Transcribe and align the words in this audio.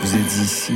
Vous 0.00 0.16
êtes 0.16 0.36
ici 0.42 0.72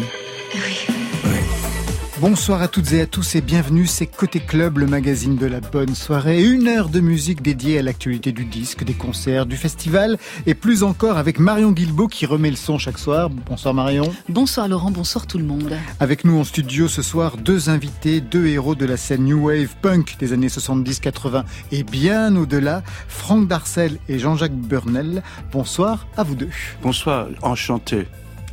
Bonsoir 2.27 2.63
à 2.63 2.69
toutes 2.69 2.91
et 2.95 3.03
à 3.03 3.07
tous 3.07 3.35
et 3.35 3.43
bienvenue, 3.43 3.87
c'est 3.87 4.07
Côté 4.07 4.41
Club, 4.41 4.79
le 4.79 4.87
magazine 4.87 5.37
de 5.37 5.45
la 5.45 5.61
bonne 5.61 5.95
soirée. 5.95 6.43
Une 6.43 6.69
heure 6.69 6.89
de 6.89 7.01
musique 7.01 7.43
dédiée 7.43 7.79
à 7.79 7.83
l'actualité 7.83 8.33
du 8.33 8.47
disque, 8.47 8.83
des 8.83 8.95
concerts, 8.95 9.45
du 9.45 9.59
festival 9.59 10.17
et 10.47 10.55
plus 10.55 10.85
encore 10.85 11.19
avec 11.19 11.39
Marion 11.39 11.71
Guilbeault 11.71 12.09
qui 12.09 12.25
remet 12.25 12.49
le 12.49 12.57
son 12.57 12.79
chaque 12.79 12.97
soir. 12.97 13.29
Bonsoir 13.29 13.75
Marion. 13.75 14.11
Bonsoir 14.31 14.69
Laurent, 14.69 14.91
bonsoir 14.91 15.27
tout 15.27 15.37
le 15.37 15.45
monde. 15.45 15.77
Avec 16.01 16.25
nous 16.25 16.39
en 16.39 16.45
studio 16.45 16.89
ce 16.89 17.03
soir, 17.03 17.37
deux 17.37 17.69
invités, 17.69 18.23
deux 18.23 18.47
héros 18.47 18.75
de 18.75 18.87
la 18.87 18.97
scène 18.97 19.25
New 19.25 19.49
Wave 19.49 19.75
Punk 19.83 20.17
des 20.19 20.33
années 20.33 20.49
70-80 20.49 21.45
et 21.73 21.83
bien 21.83 22.35
au-delà, 22.37 22.83
Franck 23.07 23.49
Darcel 23.49 23.99
et 24.09 24.19
Jean-Jacques 24.19 24.57
Burnel. 24.57 25.23
Bonsoir 25.53 26.07
à 26.17 26.23
vous 26.23 26.37
deux. 26.37 26.49
Bonsoir, 26.81 27.27
enchanté. 27.43 28.07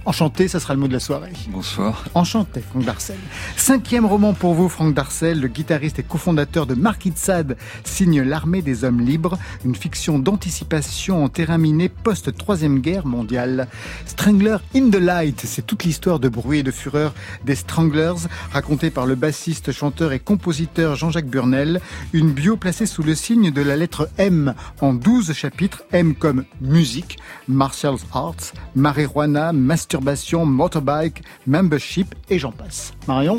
Enchanté, 0.03 0.47
ça 0.47 0.59
sera 0.59 0.73
le 0.73 0.79
mot 0.79 0.87
de 0.87 0.93
la 0.93 0.99
soirée. 0.99 1.31
Bonsoir. 1.49 2.05
Enchanté, 2.15 2.61
Franck 2.61 2.85
Darcel. 2.85 3.17
Cinquième 3.55 4.07
roman 4.07 4.33
pour 4.33 4.55
vous, 4.55 4.67
Franck 4.67 4.95
Darcel, 4.95 5.39
le 5.39 5.47
guitariste 5.47 5.99
et 5.99 6.03
cofondateur 6.03 6.65
de 6.65 6.73
Marquis 6.73 7.11
de 7.11 7.19
Sade, 7.19 7.55
signe 7.83 8.23
L'armée 8.23 8.63
des 8.63 8.83
hommes 8.83 8.99
libres, 8.99 9.37
une 9.63 9.75
fiction 9.75 10.17
d'anticipation 10.17 11.23
en 11.23 11.29
terrain 11.29 11.59
miné 11.59 11.87
post-troisième 11.87 12.79
guerre 12.79 13.05
mondiale. 13.05 13.67
Strangler 14.07 14.57
in 14.75 14.89
the 14.89 14.95
Light, 14.95 15.43
c'est 15.45 15.67
toute 15.67 15.83
l'histoire 15.83 16.19
de 16.19 16.29
bruit 16.29 16.59
et 16.59 16.63
de 16.63 16.71
fureur 16.71 17.13
des 17.45 17.55
Stranglers, 17.55 18.27
racontée 18.51 18.89
par 18.89 19.05
le 19.05 19.13
bassiste, 19.13 19.71
chanteur 19.71 20.13
et 20.13 20.19
compositeur 20.19 20.95
Jean-Jacques 20.95 21.29
Burnel. 21.29 21.79
Une 22.11 22.31
bio 22.31 22.57
placée 22.57 22.87
sous 22.87 23.03
le 23.03 23.13
signe 23.13 23.51
de 23.51 23.61
la 23.61 23.77
lettre 23.77 24.09
M 24.17 24.55
en 24.81 24.95
12 24.95 25.33
chapitres. 25.33 25.83
M 25.91 26.15
comme 26.15 26.45
musique, 26.59 27.19
martial 27.47 27.97
arts, 28.13 28.53
marijuana, 28.73 29.53
masturbation, 29.53 29.90
masturbation, 29.91 30.45
motorbike, 30.45 31.21
membership 31.45 32.15
et 32.29 32.39
j'en 32.39 32.51
passe. 32.51 32.93
Marion 33.07 33.35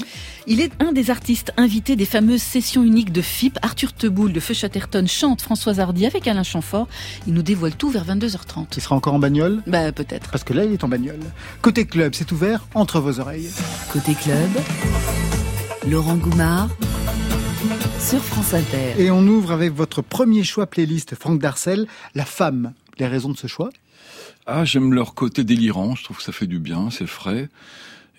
Il 0.47 0.61
est 0.61 0.71
un 0.83 0.93
des 0.93 1.11
artistes 1.11 1.53
invités 1.57 1.97
des 1.97 2.05
fameuses 2.05 2.43
sessions 2.43 2.83
uniques 2.83 3.11
de 3.13 3.23
FIP. 3.23 3.59
Arthur 3.63 3.95
Teboul 3.95 4.33
de 4.33 4.41
Feu 4.41 4.53
Chatterton 4.53 5.07
chante 5.07 5.41
Françoise 5.41 5.81
Hardy 5.81 6.05
avec 6.05 6.29
Alain 6.29 6.43
Chamfort. 6.43 6.89
Il 7.27 7.33
nous 7.33 7.43
dévoile 7.43 7.75
tout 7.75 7.89
vers 7.89 8.05
22h30. 8.05 8.67
Il 8.77 8.83
sera 8.83 8.95
encore 8.97 9.15
en 9.15 9.19
bagnole 9.19 9.63
Bah 9.67 9.93
peut-être. 9.93 10.31
Parce 10.31 10.45
que 10.45 10.53
là, 10.53 10.65
il 10.65 10.73
est 10.73 10.85
en 10.85 10.89
bagnole. 10.89 11.21
Côté 11.63 11.87
club, 11.87 12.15
c'est 12.15 12.31
ouvert 12.33 12.67
entre 12.75 13.01
vos 13.01 13.19
oreilles. 13.19 13.49
Côté 13.91 14.15
club, 14.15 14.51
Laurent 15.89 16.17
Goumard 16.17 16.69
sur 17.99 18.23
France 18.23 18.53
Inter. 18.53 18.95
Et 18.99 19.11
on 19.11 19.23
ouvre 19.27 19.53
avec 19.53 19.73
votre 19.73 20.03
premier 20.03 20.43
choix 20.45 20.67
playlist, 20.67 21.15
Franck 21.15 21.39
Darcel, 21.41 21.87
La 22.15 22.27
femme. 22.27 22.75
Les 22.99 23.07
raisons 23.07 23.31
de 23.31 23.39
ce 23.39 23.47
choix? 23.47 23.71
Ah, 24.47 24.65
j'aime 24.65 24.93
leur 24.93 25.15
côté 25.15 25.45
délirant, 25.45 25.95
je 25.95 26.05
trouve 26.05 26.17
que 26.19 26.23
ça 26.23 26.33
fait 26.33 26.47
du 26.47 26.59
bien, 26.59 26.91
c'est 26.91 27.07
frais. 27.07 27.49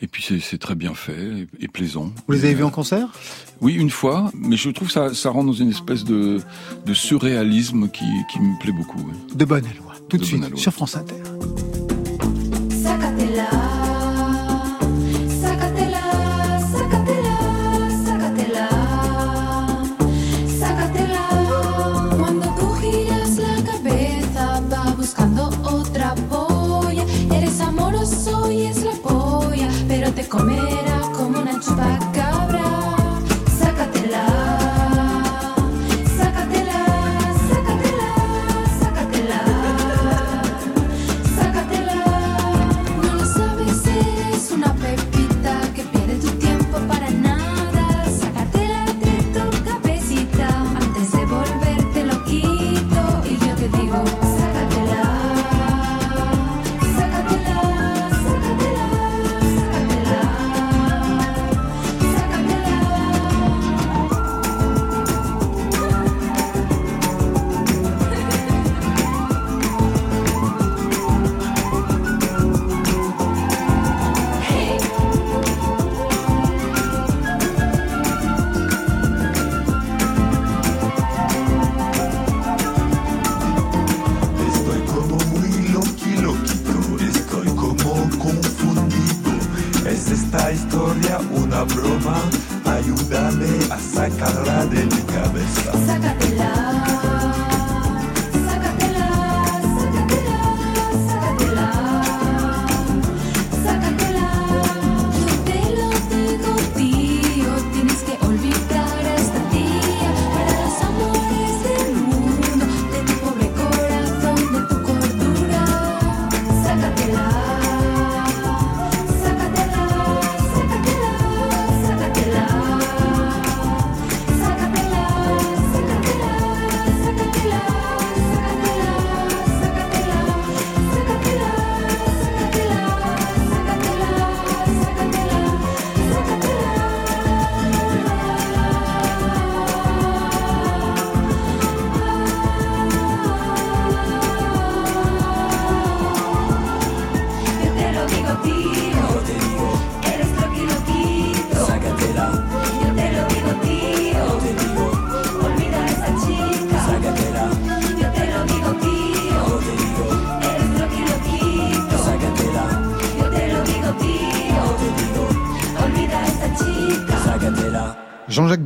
Et 0.01 0.07
puis 0.07 0.23
c'est- 0.23 0.57
très 0.57 0.75
bien 0.75 0.93
fait 0.95 1.47
et, 1.59 1.63
et 1.65 1.67
plaisant. 1.69 2.11
Vous 2.27 2.33
les 2.33 2.43
avez 2.45 2.55
vus 2.55 2.63
en 2.63 2.69
concert? 2.71 3.07
Oui, 3.61 3.73
une 3.73 3.89
fois, 3.89 4.31
mais 4.35 4.57
je 4.57 4.69
trouve 4.69 4.87
que 4.89 4.93
ça, 4.93 5.13
ça 5.13 5.29
rend 5.29 5.43
dans 5.45 5.53
une 5.53 5.69
espèce 5.69 6.03
de, 6.03 6.41
de 6.85 6.93
surréalisme 6.93 7.87
qui, 7.89 8.05
qui 8.31 8.39
me 8.39 8.59
plaît 8.59 8.73
beaucoup. 8.73 8.99
oui. 8.99 9.35
De 9.35 9.45
bonne 9.45 9.65
aloi. 9.65 9.93
Tout 10.09 10.17
de, 10.17 10.21
De 10.23 10.27
suite, 10.27 10.57
sur 10.57 10.73
France 10.73 10.95
Inter. 10.97 11.15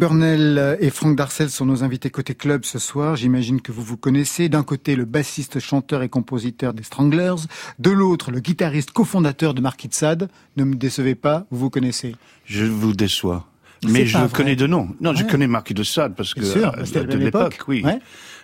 Jean-Jacques 0.07 0.19
Burnel 0.19 0.77
et 0.80 0.89
Franck 0.89 1.18
Darcel 1.18 1.50
sont 1.50 1.65
nos 1.65 1.83
invités 1.83 2.09
côté 2.09 2.33
club 2.33 2.63
ce 2.63 2.80
soir. 2.80 3.18
J'imagine 3.18 3.59
que 3.62 3.74
vous 3.74 3.81
vous 3.83 3.98
connaissez. 3.98 4.48
D'un 4.48 4.63
côté, 4.63 4.95
le 4.95 5.04
bassiste, 5.04 5.59
chanteur 5.59 6.01
et 6.01 6.07
compositeur 6.07 6.74
des 6.74 6.83
Stranglers. 6.83 7.36
De 7.80 7.92
l'autre, 7.92 8.31
le 8.31 8.39
guitariste 8.39 8.92
cofondateur 8.92 9.54
de 9.54 9.59
Marquis 9.59 9.89
de 9.89 9.94
Sade. 9.94 10.30
Ne 10.56 10.63
me 10.63 10.75
décevez 10.75 11.15
pas, 11.15 11.45
vous 11.51 11.59
vous 11.59 11.69
connaissez. 11.69 12.15
Je 12.45 12.63
vous 12.63 12.94
déçois. 12.94 13.48
Mais 13.86 14.06
je 14.06 14.18
vrai. 14.18 14.30
connais 14.31 14.56
de 14.56 14.65
nom. 14.65 14.89
Non, 15.01 15.13
je 15.13 15.25
connais 15.25 15.48
Marquis 15.48 15.74
de 15.74 15.83
Sade 15.83 16.15
parce 16.15 16.33
que 16.33 16.44
sûr, 16.44 16.74
euh, 16.77 16.86
c'était 16.86 17.00
la 17.00 17.06
de 17.06 17.18
l'époque, 17.18 17.56
époque. 17.56 17.68
oui. 17.68 17.81
Ouais. 17.83 18.00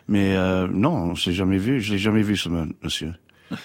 Mais 0.10 0.36
euh, 0.36 0.68
non, 0.70 0.92
on 0.94 1.16
s'est 1.16 1.34
jamais 1.34 1.58
vu. 1.58 1.80
Je 1.80 1.94
l'ai 1.94 2.00
jamais 2.00 2.24
vu, 2.24 2.36
ce 2.36 2.50
monsieur. 2.84 3.14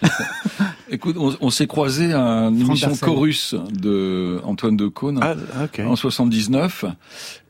Écoute, 0.91 1.17
on, 1.19 1.35
on 1.41 1.51
s'est 1.51 1.67
croisé 1.67 2.13
à 2.15 2.19
une 2.49 2.57
Franck 2.61 2.69
émission 2.71 2.89
Darcel. 2.89 3.09
Chorus 3.09 3.55
de 3.71 4.41
Antoine 4.45 4.77
de 4.77 4.87
Caunes 4.89 5.21
Ah, 5.23 5.35
en 5.87 5.97
79. 5.97 6.85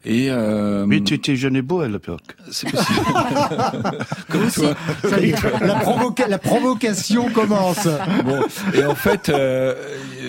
Et 0.05 0.29
euh, 0.31 0.87
Mais 0.87 1.01
tu 1.03 1.15
étais 1.15 1.37
jeune 1.37 1.55
et 1.57 1.63
beau 1.63 1.81
à 1.81 1.89
l'époque. 1.89 2.37
c'est 2.51 2.71
possible. 2.71 3.01
Comme 4.29 4.51
toi. 4.51 4.75
Ça 5.09 5.21
y 5.21 5.31
est, 5.31 5.43
la, 5.61 5.81
provoca- 5.81 6.29
la 6.29 6.39
provocation 6.39 7.29
commence. 7.31 7.87
Bon, 8.25 8.41
et 8.75 8.85
en 8.85 8.95
fait, 8.95 9.29
euh, 9.29 9.75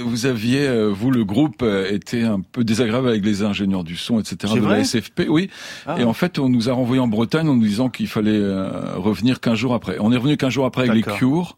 vous 0.05 0.25
aviez, 0.25 0.67
euh, 0.67 0.88
vous, 0.88 1.12
le 1.12 1.23
groupe, 1.23 1.62
euh, 1.62 1.89
été 1.91 2.23
un 2.23 2.41
peu 2.41 2.63
désagréable 2.63 3.07
avec 3.07 3.23
les 3.23 3.44
ingénieurs 3.44 3.83
du 3.83 3.95
son, 3.95 4.19
etc. 4.19 4.53
De 4.55 4.65
la 4.67 4.79
SFP, 4.83 5.27
oui. 5.29 5.50
Ah. 5.88 5.95
Et 6.00 6.03
en 6.03 6.13
fait, 6.13 6.39
on 6.39 6.50
nous 6.50 6.67
a 6.69 6.73
renvoyé 6.73 7.01
en 7.01 7.07
Bretagne 7.07 7.47
en 7.47 7.55
nous 7.55 7.63
disant 7.63 7.89
qu'il 7.89 8.07
fallait 8.07 8.31
euh, 8.33 8.69
revenir 8.97 9.39
15 9.39 9.55
jours 9.57 9.73
après. 9.75 9.97
On 10.00 10.12
est 10.12 10.17
revenu 10.17 10.35
15 10.35 10.51
jours 10.51 10.65
après 10.65 10.89
avec 10.89 11.05
les. 11.05 11.13
Cures. 11.13 11.57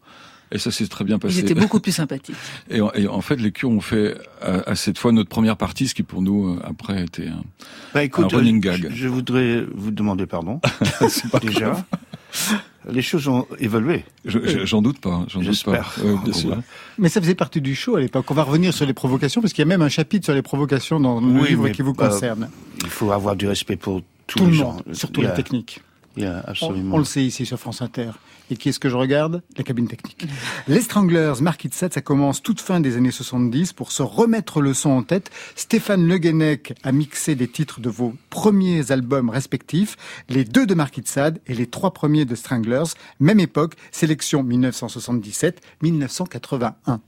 Et 0.54 0.58
ça 0.58 0.70
s'est 0.70 0.86
très 0.86 1.04
bien 1.04 1.18
passé. 1.18 1.36
Ils 1.36 1.40
étaient 1.40 1.54
beaucoup 1.54 1.80
plus 1.80 1.92
sympathiques. 2.02 2.36
Et, 2.70 2.80
en- 2.80 2.92
et 2.92 3.08
en 3.08 3.20
fait, 3.22 3.36
les 3.36 3.52
Cures 3.52 3.70
ont 3.70 3.80
fait 3.80 4.14
à, 4.42 4.70
à 4.70 4.74
cette 4.74 4.98
fois 4.98 5.10
notre 5.12 5.30
première 5.30 5.56
partie, 5.56 5.88
ce 5.88 5.94
qui 5.94 6.02
pour 6.02 6.20
nous 6.22 6.54
euh, 6.54 6.60
après 6.64 6.98
a 6.98 7.02
été 7.02 7.28
un... 7.28 7.42
Bah, 7.94 8.04
écoute, 8.04 8.32
Un 8.32 8.36
running 8.36 8.58
euh, 8.58 8.60
gag. 8.72 8.88
Je, 8.90 8.94
je 8.96 9.08
voudrais 9.08 9.64
vous 9.74 9.90
demander 9.90 10.26
pardon. 10.26 10.60
Pas 11.32 11.38
déjà. 11.40 11.60
grave. 11.70 11.82
Les 12.90 13.02
choses 13.02 13.28
ont 13.28 13.46
évolué. 13.60 14.04
Je- 14.24 14.40
je- 14.44 14.64
J'en 14.66 14.82
doute 14.82 14.98
pas. 14.98 15.24
J'en 15.28 15.38
doute 15.40 15.64
pas. 15.64 15.82
J'espère. 15.82 15.94
Euh, 16.04 16.16
bien 16.24 16.32
sûr. 16.32 16.56
Mais 16.98 17.08
ça 17.08 17.20
faisait 17.20 17.34
partie 17.36 17.60
du 17.60 17.74
show 17.74 17.94
à 17.96 18.00
l'époque. 18.00 18.28
On 18.30 18.34
va 18.34 18.42
revenir 18.42 18.74
sur 18.74 18.84
les 18.86 18.92
provocations, 18.92 19.40
parce 19.40 19.52
qu'il 19.52 19.62
y 19.62 19.66
a 19.66 19.68
même 19.68 19.82
un 19.82 19.88
chapitre 19.88 20.24
sur 20.24 20.34
les 20.34 20.42
provocations 20.42 20.98
dans 20.98 21.20
le 21.20 21.26
Oui, 21.26 21.48
livre 21.50 21.68
qui 21.68 21.82
vous 21.82 21.92
euh, 21.92 21.94
concerne. 21.94 22.50
Il 22.82 22.90
faut 22.90 23.12
avoir 23.12 23.36
du 23.36 23.46
respect 23.46 23.76
pour 23.76 24.02
tous 24.26 24.38
Tout 24.38 24.44
les 24.46 24.50
le 24.50 24.56
gens. 24.56 24.72
monde, 24.72 24.82
surtout 24.94 25.22
a- 25.22 25.28
techniques. 25.28 25.80
Il 26.16 26.24
y 26.24 26.26
a 26.26 26.42
On, 26.46 26.50
absolument. 26.50 26.94
on 26.96 26.98
le 26.98 27.04
sait 27.04 27.24
ici 27.24 27.46
sur 27.46 27.58
France 27.58 27.80
Inter. 27.82 28.10
Et 28.52 28.56
qui 28.58 28.68
est-ce 28.68 28.78
que 28.78 28.90
je 28.90 28.96
regarde? 28.96 29.42
La 29.56 29.64
cabine 29.64 29.88
technique. 29.88 30.26
Les 30.68 30.82
Stranglers, 30.82 31.40
Marquis 31.40 31.70
de 31.70 31.74
Sade, 31.74 31.94
ça 31.94 32.02
commence 32.02 32.42
toute 32.42 32.60
fin 32.60 32.80
des 32.80 32.98
années 32.98 33.10
70. 33.10 33.72
Pour 33.72 33.92
se 33.92 34.02
remettre 34.02 34.60
le 34.60 34.74
son 34.74 34.90
en 34.90 35.02
tête, 35.02 35.30
Stéphane 35.56 36.06
Le 36.06 36.18
Guenec 36.18 36.74
a 36.82 36.92
mixé 36.92 37.34
des 37.34 37.48
titres 37.48 37.80
de 37.80 37.88
vos 37.88 38.12
premiers 38.28 38.92
albums 38.92 39.30
respectifs, 39.30 39.96
les 40.28 40.44
deux 40.44 40.66
de 40.66 40.74
Marquis 40.74 41.00
de 41.00 41.08
Sade 41.08 41.40
et 41.46 41.54
les 41.54 41.66
trois 41.66 41.94
premiers 41.94 42.26
de 42.26 42.34
Stranglers. 42.34 42.92
Même 43.20 43.40
époque, 43.40 43.76
sélection 43.90 44.44
1977-1981. 44.44 46.98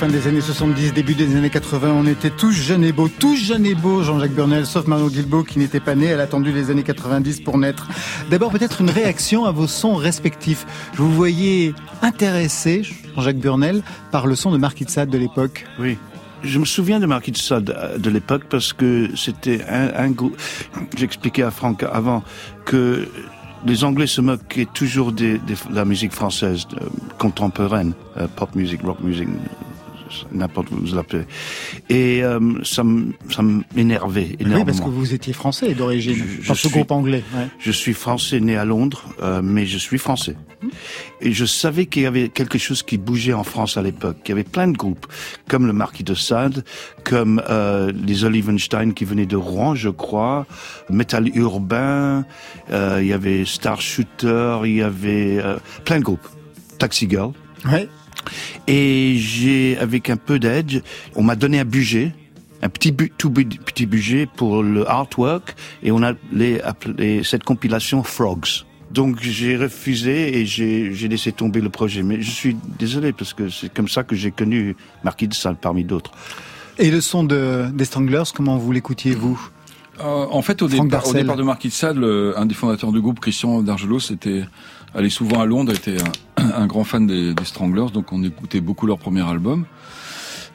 Fin 0.00 0.08
des 0.08 0.26
années 0.26 0.40
70, 0.40 0.94
début 0.94 1.14
des 1.14 1.36
années 1.36 1.50
80. 1.50 1.92
On 1.92 2.06
était 2.06 2.30
tous 2.30 2.52
jeunes 2.52 2.84
et 2.84 2.92
beaux, 2.92 3.10
tous 3.10 3.36
jeunes 3.36 3.66
et 3.66 3.74
beaux, 3.74 4.02
Jean-Jacques 4.02 4.32
Burnel, 4.32 4.64
sauf 4.64 4.86
Marion 4.86 5.08
Guilbault 5.08 5.44
qui 5.44 5.58
n'était 5.58 5.78
pas 5.78 5.94
née. 5.94 6.06
Elle 6.06 6.20
a 6.20 6.22
attendu 6.22 6.52
les 6.52 6.70
années 6.70 6.84
90 6.84 7.42
pour 7.42 7.58
naître. 7.58 7.86
D'abord, 8.30 8.50
peut-être 8.50 8.80
une 8.80 8.88
réaction 8.88 9.44
à 9.44 9.52
vos 9.52 9.66
sons 9.66 9.96
respectifs. 9.96 10.64
Je 10.94 11.02
vous 11.02 11.12
voyais 11.12 11.74
intéressé, 12.00 12.80
Jean-Jacques 13.14 13.40
Burnel, 13.40 13.82
par 14.10 14.26
le 14.26 14.36
son 14.36 14.52
de 14.52 14.56
Marquis 14.56 14.86
de 14.86 14.90
Sade 14.90 15.10
de 15.10 15.18
l'époque. 15.18 15.66
Oui. 15.78 15.98
Je 16.42 16.58
me 16.58 16.64
souviens 16.64 16.98
de 16.98 17.04
Marquis 17.04 17.32
de 17.32 17.36
Sade 17.36 17.68
euh, 17.68 17.98
de 17.98 18.08
l'époque 18.08 18.44
parce 18.48 18.72
que 18.72 19.10
c'était 19.14 19.60
un, 19.68 19.90
un 19.94 20.10
groupe. 20.12 20.40
J'expliquais 20.96 21.42
à 21.42 21.50
Franck 21.50 21.82
avant 21.82 22.24
que 22.64 23.06
les 23.66 23.84
Anglais 23.84 24.06
se 24.06 24.22
moquaient 24.22 24.68
toujours 24.72 25.12
de 25.12 25.38
la 25.70 25.84
musique 25.84 26.12
française 26.12 26.66
euh, 26.80 26.86
contemporaine, 27.18 27.92
euh, 28.16 28.26
pop 28.34 28.54
music, 28.54 28.80
rock 28.82 29.00
music, 29.00 29.28
n'importe 30.32 30.70
où 30.70 30.76
vous 30.76 30.94
l'appelez. 30.94 31.24
Et 31.88 32.22
euh, 32.22 32.40
ça 32.64 32.82
m'énervait 33.74 34.36
énormément. 34.38 34.58
Oui, 34.60 34.64
parce 34.66 34.80
que 34.80 34.88
vous 34.88 35.14
étiez 35.14 35.32
français 35.32 35.74
d'origine, 35.74 36.16
dans 36.46 36.54
ce 36.54 36.60
suis- 36.68 36.70
groupe 36.70 36.90
anglais. 36.90 37.22
ouais. 37.36 37.46
Je 37.58 37.70
suis 37.70 37.92
français 37.94 38.40
né 38.40 38.56
à 38.56 38.64
Londres, 38.64 39.04
euh, 39.22 39.40
mais 39.42 39.66
je 39.66 39.78
suis 39.78 39.98
français. 39.98 40.36
Et 41.20 41.32
je 41.32 41.44
savais 41.46 41.86
qu'il 41.86 42.02
y 42.02 42.06
avait 42.06 42.28
quelque 42.28 42.58
chose 42.58 42.82
qui 42.82 42.98
bougeait 42.98 43.32
en 43.32 43.44
France 43.44 43.76
à 43.76 43.82
l'époque. 43.82 44.18
Il 44.26 44.28
y 44.30 44.32
avait 44.32 44.44
plein 44.44 44.68
de 44.68 44.76
groupes, 44.76 45.06
comme 45.48 45.66
le 45.66 45.72
Marquis 45.72 46.04
de 46.04 46.14
Sade, 46.14 46.64
comme 47.04 47.42
euh, 47.48 47.92
les 48.06 48.24
Olivenstein 48.24 48.92
qui 48.92 49.04
venaient 49.04 49.26
de 49.26 49.36
Rouen, 49.36 49.74
je 49.74 49.88
crois, 49.88 50.46
Metal 50.90 51.28
Urbain, 51.36 52.24
euh, 52.70 52.98
il 53.00 53.08
y 53.08 53.12
avait 53.12 53.44
Star 53.46 53.80
Shooter, 53.80 54.60
il 54.64 54.76
y 54.76 54.82
avait 54.82 55.38
euh, 55.38 55.56
plein 55.84 55.98
de 55.98 56.04
groupes. 56.04 56.28
Taxi 56.78 57.08
Girl. 57.08 57.32
Ouais. 57.70 57.88
Et 58.66 59.16
j'ai, 59.18 59.76
avec 59.78 60.10
un 60.10 60.16
peu 60.16 60.38
d'aide, 60.38 60.82
on 61.14 61.22
m'a 61.22 61.36
donné 61.36 61.58
un 61.60 61.64
budget, 61.64 62.12
un 62.62 62.68
petit, 62.68 62.94
tout 63.18 63.30
petit 63.30 63.86
budget 63.86 64.26
pour 64.26 64.62
le 64.62 64.88
artwork, 64.88 65.54
et 65.82 65.90
on 65.90 66.02
a 66.02 66.12
les, 66.32 66.60
appelé 66.60 67.22
cette 67.24 67.44
compilation 67.44 68.02
Frogs. 68.02 68.64
Donc 68.90 69.20
j'ai 69.22 69.56
refusé 69.56 70.38
et 70.40 70.46
j'ai 70.46 70.92
j'ai 70.92 71.06
laissé 71.06 71.30
tomber 71.30 71.60
le 71.60 71.70
projet. 71.70 72.02
Mais 72.02 72.20
je 72.20 72.30
suis 72.30 72.56
désolé 72.78 73.12
parce 73.12 73.32
que 73.34 73.48
c'est 73.48 73.72
comme 73.72 73.88
ça 73.88 74.02
que 74.02 74.16
j'ai 74.16 74.32
connu 74.32 74.74
Marquis 75.04 75.28
de 75.28 75.34
Sade 75.34 75.58
parmi 75.60 75.84
d'autres. 75.84 76.10
Et 76.76 76.90
le 76.90 77.00
son 77.00 77.22
de, 77.22 77.66
des 77.72 77.84
Stranglers, 77.84 78.24
comment 78.34 78.56
vous 78.56 78.72
l'écoutiez, 78.72 79.12
vous? 79.12 79.40
Euh, 80.00 80.26
en 80.30 80.42
fait, 80.42 80.62
au 80.62 80.66
départ, 80.66 80.86
au 80.86 80.88
Darcel. 80.88 81.22
départ 81.22 81.36
de 81.36 81.42
Marquis 81.42 81.68
de 81.68 81.72
Sade, 81.72 81.98
le- 81.98 82.32
un 82.36 82.46
des 82.46 82.54
fondateurs 82.54 82.90
du 82.90 83.00
groupe, 83.00 83.20
Christian 83.20 83.62
Dargelos, 83.62 84.10
était 84.10 84.44
allé 84.94 85.10
souvent 85.10 85.40
à 85.40 85.46
Londres, 85.46 85.72
était 85.72 85.96
un, 86.36 86.50
un 86.62 86.66
grand 86.66 86.84
fan 86.84 87.06
des, 87.06 87.34
des 87.34 87.44
Stranglers, 87.44 87.90
donc 87.92 88.12
on 88.12 88.22
écoutait 88.22 88.60
beaucoup 88.60 88.86
leur 88.86 88.98
premier 88.98 89.22
album, 89.22 89.64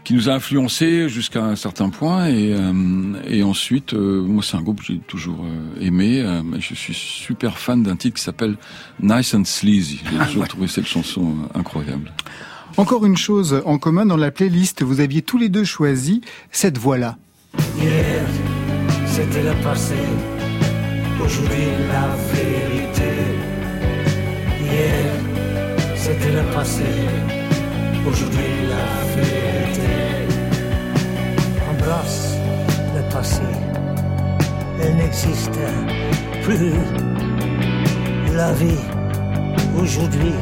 qui 0.03 0.13
nous 0.13 0.29
a 0.29 0.33
influencé 0.33 1.09
jusqu'à 1.09 1.43
un 1.43 1.55
certain 1.55 1.89
point. 1.89 2.27
Et, 2.27 2.53
euh, 2.53 3.13
et 3.27 3.41
ensuite, 3.41 3.93
euh, 3.95 4.21
moi, 4.21 4.43
c'est 4.43 4.55
un 4.55 4.61
groupe 4.61 4.81
que 4.81 4.85
j'ai 4.85 4.99
toujours 4.99 5.43
euh, 5.43 5.81
aimé. 5.83 6.21
euh, 6.21 6.43
mais 6.43 6.61
je 6.61 6.75
suis 6.75 6.93
super 6.93 7.57
fan 7.57 7.81
d'un 7.81 7.95
titre 7.95 8.17
qui 8.17 8.23
s'appelle 8.23 8.55
Nice 9.01 9.33
and 9.33 9.45
Sleazy. 9.45 10.01
J'ai 10.11 10.25
toujours 10.27 10.47
trouvé 10.47 10.67
cette 10.67 10.85
chanson 10.85 11.35
incroyable. 11.55 12.11
Encore 12.77 13.05
une 13.05 13.17
chose 13.17 13.61
en 13.65 13.79
commun 13.79 14.05
dans 14.05 14.17
la 14.17 14.29
playlist, 14.31 14.83
vous 14.83 14.99
aviez 14.99 15.21
tous 15.23 15.37
les 15.39 15.49
deux 15.49 15.63
choisi 15.63 16.21
cette 16.51 16.77
voix-là. 16.77 17.17
Hier, 17.79 18.27
c'était 19.07 19.43
le 19.43 19.53
passé. 19.63 19.95
Aujourd'hui, 21.23 21.65
la 21.87 22.15
vérité. 22.33 22.84
Le 26.35 26.53
passé. 26.53 26.83
Aujourd'hui, 28.05 28.51
la 28.69 29.15
vérité. 29.15 29.93
Embrasse 31.69 32.35
le 32.95 33.13
passé. 33.13 33.41
Elle 34.81 34.95
n'existe 34.97 35.59
plus. 36.43 36.73
la 38.35 38.51
vie, 38.53 38.83
aujourd'hui, 39.81 40.33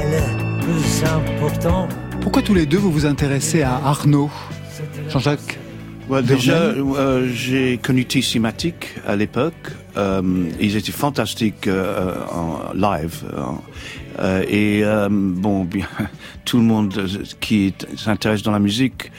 elle 0.00 0.14
est 0.14 0.62
plus 0.62 1.04
importante. 1.04 1.90
Pourquoi 2.20 2.42
tous 2.42 2.54
les 2.54 2.66
deux 2.66 2.78
vous 2.78 2.92
vous 2.92 3.06
intéressez 3.06 3.62
à 3.62 3.74
Arnaud 3.74 4.30
Jean-Jacques 5.08 5.58
Ouais, 6.08 6.22
déjà, 6.22 6.54
euh, 6.54 7.28
j'ai 7.34 7.76
connu 7.76 8.06
Tissimatic 8.06 8.94
à 9.06 9.14
l'époque. 9.14 9.72
Euh, 9.98 10.22
ils 10.58 10.76
étaient 10.76 10.92
fantastiques 10.92 11.66
euh, 11.66 12.14
en 12.32 12.72
live. 12.74 13.24
Euh, 14.18 14.44
et 14.48 14.84
euh, 14.84 15.08
bon, 15.10 15.64
bien, 15.64 15.86
tout 16.44 16.58
le 16.58 16.64
monde 16.64 16.94
euh, 16.96 17.24
qui 17.40 17.74
s'intéresse 17.96 18.42
dans 18.42 18.52
la 18.52 18.58
musique 18.58 19.10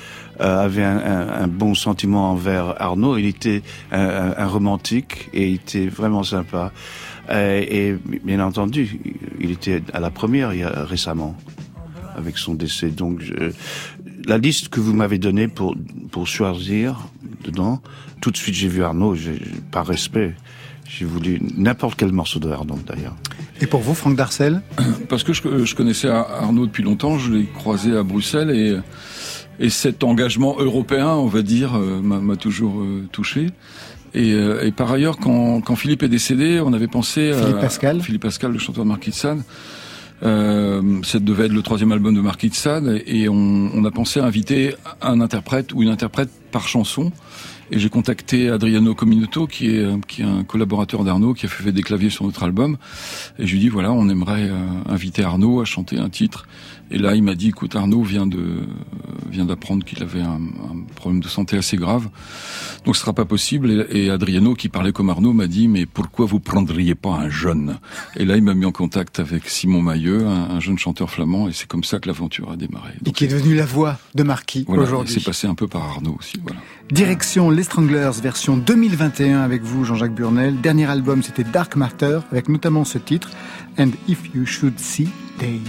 avait 0.41 0.85
un, 0.85 1.49
bon 1.49 1.75
sentiment 1.75 2.31
envers 2.31 2.81
Arnaud. 2.81 3.17
Il 3.17 3.25
était 3.25 3.61
un, 3.91 4.47
romantique 4.47 5.29
et 5.33 5.49
il 5.49 5.55
était 5.55 5.87
vraiment 5.87 6.23
sympa. 6.23 6.71
Et 7.29 7.95
bien 8.23 8.39
entendu, 8.39 9.01
il 9.41 9.51
était 9.51 9.83
à 9.91 9.99
la 9.99 10.11
première 10.11 10.51
récemment 10.87 11.35
avec 12.15 12.37
son 12.37 12.53
décès. 12.53 12.87
Donc, 12.87 13.21
la 14.25 14.37
liste 14.37 14.69
que 14.69 14.79
vous 14.79 14.93
m'avez 14.93 15.17
donnée 15.17 15.49
pour 15.49 15.75
pour 16.09 16.25
choisir 16.25 17.09
dedans, 17.43 17.81
tout 18.21 18.31
de 18.31 18.37
suite 18.37 18.55
j'ai 18.55 18.69
vu 18.69 18.81
Arnaud. 18.81 19.17
par 19.71 19.87
respect, 19.87 20.35
j'ai 20.89 21.05
voulu 21.05 21.39
n'importe 21.55 21.97
quel 21.97 22.11
morceau 22.11 22.39
de 22.39 22.49
Arnaud 22.49 22.79
d'ailleurs. 22.85 23.15
Et 23.61 23.67
pour 23.67 23.81
vous, 23.81 23.93
Franck 23.93 24.15
Darcel 24.15 24.61
Parce 25.09 25.23
que 25.23 25.33
je, 25.33 25.65
je 25.65 25.75
connaissais 25.75 26.09
Arnaud 26.09 26.65
depuis 26.65 26.83
longtemps, 26.83 27.19
je 27.19 27.31
l'ai 27.31 27.45
croisé 27.45 27.95
à 27.95 28.03
Bruxelles 28.03 28.49
et, 28.49 28.77
et 29.59 29.69
cet 29.69 30.03
engagement 30.03 30.55
européen, 30.59 31.09
on 31.09 31.27
va 31.27 31.43
dire, 31.43 31.75
euh, 31.75 32.01
m'a 32.01 32.35
toujours 32.35 32.81
euh, 32.81 33.07
touché. 33.11 33.47
Et, 34.15 34.33
euh, 34.33 34.65
et 34.65 34.71
par 34.71 34.91
ailleurs, 34.91 35.17
quand, 35.17 35.61
quand 35.61 35.75
Philippe 35.75 36.01
est 36.01 36.09
décédé, 36.09 36.59
on 36.59 36.73
avait 36.73 36.87
pensé 36.87 37.31
Philippe 37.33 37.57
à 37.57 37.61
Pascal. 37.61 38.01
Philippe 38.01 38.23
Pascal, 38.23 38.51
le 38.51 38.59
chanteur 38.59 38.83
de 38.83 38.89
Marquis 38.89 39.11
de 39.11 39.15
Sade. 39.15 39.41
Euh, 40.21 40.81
ça 41.03 41.19
devait 41.19 41.45
être 41.45 41.53
le 41.53 41.61
troisième 41.61 41.91
album 41.91 42.13
de 42.13 42.19
Marquis 42.19 42.49
de 42.49 42.55
Sade 42.55 43.01
et 43.05 43.29
on, 43.29 43.71
on 43.73 43.85
a 43.85 43.91
pensé 43.91 44.19
à 44.19 44.25
inviter 44.25 44.75
un 45.01 45.21
interprète 45.21 45.73
ou 45.73 45.83
une 45.83 45.89
interprète 45.89 46.29
par 46.51 46.67
chanson. 46.67 47.11
Et 47.71 47.77
j'ai 47.77 47.89
contacté 47.89 48.49
Adriano 48.49 48.95
Cominoto, 48.95 49.45
qui 49.45 49.75
est, 49.75 49.79
euh, 49.79 49.97
qui 50.07 50.21
est 50.21 50.25
un 50.25 50.43
collaborateur 50.43 51.03
d'Arnaud, 51.03 51.33
qui 51.33 51.45
a 51.45 51.49
fait 51.49 51.71
des 51.71 51.83
claviers 51.83 52.09
sur 52.09 52.25
notre 52.25 52.43
album. 52.43 52.77
Et 53.37 53.45
je 53.45 53.53
lui 53.53 53.59
dit, 53.59 53.69
voilà, 53.69 53.91
on 53.91 54.09
aimerait 54.09 54.49
euh, 54.49 54.57
inviter 54.87 55.23
Arnaud 55.23 55.61
à 55.61 55.65
chanter 55.65 55.99
un 55.99 56.09
titre. 56.09 56.47
Et 56.91 56.97
là, 56.97 57.15
il 57.15 57.23
m'a 57.23 57.35
dit, 57.35 57.49
écoute, 57.49 57.75
Arnaud 57.75 58.03
vient 58.03 58.25
de 58.27 58.61
vient 59.29 59.45
d'apprendre 59.45 59.85
qu'il 59.85 60.01
avait 60.01 60.21
un, 60.21 60.39
un 60.41 60.81
problème 60.95 61.21
de 61.21 61.27
santé 61.27 61.55
assez 61.55 61.77
grave. 61.77 62.09
Donc 62.83 62.95
ce 62.95 63.01
sera 63.01 63.13
pas 63.13 63.25
possible. 63.25 63.85
Et, 63.91 64.05
et 64.05 64.09
Adriano, 64.09 64.55
qui 64.55 64.69
parlait 64.69 64.91
comme 64.91 65.09
Arnaud, 65.11 65.33
m'a 65.33 65.45
dit, 65.45 65.67
mais 65.67 65.85
pourquoi 65.85 66.25
vous 66.25 66.39
prendriez 66.39 66.95
pas 66.95 67.11
un 67.11 67.29
jeune? 67.29 67.77
Et 68.15 68.25
là, 68.25 68.37
il 68.37 68.43
m'a 68.43 68.55
mis 68.55 68.65
en 68.65 68.71
contact 68.71 69.19
avec 69.19 69.47
Simon 69.47 69.83
Mailleux, 69.83 70.25
un, 70.25 70.49
un 70.49 70.59
jeune 70.59 70.79
chanteur 70.79 71.11
flamand. 71.11 71.47
Et 71.47 71.53
c'est 71.53 71.67
comme 71.67 71.83
ça 71.83 71.99
que 71.99 72.07
l'aventure 72.07 72.51
a 72.51 72.55
démarré. 72.55 72.93
Et 73.05 73.11
qui 73.11 73.25
est 73.25 73.27
devenu 73.27 73.53
la 73.55 73.65
voix 73.67 73.99
de 74.15 74.23
Marquis 74.23 74.65
Voilà, 74.67 74.83
aujourd'hui. 74.83 75.13
c'est 75.13 75.23
passé 75.23 75.45
un 75.45 75.53
peu 75.55 75.67
par 75.67 75.83
Arnaud 75.83 76.15
aussi. 76.17 76.37
Voilà. 76.41 76.59
Direction 76.91 77.51
Les 77.51 77.63
Stranglers, 77.63 78.11
version 78.21 78.57
2021 78.57 79.41
avec 79.41 79.61
vous, 79.61 79.85
Jean-Jacques 79.85 80.15
Burnel. 80.15 80.59
Dernier 80.59 80.85
album, 80.89 81.21
c'était 81.21 81.43
Dark 81.43 81.75
Matter, 81.75 82.19
avec 82.31 82.49
notamment 82.49 82.83
ce 82.83 82.97
titre, 82.97 83.29
And 83.77 83.91
If 84.07 84.33
You 84.33 84.47
Should 84.47 84.79
See 84.79 85.09
Dave. 85.39 85.59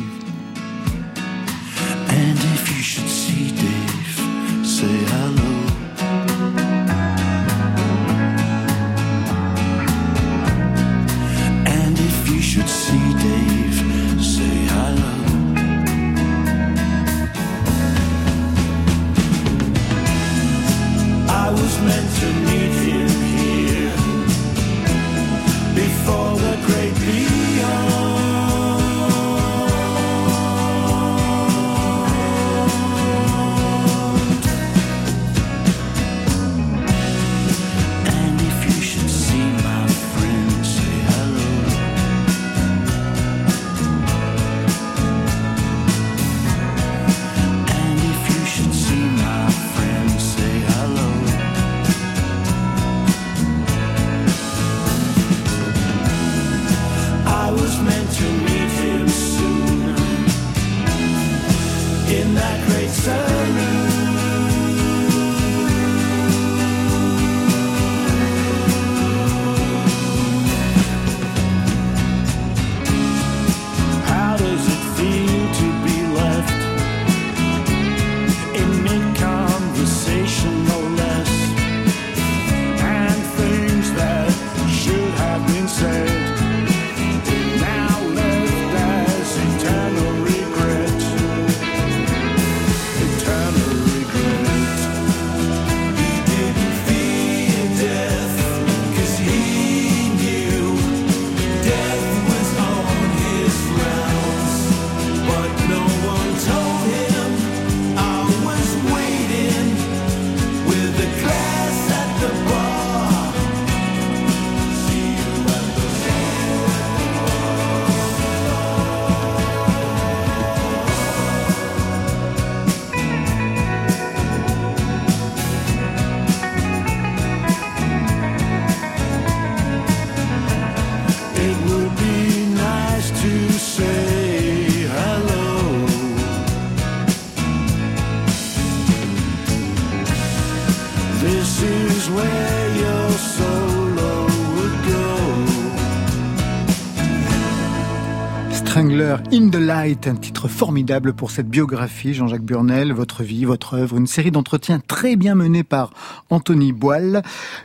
Light, 149.82 150.08
un 150.08 150.14
titre 150.14 150.46
formidable 150.46 151.14
pour 151.14 151.30
cette 151.30 151.48
biographie, 151.48 152.12
Jean-Jacques 152.12 152.44
Burnel, 152.44 152.92
votre 152.92 153.22
vie, 153.22 153.46
votre 153.46 153.72
œuvre, 153.72 153.96
une 153.96 154.06
série 154.06 154.30
d'entretiens 154.30 154.78
très 154.78 155.16
bien 155.16 155.34
menés 155.34 155.64
par 155.64 155.94
Anthony 156.28 156.74
Boile, 156.74 157.22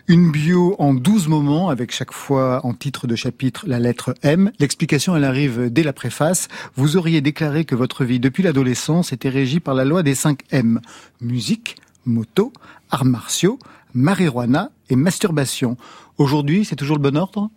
une 0.08 0.32
bio 0.32 0.78
en 0.80 0.94
12 0.94 1.28
moments 1.28 1.68
avec 1.68 1.92
chaque 1.92 2.14
fois 2.14 2.66
en 2.66 2.74
titre 2.74 3.06
de 3.06 3.18
chapitre 3.18 3.66
la 3.68 3.80
lettre 3.80 4.16
M. 4.22 4.54
L'explication, 4.60 5.14
elle 5.18 5.26
arrive 5.26 5.70
dès 5.70 5.84
la 5.84 5.92
préface. 5.92 6.48
Vous 6.78 6.96
auriez 6.96 7.20
déclaré 7.20 7.66
que 7.66 7.76
votre 7.76 8.06
vie 8.06 8.22
depuis 8.22 8.44
l'adolescence 8.44 9.12
était 9.12 9.28
régie 9.28 9.60
par 9.60 9.76
la 9.76 9.84
loi 9.84 10.02
des 10.02 10.16
5 10.16 10.40
M. 10.52 10.80
Musique, 11.20 11.76
moto, 12.06 12.54
arts 12.92 13.04
martiaux, 13.04 13.60
marijuana 13.94 14.72
et 14.90 14.96
masturbation. 14.96 15.76
Aujourd'hui, 16.18 16.64
c'est 16.64 16.78
toujours 16.78 16.96
le 16.96 17.02
bon 17.02 17.18
ordre? 17.18 17.50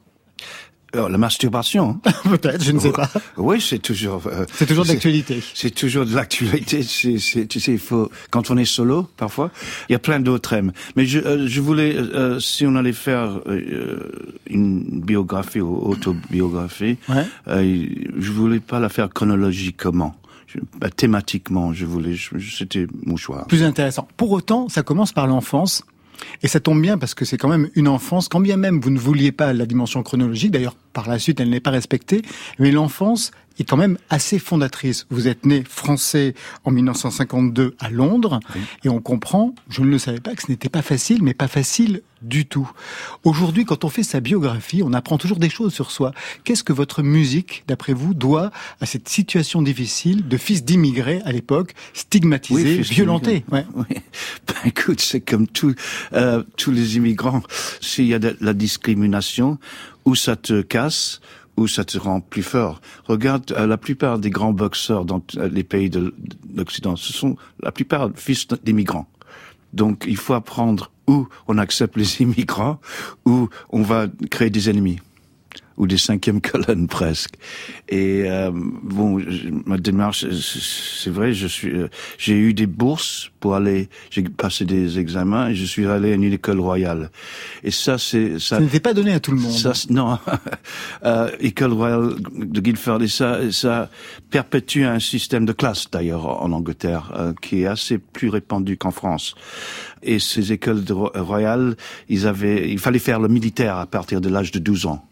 Euh, 0.96 1.08
la 1.10 1.18
masturbation. 1.18 2.00
hein. 2.06 2.12
Peut-être, 2.30 2.64
je 2.64 2.72
ne 2.72 2.78
sais 2.78 2.92
pas. 2.92 3.10
Oui, 3.36 3.60
c'est 3.60 3.78
toujours. 3.78 4.22
euh, 4.26 4.46
C'est 4.54 4.64
toujours 4.66 4.86
d'actualité. 4.86 5.42
C'est 5.54 5.74
toujours 5.74 6.06
de 6.06 6.14
l'actualité. 6.14 6.80
Tu 6.82 7.18
sais, 7.20 7.72
il 7.72 7.78
faut 7.78 8.10
quand 8.30 8.50
on 8.50 8.56
est 8.56 8.64
solo, 8.64 9.06
parfois, 9.18 9.50
il 9.88 9.92
y 9.92 9.94
a 9.94 9.98
plein 9.98 10.18
d'autres 10.18 10.48
thèmes. 10.50 10.72
Mais 10.96 11.04
je, 11.04 11.18
euh, 11.18 11.46
je 11.46 11.60
voulais, 11.60 11.94
euh, 11.94 12.40
si 12.40 12.64
on 12.64 12.74
allait 12.74 12.94
faire 12.94 13.38
euh, 13.46 14.10
une 14.48 15.02
biographie 15.02 15.60
ou 15.60 15.76
autobiographie, 15.76 16.96
Ouais. 17.08 17.24
euh, 17.48 17.86
je 18.18 18.32
voulais 18.32 18.60
pas 18.60 18.80
la 18.80 18.88
faire 18.88 19.10
chronologiquement. 19.10 20.14
Je- 20.46 20.58
bah, 20.80 20.88
thématiquement, 20.88 21.74
je 21.74 21.84
voulais. 21.84 22.16
c'était 22.56 22.86
mon 23.04 23.16
choix. 23.16 23.44
Plus 23.46 23.62
intéressant. 23.62 24.08
Pour 24.16 24.32
autant, 24.32 24.70
ça 24.70 24.82
commence 24.82 25.12
par 25.12 25.26
l'enfance. 25.26 25.84
Et 26.42 26.48
ça 26.48 26.60
tombe 26.60 26.80
bien 26.80 26.98
parce 26.98 27.14
que 27.14 27.24
c'est 27.24 27.36
quand 27.36 27.48
même 27.48 27.68
une 27.74 27.88
enfance, 27.88 28.28
quand 28.28 28.40
bien 28.40 28.56
même 28.56 28.80
vous 28.80 28.90
ne 28.90 28.98
vouliez 28.98 29.32
pas 29.32 29.52
la 29.52 29.66
dimension 29.66 30.02
chronologique, 30.02 30.50
d'ailleurs 30.50 30.76
par 30.92 31.08
la 31.08 31.18
suite 31.18 31.40
elle 31.40 31.50
n'est 31.50 31.60
pas 31.60 31.70
respectée, 31.70 32.22
mais 32.58 32.70
l'enfance 32.70 33.30
est 33.58 33.64
quand 33.64 33.76
même 33.76 33.98
assez 34.10 34.38
fondatrice. 34.38 35.06
Vous 35.10 35.28
êtes 35.28 35.46
né 35.46 35.64
français 35.68 36.34
en 36.64 36.70
1952 36.70 37.76
à 37.78 37.90
Londres, 37.90 38.40
et 38.84 38.88
on 38.88 39.00
comprend, 39.00 39.54
je 39.68 39.82
ne 39.82 39.86
le 39.86 39.98
savais 39.98 40.20
pas, 40.20 40.34
que 40.34 40.42
ce 40.42 40.50
n'était 40.50 40.68
pas 40.68 40.82
facile, 40.82 41.22
mais 41.22 41.34
pas 41.34 41.48
facile 41.48 42.02
du 42.22 42.46
tout. 42.46 42.68
Aujourd'hui, 43.24 43.64
quand 43.64 43.84
on 43.84 43.88
fait 43.88 44.02
sa 44.02 44.20
biographie, 44.20 44.82
on 44.82 44.92
apprend 44.92 45.18
toujours 45.18 45.38
des 45.38 45.50
choses 45.50 45.72
sur 45.72 45.90
soi. 45.90 46.12
Qu'est-ce 46.44 46.64
que 46.64 46.72
votre 46.72 47.02
musique, 47.02 47.64
d'après 47.68 47.92
vous, 47.92 48.14
doit 48.14 48.50
à 48.80 48.86
cette 48.86 49.08
situation 49.08 49.62
difficile 49.62 50.26
de 50.26 50.36
fils 50.36 50.64
d'immigrés 50.64 51.20
à 51.24 51.32
l'époque, 51.32 51.74
stigmatisés, 51.94 52.82
fils 52.82 52.90
violentés 52.90 53.44
ouais. 53.50 53.66
Oui. 53.74 53.84
Ben, 54.46 54.54
écoute, 54.64 55.00
c'est 55.00 55.20
comme 55.20 55.46
tout, 55.46 55.74
euh, 56.14 56.42
tous 56.56 56.70
les 56.70 56.96
immigrants. 56.96 57.42
S'il 57.80 58.06
y 58.06 58.14
a 58.14 58.18
de 58.18 58.36
la 58.40 58.54
discrimination, 58.54 59.58
ou 60.04 60.14
ça 60.14 60.36
te 60.36 60.62
casse, 60.62 61.20
ou 61.58 61.66
ça 61.66 61.84
te 61.84 61.98
rend 61.98 62.20
plus 62.20 62.42
fort. 62.42 62.80
Regarde, 63.04 63.52
euh, 63.52 63.66
la 63.66 63.76
plupart 63.76 64.18
des 64.18 64.30
grands 64.30 64.52
boxeurs 64.52 65.04
dans 65.04 65.22
euh, 65.36 65.48
les 65.48 65.64
pays 65.64 65.90
de 65.90 66.14
l'Occident, 66.54 66.96
ce 66.96 67.12
sont 67.12 67.36
la 67.62 67.72
plupart 67.72 68.10
fils 68.14 68.46
d'immigrants. 68.64 69.08
Donc, 69.72 70.04
il 70.06 70.16
faut 70.16 70.34
apprendre 70.34 70.90
où 71.08 71.26
on 71.48 71.58
accepte 71.58 71.96
les 71.96 72.20
immigrants, 72.22 72.80
où 73.26 73.48
on 73.70 73.82
va 73.82 74.06
créer 74.30 74.50
des 74.50 74.70
ennemis 74.70 75.00
ou 75.78 75.86
des 75.86 75.96
cinquièmes 75.96 76.40
colonnes 76.42 76.86
presque. 76.88 77.34
Et 77.88 78.24
euh, 78.26 78.50
bon, 78.52 79.18
ma 79.64 79.78
démarche, 79.78 80.26
c'est- 80.30 81.08
vrai, 81.10 81.32
je 81.32 81.46
suis, 81.46 81.70
euh, 81.70 81.88
j'ai 82.18 82.34
eu 82.34 82.52
des 82.52 82.66
bourses 82.66 83.30
pour 83.40 83.54
aller, 83.54 83.88
j'ai 84.10 84.22
passé 84.22 84.64
des 84.66 84.98
examens 84.98 85.48
et 85.48 85.54
je 85.54 85.64
suis 85.64 85.86
allé 85.86 86.12
à 86.12 86.14
une 86.16 86.24
école 86.24 86.60
royale. 86.60 87.10
Et 87.64 87.70
ça, 87.70 87.96
c'est 87.96 88.38
ça. 88.38 88.56
Ça 88.56 88.60
n'était 88.60 88.80
pas 88.80 88.92
donné 88.92 89.12
à 89.14 89.20
tout 89.20 89.30
le 89.30 89.38
monde. 89.38 89.52
Ça, 89.52 89.72
non, 89.88 90.18
euh, 91.04 91.30
école 91.40 91.72
royale 91.72 92.16
de 92.34 92.60
Guildford 92.60 93.02
et 93.02 93.08
ça, 93.08 93.38
ça 93.52 93.88
perpétue 94.30 94.82
un 94.82 94.98
système 94.98 95.46
de 95.46 95.52
classe 95.52 95.90
d'ailleurs 95.90 96.42
en 96.42 96.52
Angleterre 96.52 97.12
euh, 97.16 97.32
qui 97.40 97.62
est 97.62 97.66
assez 97.66 97.98
plus 97.98 98.28
répandu 98.28 98.76
qu'en 98.76 98.90
France. 98.90 99.34
Et 100.02 100.18
ces 100.18 100.52
écoles 100.52 100.84
de 100.84 100.92
ro- 100.92 101.10
royales, 101.14 101.76
ils 102.08 102.26
avaient, 102.26 102.70
il 102.70 102.78
fallait 102.78 102.98
faire 102.98 103.20
le 103.20 103.28
militaire 103.28 103.76
à 103.76 103.86
partir 103.86 104.20
de 104.20 104.28
l'âge 104.28 104.50
de 104.50 104.58
12 104.58 104.86
ans 104.86 105.04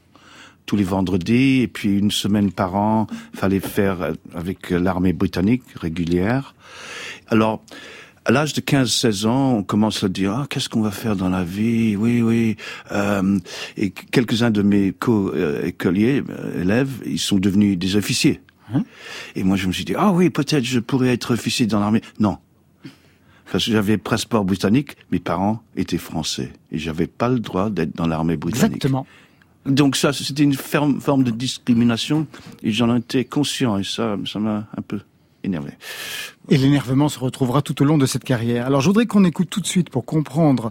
tous 0.66 0.76
les 0.76 0.84
vendredis 0.84 1.62
et 1.62 1.68
puis 1.68 1.98
une 1.98 2.10
semaine 2.10 2.52
par 2.52 2.74
an, 2.74 3.06
fallait 3.32 3.60
faire 3.60 4.12
avec 4.34 4.70
l'armée 4.70 5.12
britannique 5.12 5.62
régulière. 5.76 6.54
Alors, 7.28 7.62
à 8.26 8.32
l'âge 8.32 8.52
de 8.54 8.60
15-16 8.60 9.26
ans, 9.26 9.52
on 9.54 9.62
commence 9.62 10.02
à 10.02 10.08
dire 10.08 10.32
ah 10.32 10.46
qu'est-ce 10.50 10.68
qu'on 10.68 10.80
va 10.80 10.90
faire 10.90 11.14
dans 11.14 11.28
la 11.28 11.44
vie? 11.44 11.94
Oui, 11.96 12.22
oui. 12.22 12.56
Euh, 12.90 13.38
et 13.76 13.90
quelques-uns 13.90 14.50
de 14.50 14.62
mes 14.62 14.92
co-écoliers, 14.92 16.24
euh, 16.28 16.62
élèves, 16.62 16.90
ils 17.06 17.20
sont 17.20 17.38
devenus 17.38 17.78
des 17.78 17.96
officiers. 17.96 18.40
Et 19.36 19.44
moi, 19.44 19.56
je 19.56 19.68
me 19.68 19.72
suis 19.72 19.84
dit 19.84 19.94
ah 19.96 20.10
oui, 20.10 20.28
peut-être 20.28 20.64
je 20.64 20.80
pourrais 20.80 21.10
être 21.10 21.34
officier 21.34 21.66
dans 21.66 21.78
l'armée. 21.78 22.02
Non. 22.18 22.38
Parce 23.52 23.64
que 23.64 23.70
j'avais 23.70 23.96
passeport 23.96 24.44
britannique, 24.44 24.96
mes 25.12 25.20
parents 25.20 25.62
étaient 25.76 25.98
français 25.98 26.52
et 26.72 26.78
j'avais 26.78 27.06
pas 27.06 27.28
le 27.28 27.38
droit 27.38 27.70
d'être 27.70 27.94
dans 27.94 28.08
l'armée 28.08 28.36
britannique. 28.36 28.76
Exactement. 28.76 29.06
Donc 29.66 29.96
ça, 29.96 30.12
c'était 30.12 30.42
une 30.42 30.54
ferme 30.54 31.00
forme 31.00 31.24
de 31.24 31.30
discrimination 31.30 32.26
et 32.62 32.72
j'en 32.72 32.94
étais 32.96 33.24
conscient 33.24 33.78
et 33.78 33.84
ça, 33.84 34.16
ça 34.24 34.38
m'a 34.38 34.66
un 34.76 34.82
peu 34.82 35.00
énervé. 35.44 35.72
Et 36.48 36.56
l'énervement 36.56 37.08
se 37.08 37.18
retrouvera 37.18 37.62
tout 37.62 37.80
au 37.82 37.84
long 37.84 37.98
de 37.98 38.06
cette 38.06 38.24
carrière. 38.24 38.66
Alors 38.66 38.80
je 38.80 38.88
voudrais 38.88 39.06
qu'on 39.06 39.24
écoute 39.24 39.50
tout 39.50 39.60
de 39.60 39.66
suite 39.66 39.90
pour 39.90 40.04
comprendre 40.04 40.70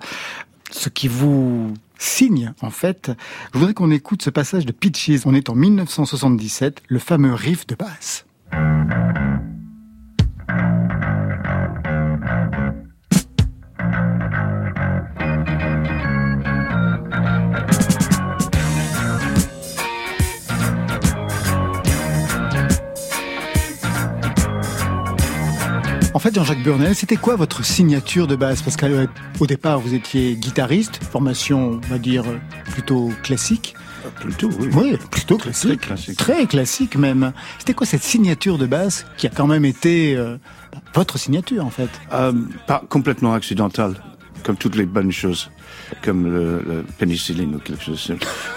ce 0.71 0.89
qui 0.89 1.07
vous 1.07 1.73
signe 1.97 2.53
en 2.61 2.69
fait. 2.69 3.11
Je 3.53 3.59
voudrais 3.59 3.73
qu'on 3.73 3.91
écoute 3.91 4.21
ce 4.21 4.29
passage 4.29 4.65
de 4.65 4.71
Pitches. 4.71 5.25
On 5.25 5.33
est 5.33 5.49
en 5.49 5.55
1977, 5.55 6.83
le 6.87 6.99
fameux 6.99 7.33
riff 7.33 7.67
de 7.67 7.75
basse. 7.75 8.25
En 26.15 26.19
fait, 26.19 26.33
Jean-Jacques 26.33 26.63
Burnel, 26.63 26.95
c'était 26.95 27.17
quoi 27.17 27.35
votre 27.35 27.65
signature 27.65 28.25
de 28.25 28.37
base? 28.37 28.61
Parce 28.61 28.77
qu'au 28.77 29.45
départ, 29.45 29.81
vous 29.81 29.93
étiez 29.93 30.37
guitariste, 30.37 31.03
formation, 31.03 31.81
on 31.83 31.87
va 31.89 31.97
dire, 31.97 32.23
plutôt 32.71 33.11
classique. 33.21 33.75
Plutôt, 34.21 34.49
oui. 34.57 34.69
Oui, 34.73 34.97
plutôt 35.11 35.37
classique. 35.37 35.81
Très 35.81 35.87
classique. 35.87 36.17
Très 36.17 36.45
classique 36.45 36.95
même. 36.95 37.33
C'était 37.59 37.73
quoi 37.73 37.85
cette 37.85 38.03
signature 38.03 38.57
de 38.57 38.65
base 38.65 39.05
qui 39.17 39.27
a 39.27 39.29
quand 39.29 39.45
même 39.45 39.65
été 39.65 40.15
euh, 40.15 40.37
votre 40.93 41.17
signature 41.17 41.65
en 41.65 41.69
fait? 41.69 41.89
Euh, 42.13 42.31
pas 42.65 42.81
complètement 42.87 43.33
accidental, 43.33 43.95
comme 44.45 44.57
toutes 44.57 44.75
les 44.75 44.85
bonnes 44.85 45.11
choses, 45.11 45.49
comme 46.03 46.25
le, 46.31 46.61
le 46.65 46.83
pénicilline 46.99 47.55
ou 47.55 47.59
quelque 47.59 47.83
chose. 47.83 48.11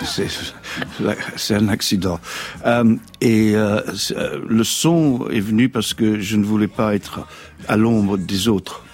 C'est- 0.05 1.55
un 1.55 1.69
accident. 1.69 2.21
Euh, 2.67 2.95
et 3.23 3.57
euh, 3.57 3.81
euh, 4.13 4.41
le 4.47 4.65
son 4.65 5.27
est 5.31 5.41
venu 5.41 5.71
parce 5.71 5.95
que 5.95 6.21
je 6.21 6.37
ne 6.37 6.45
voulais 6.45 6.69
pas 6.69 6.95
être 6.95 7.27
à 7.69 7.77
l'ombre 7.79 8.19
des 8.19 8.49
autres. 8.49 8.85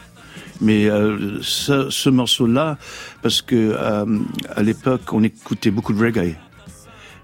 Mais 0.60 0.86
euh, 0.88 1.40
ce, 1.42 1.90
ce 1.90 2.08
morceau-là, 2.10 2.78
parce 3.22 3.42
que 3.42 3.56
euh, 3.76 4.18
à 4.54 4.62
l'époque, 4.62 5.12
on 5.12 5.22
écoutait 5.24 5.72
beaucoup 5.72 5.92
de 5.92 6.00
reggae. 6.00 6.36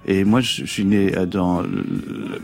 Et 0.07 0.25
moi, 0.25 0.41
je 0.41 0.65
suis 0.65 0.85
né 0.85 1.17
euh, 1.17 1.27
dans, 1.27 1.63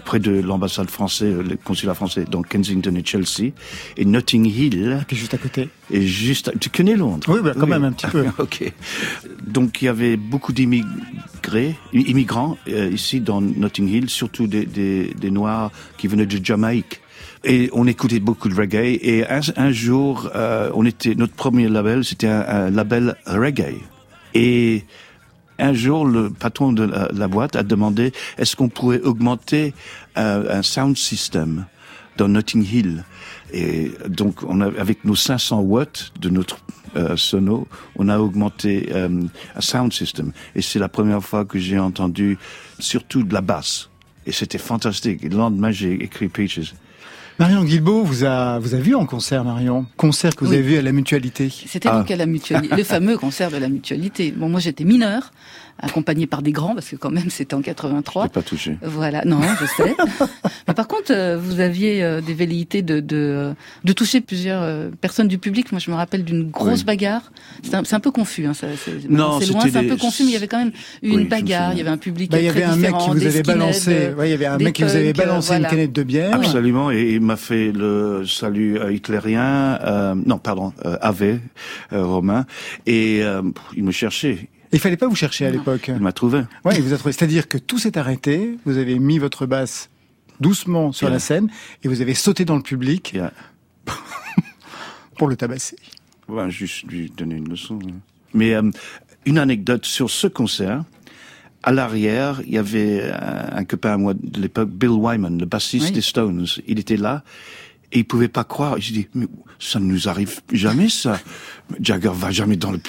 près 0.04 0.18
de 0.18 0.40
l'ambassade 0.40 0.90
française, 0.90 1.34
le 1.36 1.56
consulat 1.56 1.94
français, 1.94 2.24
dans 2.30 2.42
Kensington 2.42 2.94
et 2.94 3.04
Chelsea. 3.04 3.52
Et 3.96 4.04
Notting 4.04 4.44
Hill 4.46 5.04
Qui 5.08 5.14
est 5.14 5.18
juste 5.18 5.34
à 5.34 5.38
côté. 5.38 5.68
est 5.90 6.02
juste... 6.02 6.52
Tu 6.60 6.68
connais 6.68 6.96
Londres? 6.96 7.26
Oui, 7.28 7.40
bah, 7.42 7.52
quand 7.58 7.66
même 7.66 7.84
un 7.84 7.92
petit 7.92 8.06
peu. 8.08 8.26
ok. 8.38 8.72
Donc, 9.46 9.80
il 9.80 9.86
y 9.86 9.88
avait 9.88 10.16
beaucoup 10.16 10.52
d'immigrés, 10.52 11.76
immigrants 11.92 12.58
euh, 12.68 12.90
ici 12.90 13.20
dans 13.20 13.40
Notting 13.40 13.88
Hill, 13.88 14.10
surtout 14.10 14.46
des, 14.46 14.66
des, 14.66 15.14
des 15.18 15.30
Noirs 15.30 15.72
qui 15.96 16.08
venaient 16.08 16.26
de 16.26 16.44
Jamaïque. 16.44 17.00
Et 17.44 17.70
on 17.72 17.86
écoutait 17.86 18.20
beaucoup 18.20 18.48
de 18.48 18.54
reggae. 18.54 18.98
Et 19.02 19.24
un, 19.26 19.40
un 19.56 19.70
jour, 19.70 20.30
euh, 20.34 20.70
on 20.74 20.84
était 20.84 21.14
notre 21.14 21.34
premier 21.34 21.68
label, 21.68 22.04
c'était 22.04 22.26
un, 22.26 22.40
un 22.40 22.70
label 22.70 23.16
reggae. 23.24 23.76
Et 24.34 24.84
un 25.58 25.72
jour, 25.72 26.06
le 26.06 26.30
patron 26.30 26.72
de 26.72 26.84
la, 26.84 27.28
boîte 27.28 27.56
a 27.56 27.62
demandé 27.62 28.12
est-ce 28.38 28.56
qu'on 28.56 28.68
pourrait 28.68 29.00
augmenter 29.00 29.74
euh, 30.18 30.58
un 30.58 30.62
sound 30.62 30.96
system 30.96 31.66
dans 32.16 32.28
Notting 32.28 32.64
Hill? 32.64 33.04
Et 33.52 33.92
donc, 34.08 34.42
on 34.42 34.60
a, 34.60 34.66
avec 34.66 35.04
nos 35.04 35.14
500 35.14 35.60
watts 35.60 36.12
de 36.20 36.28
notre 36.28 36.58
euh, 36.96 37.16
sono, 37.16 37.68
on 37.96 38.08
a 38.08 38.18
augmenté 38.18 38.88
euh, 38.92 39.22
un 39.54 39.60
sound 39.60 39.92
system. 39.92 40.32
Et 40.54 40.62
c'est 40.62 40.78
la 40.78 40.88
première 40.88 41.22
fois 41.22 41.44
que 41.44 41.58
j'ai 41.58 41.78
entendu 41.78 42.38
surtout 42.78 43.22
de 43.22 43.34
la 43.34 43.40
basse. 43.40 43.90
Et 44.26 44.32
c'était 44.32 44.58
fantastique. 44.58 45.22
Et 45.24 45.28
le 45.28 45.36
lendemain, 45.36 45.70
j'ai 45.70 45.92
écrit 45.92 46.28
Peaches. 46.28 46.74
Marion 47.38 47.64
Guilbault 47.64 48.02
vous 48.02 48.24
a, 48.24 48.58
vous 48.58 48.74
a 48.74 48.78
vu 48.78 48.94
en 48.94 49.04
concert, 49.04 49.44
Marion 49.44 49.84
Concert 49.98 50.34
que 50.34 50.44
vous 50.44 50.52
Oui. 50.52 50.56
avez 50.58 50.66
vu 50.66 50.78
à 50.78 50.82
la 50.82 50.92
Mutualité. 50.92 51.50
C'était 51.50 51.90
donc 51.90 52.10
à 52.10 52.16
la 52.16 52.24
mutualité, 52.24 52.74
le 52.74 52.82
fameux 52.84 53.18
concert 53.18 53.50
de 53.50 53.58
la 53.58 53.68
mutualité. 53.68 54.32
Bon, 54.34 54.48
moi 54.48 54.58
j'étais 54.58 54.84
mineure, 54.84 55.32
accompagnée 55.78 56.26
par 56.26 56.42
des 56.42 56.52
grands, 56.52 56.74
parce 56.74 56.88
que 56.88 56.96
quand 56.96 57.10
même 57.10 57.30
c'était 57.30 57.54
en 57.54 57.62
83. 57.62 58.24
J'ai 58.24 58.28
pas 58.30 58.42
touché. 58.42 58.78
Voilà, 58.82 59.24
non, 59.24 59.40
je 59.60 59.66
sais. 59.66 59.94
Mais 60.68 60.74
par 60.74 60.88
contre, 60.88 61.12
euh, 61.12 61.36
vous 61.38 61.60
aviez 61.60 62.02
euh, 62.02 62.20
des 62.20 62.34
velléités 62.34 62.82
de, 62.82 63.00
de, 63.00 63.52
de 63.84 63.92
toucher 63.92 64.20
plusieurs 64.20 64.62
euh, 64.62 64.88
personnes 65.00 65.28
du 65.28 65.38
public. 65.38 65.72
Moi, 65.72 65.80
je 65.80 65.90
me 65.90 65.96
rappelle 65.96 66.24
d'une 66.24 66.50
grosse 66.50 66.80
Oui. 66.80 66.84
bagarre. 66.84 67.30
C'est 67.62 67.74
un, 67.74 67.84
c'est 67.84 67.94
un 67.94 68.00
peu 68.00 68.10
confus. 68.10 68.46
Hein, 68.46 68.54
ça, 68.54 68.66
c'est 68.82 69.08
Non, 69.08 69.38
c'est 69.40 69.52
loin, 69.52 69.62
c'est 69.62 69.76
un 69.76 69.84
peu 69.84 69.96
confus, 69.96 70.22
mais 70.24 70.30
il 70.30 70.34
y 70.34 70.36
avait 70.36 70.48
quand 70.48 70.58
même 70.58 70.72
eu 71.02 71.10
Oui, 71.10 71.14
je 71.14 71.18
une 71.20 71.28
bagarre. 71.28 71.72
Il 71.72 71.78
y 71.78 71.80
avait 71.80 71.90
un 71.90 71.96
public 71.98 72.30
Bah, 72.30 72.38
il 72.40 72.46
y 72.46 72.48
très 72.48 72.62
avait 72.62 72.72
un 72.72 72.76
mec 72.76 72.90
qui 72.90 72.96
différent, 72.96 73.12
vous 73.14 73.26
avait 73.26 73.42
balancé, 73.42 74.14
ouais, 74.16 74.28
il 74.28 74.30
y 74.30 74.34
avait 74.34 74.46
un 74.46 74.58
mec 74.58 74.74
qui 74.74 74.82
vous 74.82 74.94
avait 74.96 75.12
balancé 75.12 75.48
voilà. 75.48 75.68
une 75.68 75.70
canette 75.70 75.92
de 75.92 76.02
bière. 76.02 76.34
Absolument, 76.34 76.90
et 76.90 77.12
il 77.14 77.20
m'a 77.20 77.36
fait 77.36 77.72
le 77.72 78.24
salut 78.26 78.78
hitlérien, 78.92 79.78
euh, 79.84 80.14
non, 80.14 80.38
pardon, 80.38 80.72
euh, 80.84 80.96
Ave, 81.00 81.38
euh, 81.92 82.04
romain, 82.04 82.46
et 82.86 83.20
euh, 83.22 83.42
il 83.76 83.84
me 83.84 83.92
cherchait. 83.92 84.48
Il 84.76 84.80
fallait 84.80 84.96
pas 84.96 85.08
vous 85.08 85.14
chercher 85.16 85.46
à 85.46 85.50
l'époque. 85.50 85.88
Il 85.88 86.00
m'a 86.02 86.12
trouvé. 86.12 86.42
Ouais, 86.64 86.74
il 86.76 86.82
vous 86.82 86.92
a 86.92 86.98
trouvé. 86.98 87.12
C'est-à-dire 87.12 87.48
que 87.48 87.56
tout 87.58 87.78
s'est 87.78 87.96
arrêté, 87.96 88.58
vous 88.66 88.76
avez 88.76 88.98
mis 88.98 89.18
votre 89.18 89.46
basse 89.46 89.88
doucement 90.40 90.92
sur 90.92 91.06
Yeah. 91.08 91.14
la 91.14 91.18
scène 91.18 91.48
et 91.82 91.88
vous 91.88 92.02
avez 92.02 92.14
sauté 92.14 92.44
dans 92.44 92.56
le 92.56 92.62
public 92.62 93.12
Yeah. 93.14 93.32
pour 95.18 95.28
le 95.28 95.36
tabasser. 95.36 95.76
Ouais, 96.28 96.50
juste 96.50 96.84
lui 96.84 97.10
donner 97.16 97.36
une 97.36 97.48
leçon. 97.48 97.78
hein. 97.86 97.94
Mais 98.34 98.54
euh, 98.54 98.70
une 99.24 99.38
anecdote 99.38 99.86
sur 99.86 100.10
ce 100.10 100.26
concert. 100.26 100.84
À 101.62 101.72
l'arrière, 101.72 102.42
il 102.46 102.52
y 102.52 102.58
avait 102.58 103.10
un, 103.10 103.56
un 103.56 103.64
copain 103.64 103.94
à 103.94 103.96
moi 103.96 104.14
de 104.14 104.40
l'époque, 104.40 104.68
Bill 104.68 104.90
Wyman, 104.90 105.38
le 105.38 105.46
bassiste 105.46 105.86
Oui. 105.86 105.92
des 105.92 106.00
Stones. 106.00 106.46
Il 106.68 106.78
était 106.78 106.96
là 106.96 107.24
et 107.92 108.00
il 108.00 108.04
pouvait 108.04 108.28
pas 108.28 108.44
croire. 108.44 108.80
Je 108.80 108.92
dis, 108.92 109.08
mais 109.14 109.26
ça 109.58 109.78
ne 109.78 109.86
nous 109.86 110.08
arrive 110.08 110.40
jamais, 110.52 110.88
ça. 110.88 111.20
Jagger 111.80 112.12
va 112.12 112.30
jamais 112.30 112.56
dans 112.56 112.72
le... 112.72 112.80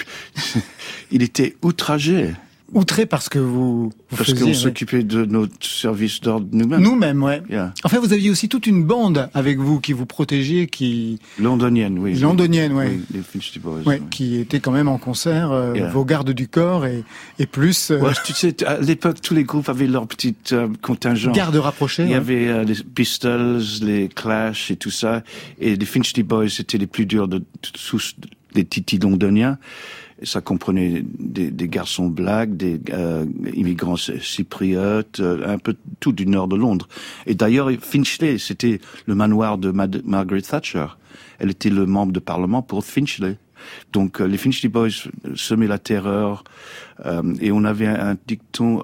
il 1.11 1.23
était 1.23 1.55
outragé 1.61 2.33
Outré 2.73 3.05
parce 3.05 3.29
que 3.29 3.39
vous, 3.39 3.83
vous 4.09 4.17
parce 4.17 4.33
qu'on 4.33 4.45
ouais. 4.47 4.53
s'occupait 4.53 5.03
de 5.03 5.23
notre 5.23 5.53
service 5.65 6.19
d'ordre 6.19 6.47
nous-mêmes. 6.51 6.81
Nous-mêmes, 6.81 7.23
ouais. 7.23 7.41
Yeah. 7.49 7.73
Enfin, 7.85 7.99
vous 7.99 8.11
aviez 8.11 8.29
aussi 8.29 8.49
toute 8.49 8.67
une 8.67 8.83
bande 8.83 9.29
avec 9.33 9.57
vous 9.57 9.79
qui 9.79 9.93
vous 9.93 10.05
protégeait, 10.05 10.67
qui 10.67 11.19
Londonienne, 11.39 11.97
oui. 11.97 12.15
londonienne, 12.19 12.73
ouais. 12.73 12.89
Oui, 12.89 13.05
les 13.13 13.21
Finchley 13.21 13.61
Boys. 13.61 13.81
Ouais, 13.85 14.01
qui 14.11 14.35
était 14.37 14.59
quand 14.59 14.71
même 14.73 14.89
en 14.89 14.97
concert, 14.97 15.51
euh, 15.51 15.73
Yeah. 15.75 15.89
vos 15.91 16.03
gardes 16.03 16.31
du 16.31 16.47
corps 16.49 16.85
et, 16.85 17.03
et 17.39 17.45
plus 17.45 17.91
euh, 17.91 17.99
Ouais, 18.01 18.11
tu 18.25 18.33
sais, 18.33 18.61
à 18.65 18.79
l'époque, 18.79 19.21
tous 19.21 19.33
les 19.33 19.43
groupes 19.45 19.69
avaient 19.69 19.87
leur 19.87 20.05
petite 20.07 20.51
euh, 20.51 20.67
contingent. 20.81 21.31
gardes 21.31 21.55
rapprochés. 21.55 22.03
Il 22.03 22.09
y 22.11 22.15
avait 22.15 22.47
euh, 22.47 22.63
les 22.65 22.75
Pistols, 22.83 23.61
les 23.81 24.09
Clash 24.09 24.71
et 24.71 24.75
tout 24.75 24.91
ça. 24.91 25.23
Et 25.59 25.75
les 25.77 25.85
Finchley 25.85 26.23
Boys 26.23 26.47
étaient 26.59 26.77
les 26.77 26.87
plus 26.87 27.05
durs 27.05 27.27
de 27.29 27.43
tous 27.85 28.15
les 28.55 28.65
titis 28.65 28.97
londoniens. 28.99 29.57
Ça 30.23 30.41
comprenait 30.41 31.03
des, 31.19 31.51
des 31.51 31.67
garçons 31.67 32.07
blacks, 32.07 32.57
des 32.57 32.81
euh, 32.91 33.25
immigrants 33.53 33.97
cy- 33.97 34.19
cypriotes, 34.19 35.19
euh, 35.19 35.47
un 35.47 35.59
peu 35.59 35.75
tout 35.99 36.11
du 36.11 36.25
nord 36.25 36.47
de 36.47 36.55
Londres. 36.55 36.87
Et 37.27 37.35
d'ailleurs, 37.35 37.69
Finchley, 37.81 38.39
c'était 38.39 38.81
le 39.05 39.13
manoir 39.13 39.59
de 39.59 39.69
Margaret 39.71 40.41
Thatcher. 40.41 40.87
Elle 41.37 41.51
était 41.51 41.69
le 41.69 41.85
membre 41.85 42.13
de 42.13 42.19
parlement 42.19 42.63
pour 42.63 42.83
Finchley. 42.83 43.37
Donc 43.93 44.19
euh, 44.19 44.25
les 44.25 44.37
Finchley 44.37 44.69
Boys 44.69 45.09
semaient 45.35 45.67
la 45.67 45.77
terreur 45.79 46.43
euh, 47.05 47.35
et 47.39 47.51
on 47.51 47.63
avait 47.63 47.87
un, 47.87 48.11
un 48.11 48.17
dicton 48.27 48.83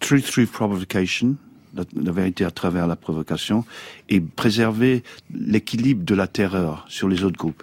truth 0.00 0.24
through 0.24 0.48
provocation, 0.48 1.36
la, 1.74 1.84
la 1.94 2.12
vérité 2.12 2.44
à 2.44 2.50
travers 2.50 2.86
la 2.88 2.96
provocation, 2.96 3.64
et 4.08 4.20
préserver 4.20 5.04
l'équilibre 5.32 6.04
de 6.04 6.14
la 6.14 6.26
terreur 6.26 6.84
sur 6.88 7.08
les 7.08 7.22
autres 7.22 7.38
groupes. 7.38 7.62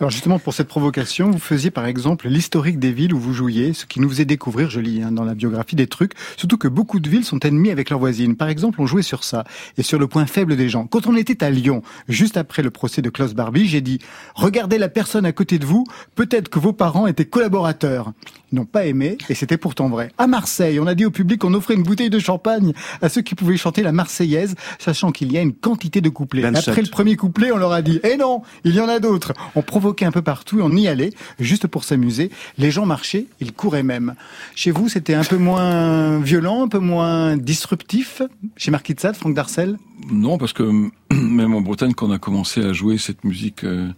Alors 0.00 0.10
justement, 0.10 0.38
pour 0.38 0.54
cette 0.54 0.68
provocation, 0.68 1.30
vous 1.30 1.38
faisiez 1.38 1.70
par 1.70 1.86
exemple 1.86 2.28
l'historique 2.28 2.78
des 2.78 2.92
villes 2.92 3.14
où 3.14 3.18
vous 3.18 3.32
jouiez, 3.32 3.72
ce 3.72 3.86
qui 3.86 4.00
nous 4.00 4.08
faisait 4.08 4.24
découvrir, 4.24 4.70
je 4.70 4.80
lis 4.80 5.02
hein, 5.02 5.12
dans 5.12 5.24
la 5.24 5.34
biographie, 5.34 5.76
des 5.76 5.86
trucs, 5.86 6.12
surtout 6.36 6.58
que 6.58 6.68
beaucoup 6.68 7.00
de 7.00 7.08
villes 7.08 7.24
sont 7.24 7.40
ennemies 7.40 7.70
avec 7.70 7.90
leurs 7.90 7.98
voisines. 7.98 8.36
Par 8.36 8.48
exemple, 8.48 8.80
on 8.80 8.86
jouait 8.86 9.02
sur 9.02 9.24
ça, 9.24 9.44
et 9.76 9.82
sur 9.82 9.98
le 9.98 10.06
point 10.06 10.26
faible 10.26 10.56
des 10.56 10.68
gens. 10.68 10.86
Quand 10.86 11.06
on 11.06 11.16
était 11.16 11.42
à 11.44 11.50
Lyon, 11.50 11.82
juste 12.08 12.36
après 12.36 12.62
le 12.62 12.70
procès 12.70 13.02
de 13.02 13.10
Klaus 13.10 13.34
Barbie, 13.34 13.66
j'ai 13.66 13.80
dit, 13.80 13.98
regardez 14.34 14.78
la 14.78 14.88
personne 14.88 15.26
à 15.26 15.32
côté 15.32 15.58
de 15.58 15.66
vous, 15.66 15.84
peut-être 16.14 16.48
que 16.48 16.58
vos 16.58 16.72
parents 16.72 17.06
étaient 17.06 17.24
collaborateurs. 17.24 18.12
Ils 18.52 18.56
n'ont 18.56 18.64
pas 18.64 18.86
aimé, 18.86 19.18
et 19.28 19.34
c'était 19.34 19.58
pourtant 19.58 19.88
vrai. 19.88 20.10
À 20.16 20.26
Marseille, 20.26 20.80
on 20.80 20.86
a 20.86 20.94
dit 20.94 21.04
au 21.04 21.10
public 21.10 21.40
qu'on 21.40 21.52
offrait 21.54 21.74
une 21.74 21.82
bouteille 21.82 22.10
de 22.10 22.18
champagne 22.18 22.72
à 23.02 23.08
ceux 23.08 23.20
qui 23.20 23.34
pouvaient 23.34 23.56
chanter 23.56 23.82
la 23.82 23.92
Marseillaise, 23.92 24.54
sachant 24.78 25.12
qu'il 25.12 25.30
y 25.32 25.38
a 25.38 25.42
une 25.42 25.52
quantité 25.52 26.00
de 26.00 26.08
couplets. 26.08 26.42
27. 26.42 26.68
Après 26.68 26.82
le 26.82 26.88
premier 26.88 27.16
couplet, 27.16 27.52
on 27.52 27.58
leur 27.58 27.72
a 27.72 27.82
dit, 27.82 28.00
eh 28.04 28.16
non, 28.16 28.42
il 28.64 28.74
y 28.74 28.80
en 28.80 28.88
a 28.88 29.00
d'autres. 29.00 29.34
On 29.58 29.62
provoquait 29.62 30.04
un 30.04 30.12
peu 30.12 30.22
partout, 30.22 30.60
on 30.62 30.70
y 30.76 30.86
allait, 30.86 31.10
juste 31.40 31.66
pour 31.66 31.82
s'amuser. 31.82 32.30
Les 32.58 32.70
gens 32.70 32.86
marchaient, 32.86 33.26
ils 33.40 33.52
couraient 33.52 33.82
même. 33.82 34.14
Chez 34.54 34.70
vous, 34.70 34.88
c'était 34.88 35.14
un 35.14 35.24
peu 35.24 35.36
moins 35.36 36.20
violent, 36.20 36.62
un 36.62 36.68
peu 36.68 36.78
moins 36.78 37.36
disruptif. 37.36 38.22
Chez 38.56 38.70
Marquis 38.70 38.94
de 38.94 39.00
Sade, 39.00 39.16
Franck 39.16 39.34
Darcel? 39.34 39.76
Non, 40.12 40.38
parce 40.38 40.52
que 40.52 40.62
même 41.12 41.54
en 41.54 41.60
Bretagne, 41.60 41.92
quand 41.92 42.06
on 42.06 42.12
a 42.12 42.20
commencé 42.20 42.64
à 42.64 42.72
jouer 42.72 42.98
cette 42.98 43.24
musique 43.24 43.64
euh, 43.64 43.88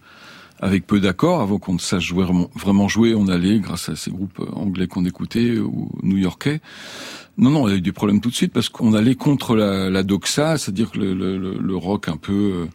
avec 0.61 0.87
peu 0.87 0.99
d'accords, 0.99 1.43
avant 1.43 1.59
qu'on 1.59 1.75
ne 1.75 1.79
sache 1.79 2.05
jouer, 2.07 2.25
vraiment- 2.25 2.89
jouer, 2.89 3.15
on 3.15 3.29
allait, 3.29 3.59
grâce 3.59 3.91
à 3.91 3.97
ces 3.97 4.11
groupes 4.11 4.43
anglais 4.55 4.87
qu'on 4.87 5.05
écoutait 5.05 5.59
ou 5.59 5.91
new-yorkais. 6.03 6.63
Non, 7.37 7.51
non, 7.51 7.69
y 7.69 7.73
a 7.73 7.77
eu 7.77 7.83
des 7.83 7.93
problèmes 7.93 8.23
tout 8.23 8.31
de 8.31 8.35
suite 8.35 8.55
parce 8.55 8.71
qu'on 8.71 8.95
allait 8.95 9.15
contre 9.15 9.57
la, 9.57 10.03
doxa, 10.05 10.57
c'est-à-dire 10.57 10.91
que 10.91 10.99
le 10.99 11.77
rock 11.77 12.09
un 12.09 12.17
peu 12.17 12.33
euh, 12.33 12.67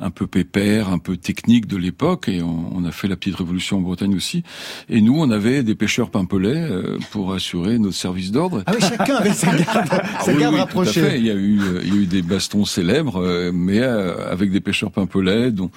un 0.00 0.10
peu 0.10 0.26
pépère, 0.26 0.88
un 0.90 0.98
peu 0.98 1.16
technique 1.16 1.66
de 1.66 1.76
l'époque, 1.76 2.28
et 2.28 2.42
on, 2.42 2.70
on 2.74 2.84
a 2.84 2.92
fait 2.92 3.08
la 3.08 3.16
petite 3.16 3.36
révolution 3.36 3.78
en 3.78 3.80
Bretagne 3.80 4.14
aussi. 4.14 4.42
Et 4.88 5.00
nous, 5.00 5.18
on 5.18 5.30
avait 5.30 5.62
des 5.62 5.74
pêcheurs 5.74 6.10
pimpelets 6.10 6.70
euh, 6.70 6.98
pour 7.10 7.32
assurer 7.32 7.78
notre 7.78 7.96
service 7.96 8.30
d'ordre. 8.30 8.62
Ah 8.66 8.72
oui, 8.74 8.80
chacun 8.80 9.16
avait 9.16 9.32
sa 9.32 9.54
garde, 9.56 9.88
Ah 9.90 10.24
sa 10.24 10.32
oui, 10.32 10.40
garde 10.40 10.54
oui, 10.54 10.60
rapprochée. 10.60 11.00
Tout 11.00 11.06
à 11.06 11.10
fait. 11.10 11.18
Il 11.18 11.26
y 11.26 11.30
a 11.30 11.34
eu, 11.34 11.60
euh, 11.60 11.80
il 11.84 11.94
y 11.94 11.98
a 11.98 12.00
eu 12.00 12.06
des 12.06 12.22
bastons 12.22 12.64
célèbres, 12.64 13.20
euh, 13.22 13.50
mais 13.52 13.80
euh, 13.80 14.30
avec 14.30 14.50
des 14.50 14.60
pêcheurs 14.60 14.90
pimpelets, 14.90 15.50
dont 15.50 15.70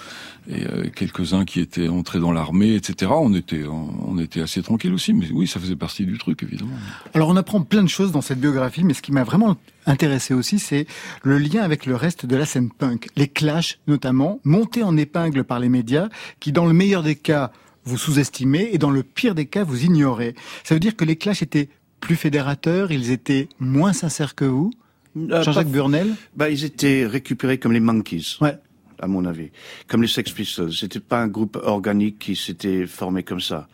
et 0.50 0.90
quelques-uns 0.96 1.46
qui 1.46 1.60
étaient 1.60 1.88
entrés 1.88 2.20
dans 2.20 2.32
l'armée, 2.32 2.74
etc. 2.74 3.12
On 3.16 3.34
était, 3.36 3.64
on 3.68 4.18
était 4.18 4.42
assez 4.42 4.64
tranquille 4.64 4.92
aussi, 4.92 5.14
mais 5.14 5.28
oui, 5.32 5.46
ça 5.46 5.60
faisait 5.60 5.76
partie 5.76 6.04
du 6.04 6.18
truc, 6.18 6.42
évidemment. 6.42 6.72
Alors 7.14 7.30
on 7.30 7.36
apprend 7.36 7.62
plein 7.62 7.84
de 7.84 7.88
choses 7.88 8.12
dans 8.12 8.22
cette 8.22 8.40
biographie, 8.40 8.84
mais 8.84 8.96
ce 8.96 9.04
qui 9.04 9.12
m'a 9.12 9.24
vraiment 9.24 9.56
intéressé 9.86 10.34
aussi, 10.34 10.60
c'est 10.60 10.86
le 11.24 11.38
lien 11.38 11.64
avec 11.64 11.86
le 11.86 11.96
reste 11.96 12.26
de 12.26 12.36
la 12.36 12.46
scène 12.46 12.70
punk. 12.72 13.08
Les 13.16 13.28
clashs, 13.28 13.80
notamment, 13.88 14.40
montés 14.44 14.84
en 14.84 14.98
épingle 14.98 15.44
par 15.44 15.60
les 15.60 15.70
médias, 15.70 16.10
qui 16.40 16.52
dans 16.52 16.66
le 16.66 16.74
meilleur 16.74 17.04
des 17.04 17.16
cas 17.16 17.52
vous 17.84 17.98
sous-estimez 17.98 18.70
et 18.74 18.78
dans 18.78 18.92
le 18.92 19.04
pire 19.04 19.34
des 19.34 19.46
cas 19.46 19.64
vous 19.64 19.84
ignorez. 19.84 20.36
Ça 20.64 20.76
veut 20.76 20.80
dire 20.80 20.96
que 20.96 21.06
les 21.06 21.16
clashs 21.16 21.42
étaient 21.42 21.70
plus 22.00 22.16
fédérateurs, 22.16 22.92
ils 22.92 23.12
étaient 23.12 23.48
moins 23.60 23.94
sincères 23.94 24.36
que 24.36 24.46
vous 24.46 24.72
Euh, 25.18 25.44
Jean-Jacques 25.44 25.68
Burnel? 25.68 26.16
Bah, 26.36 26.50
ils 26.50 26.64
étaient 26.64 27.06
récupérés 27.06 27.58
comme 27.58 27.74
les 27.74 27.80
Monkeys. 27.82 28.38
Ouais. 28.40 28.58
À 29.02 29.08
mon 29.08 29.26
avis. 29.26 29.50
Comme 29.88 30.02
les 30.02 30.08
Sex 30.08 30.32
Pistols. 30.32 30.74
C'était 30.74 31.00
pas 31.00 31.22
un 31.22 31.28
groupe 31.28 31.58
organique 31.62 32.20
qui 32.20 32.36
s'était 32.36 32.86
formé 32.86 33.24
comme 33.24 33.42
ça. 33.42 33.68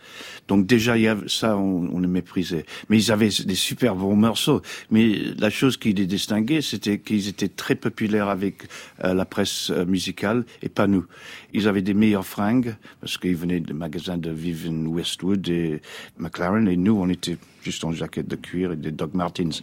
Donc 0.48 0.66
déjà, 0.66 0.98
il 0.98 1.04
y 1.04 1.08
avait, 1.08 1.28
ça, 1.28 1.58
on, 1.58 1.90
on 1.94 2.00
les 2.00 2.08
méprisait. 2.08 2.66
Mais 2.90 2.98
ils 2.98 3.12
avaient 3.12 3.30
des 3.46 3.56
super 3.56 3.96
bons 3.96 4.16
morceaux. 4.16 4.62
Mais 4.90 5.20
la 5.38 5.50
chose 5.50 5.78
qui 5.78 5.94
les 5.94 6.06
distinguait, 6.06 6.62
c'était 6.62 7.00
qu'ils 7.00 7.28
étaient 7.28 7.50
très 7.50 7.76
populaires 7.76 8.30
avec 8.30 8.64
euh, 9.04 9.14
la 9.14 9.26
presse 9.26 9.70
euh, 9.70 9.86
musicale 9.86 10.46
et 10.62 10.70
pas 10.70 10.88
nous. 10.88 11.06
Ils 11.54 11.68
avaient 11.68 11.82
des 11.82 11.94
meilleures 11.94 12.26
fringues 12.26 12.76
parce 13.02 13.18
qu'ils 13.18 13.36
venaient 13.36 13.60
des 13.60 13.74
magasins 13.74 14.18
de 14.18 14.32
Vivian 14.32 14.86
Westwood 14.86 15.48
et 15.50 15.82
McLaren 16.18 16.68
et 16.68 16.78
nous, 16.78 16.98
on 16.98 17.10
était 17.10 17.38
juste 17.68 17.84
en 17.84 17.92
jaquette 17.92 18.30
de 18.30 18.38
cuir 18.38 18.72
et 18.72 18.78
des 18.78 18.94
Doc 18.94 19.14
Martens. 19.14 19.62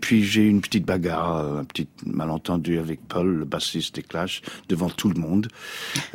Puis 0.00 0.22
j'ai 0.22 0.42
eu 0.42 0.48
une 0.48 0.60
petite 0.60 0.86
bagarre, 0.86 1.38
euh, 1.38 1.60
un 1.60 1.64
petit 1.64 1.88
malentendu 2.06 2.78
avec 2.78 3.00
Paul, 3.08 3.38
le 3.38 3.44
bassiste 3.44 3.96
des 3.96 4.02
Clash, 4.02 4.42
devant 4.68 4.88
tout 4.88 5.08
le 5.08 5.20
monde, 5.20 5.48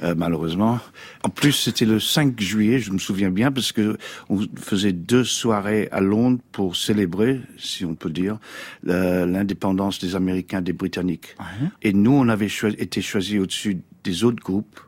euh, 0.04 0.16
malheureusement. 0.16 0.80
En 1.24 1.30
plus, 1.30 1.52
c'était 1.52 1.84
le 1.86 2.00
5 2.00 2.40
juillet, 2.40 2.80
je 2.80 2.92
me 2.92 2.98
souviens 2.98 3.30
bien, 3.30 3.52
parce 3.52 3.74
que 3.74 3.98
on 4.30 4.40
faisait 4.56 4.94
deux 4.94 5.26
soirées 5.26 5.90
à 5.92 6.00
Londres 6.00 6.40
pour 6.54 6.78
célébrer, 6.78 7.42
si 7.58 7.84
on 7.84 7.96
peut 7.96 8.10
dire, 8.10 8.40
l'indépendance 8.84 10.00
des 10.00 10.16
Américains 10.16 10.62
des 10.62 10.74
Britanniques. 10.74 11.36
Et 11.82 11.92
nous, 11.92 12.12
on 12.12 12.30
avait 12.30 12.48
été 12.78 13.02
choisis 13.02 13.40
au-dessus 13.40 13.82
des 14.06 14.24
autres 14.24 14.42
groupes 14.42 14.80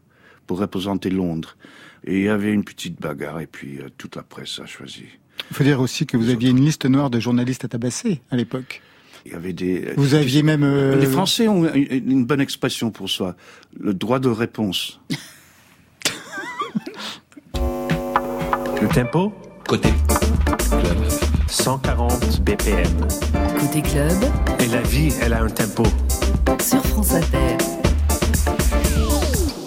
pour 0.48 0.60
représenter 0.60 1.10
Londres. 1.10 1.58
Et 2.06 2.20
il 2.20 2.24
y 2.24 2.30
avait 2.30 2.54
une 2.54 2.64
petite 2.64 3.00
bagarre, 3.00 3.40
et 3.40 3.48
puis 3.48 3.80
euh, 3.80 3.90
toute 3.98 4.16
la 4.16 4.24
presse 4.24 4.60
a 4.60 4.66
choisi. 4.66 5.06
Il 5.52 5.56
faut 5.56 5.64
dire 5.64 5.80
aussi 5.80 6.06
que 6.06 6.18
vous 6.18 6.30
aviez 6.30 6.50
une 6.50 6.64
liste 6.64 6.86
noire 6.86 7.10
de 7.10 7.20
journalistes 7.20 7.66
à 7.66 7.68
tabasser 7.68 8.22
à 8.32 8.36
l'époque. 8.36 8.82
Il 9.26 9.34
y 9.34 9.36
avait 9.36 9.54
des. 9.54 9.94
Vous 9.98 10.14
aviez 10.14 10.44
même... 10.44 10.64
euh, 10.64 10.96
Les 11.00 11.06
Français 11.08 11.48
ont 11.48 11.66
une 11.74 12.26
bonne 12.26 12.40
expression 12.42 12.90
pour 12.92 13.10
soi, 13.10 13.36
le 13.80 13.94
droit 13.94 14.20
de 14.20 14.30
réponse. 14.30 15.00
Le 18.82 18.88
tempo? 18.94 19.34
Côté 19.68 19.90
140 21.48 22.42
BPM. 22.44 22.86
Côté 23.60 23.82
club, 23.82 24.18
Et 24.60 24.68
la 24.68 24.82
vie, 24.82 25.12
elle 25.22 25.34
a 25.34 25.44
un 25.44 25.50
tempo. 25.50 25.84
sur 26.62 26.84
France 26.86 27.14
Inter. 27.14 27.58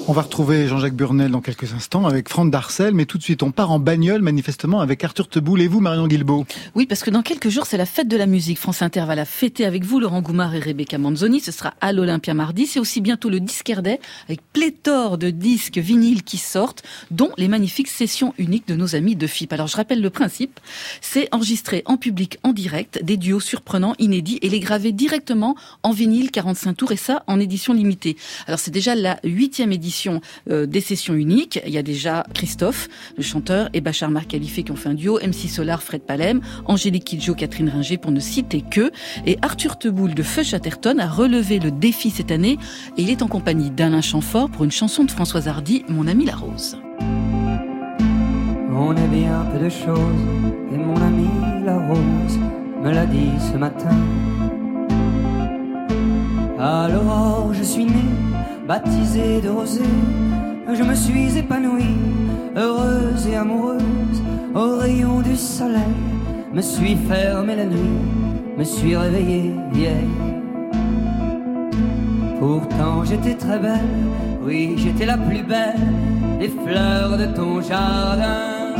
On 0.08 0.12
va 0.14 0.22
retrouver 0.22 0.66
Jean-Jacques 0.66 0.96
Burnel 0.96 1.30
dans 1.30 1.40
quelques 1.40 1.74
instants 1.74 2.06
avec 2.06 2.28
Franck 2.28 2.50
Darcel, 2.50 2.92
mais 2.92 3.06
tout 3.06 3.18
de 3.18 3.22
suite 3.22 3.44
on 3.44 3.52
part 3.52 3.70
en 3.70 3.78
bagnole 3.78 4.20
manifestement 4.20 4.80
avec 4.80 5.04
Arthur 5.04 5.28
Teboul 5.28 5.62
et 5.62 5.68
vous 5.68 5.78
Marion 5.78 6.08
Guilbeault. 6.08 6.44
Oui, 6.74 6.86
parce 6.86 7.04
que 7.04 7.10
dans 7.10 7.22
quelques 7.22 7.50
jours, 7.50 7.66
c'est 7.66 7.76
la 7.76 7.86
fête 7.86 8.08
de 8.08 8.16
la 8.16 8.26
musique. 8.26 8.58
France 8.58 8.82
Inter 8.82 9.04
va 9.06 9.14
la 9.14 9.24
fêter 9.24 9.64
avec 9.64 9.84
vous, 9.84 10.00
Laurent 10.00 10.20
Goumard 10.20 10.56
et 10.56 10.58
Rebecca 10.58 10.98
Manzoni. 10.98 11.38
Ce 11.38 11.52
sera 11.52 11.74
à 11.80 11.92
l'Olympia 11.92 12.34
mardi. 12.34 12.66
C'est 12.66 12.80
aussi 12.80 13.00
bientôt 13.00 13.30
le 13.30 13.38
Disquaire 13.38 13.80
avec 14.26 14.40
pléthore 14.52 15.18
de 15.18 15.30
disques 15.30 15.78
vinyles 15.78 16.24
qui 16.24 16.36
sortent, 16.36 16.82
dont 17.12 17.30
les 17.38 17.46
magnifiques 17.46 17.88
sessions 17.88 18.34
uniques 18.38 18.66
de 18.66 18.74
nos 18.74 18.96
amis 18.96 19.14
de 19.14 19.26
FIP. 19.28 19.52
Alors, 19.52 19.68
je 19.68 19.76
rappelle 19.76 20.02
le 20.02 20.10
principe. 20.10 20.58
C'est 21.00 21.28
enregistrer 21.32 21.84
en 21.86 21.96
public, 21.96 22.38
en 22.42 22.52
direct, 22.52 23.04
des 23.04 23.16
duos 23.16 23.40
surprenants, 23.40 23.94
inédits, 24.00 24.40
et 24.42 24.48
les 24.48 24.60
graver 24.60 24.90
directement 24.90 25.54
en 25.84 25.92
vinyle 25.92 26.32
45 26.32 26.76
tours, 26.76 26.92
et 26.92 26.96
ça, 26.96 27.22
en 27.28 27.38
édition 27.38 27.72
limitée. 27.72 28.16
Alors, 28.48 28.58
c'est 28.58 28.72
déjà 28.72 28.96
la 28.96 29.20
huitième 29.22 29.70
édition 29.70 29.91
euh, 30.50 30.66
des 30.66 30.80
sessions 30.80 31.14
uniques. 31.14 31.60
Il 31.66 31.72
y 31.72 31.78
a 31.78 31.82
déjà 31.82 32.24
Christophe, 32.34 32.88
le 33.16 33.22
chanteur, 33.22 33.68
et 33.72 33.80
Bachar 33.80 34.10
Marcalifé 34.10 34.62
qui 34.62 34.72
ont 34.72 34.76
fait 34.76 34.88
un 34.88 34.94
duo, 34.94 35.18
MC 35.18 35.48
Solar, 35.48 35.82
Fred 35.82 36.02
Palem, 36.02 36.40
Angélique 36.66 37.04
Kidjo, 37.04 37.34
Catherine 37.34 37.68
Ringer 37.68 37.98
pour 37.98 38.10
ne 38.10 38.20
citer 38.20 38.62
que. 38.62 38.90
Et 39.26 39.38
Arthur 39.42 39.78
Teboul 39.78 40.14
de 40.14 40.22
Feu 40.22 40.42
Chatterton 40.42 40.98
a 40.98 41.08
relevé 41.08 41.58
le 41.58 41.70
défi 41.70 42.10
cette 42.10 42.30
année 42.30 42.58
et 42.96 43.02
il 43.02 43.10
est 43.10 43.22
en 43.22 43.28
compagnie 43.28 43.70
d'Alain 43.70 44.00
Chamfort 44.00 44.50
pour 44.50 44.64
une 44.64 44.72
chanson 44.72 45.04
de 45.04 45.10
Françoise 45.10 45.48
Hardy, 45.48 45.84
Mon 45.88 46.06
ami 46.06 46.24
la 46.24 46.36
rose. 46.36 46.76
Peu 49.52 49.58
de 49.58 49.68
choses, 49.68 50.22
et 50.72 50.78
mon 50.78 50.96
ami 50.96 51.28
la 51.64 51.78
rose 51.78 52.38
me 52.82 52.90
l'a 52.90 53.04
dit 53.06 53.30
ce 53.52 53.58
matin. 53.58 53.90
L'aurore, 56.58 57.52
je 57.52 57.62
suis 57.62 57.84
né, 57.84 58.04
baptisé 58.72 59.42
de 59.42 59.50
rosée. 59.50 59.98
Je 60.78 60.82
me 60.82 60.94
suis 60.94 61.36
épanouie, 61.36 61.98
heureuse 62.56 63.26
et 63.26 63.36
amoureuse, 63.36 64.20
au 64.54 64.78
rayon 64.78 65.20
du 65.20 65.36
soleil. 65.36 65.98
Me 66.54 66.62
suis 66.62 66.96
fermé 67.10 67.54
la 67.54 67.66
nuit, 67.66 68.00
me 68.56 68.64
suis 68.64 68.96
réveillé 68.96 69.52
vieille. 69.72 70.16
Pourtant 72.40 73.04
j'étais 73.04 73.34
très 73.34 73.58
belle, 73.58 73.94
oui 74.42 74.74
j'étais 74.78 75.04
la 75.04 75.18
plus 75.18 75.42
belle 75.42 75.88
des 76.40 76.48
fleurs 76.64 77.18
de 77.18 77.26
ton 77.26 77.60
jardin. 77.60 78.71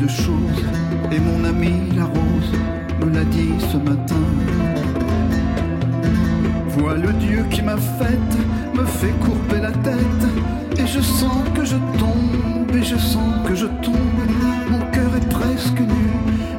Et 0.00 1.18
mon 1.18 1.44
ami 1.44 1.72
la 1.96 2.04
rose 2.04 2.52
me 3.00 3.12
l'a 3.12 3.24
dit 3.24 3.50
ce 3.58 3.76
matin. 3.76 4.14
Vois 6.68 6.94
le 6.94 7.12
Dieu 7.14 7.44
qui 7.50 7.62
m'a 7.62 7.76
faite, 7.76 8.36
me 8.74 8.84
fait 8.84 9.12
courber 9.24 9.60
la 9.60 9.72
tête, 9.72 10.24
et 10.78 10.86
je 10.86 11.00
sens 11.00 11.42
que 11.54 11.64
je 11.64 11.76
tombe, 11.98 12.76
et 12.76 12.84
je 12.84 12.96
sens 12.96 13.34
que 13.46 13.56
je 13.56 13.66
tombe. 13.66 14.20
Mon 14.70 14.78
cœur 14.92 15.10
est 15.16 15.28
presque 15.28 15.80
nu, 15.80 16.10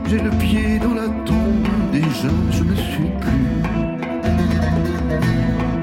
j'ai 0.10 0.20
le 0.20 0.32
pied 0.32 0.80
dans 0.80 0.96
la 0.96 1.08
tombe, 1.26 1.68
déjà 1.94 2.34
je 2.52 2.64
ne 2.64 2.76
suis 2.76 3.12
plus. 3.22 3.62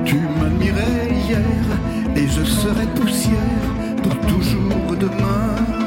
Tu 0.04 0.16
m'admirais 0.38 1.08
hier, 1.26 1.64
et 2.16 2.28
je 2.28 2.44
serai 2.44 2.86
poussière 2.94 3.66
pour 4.02 4.14
toujours 4.26 4.94
demain. 5.00 5.85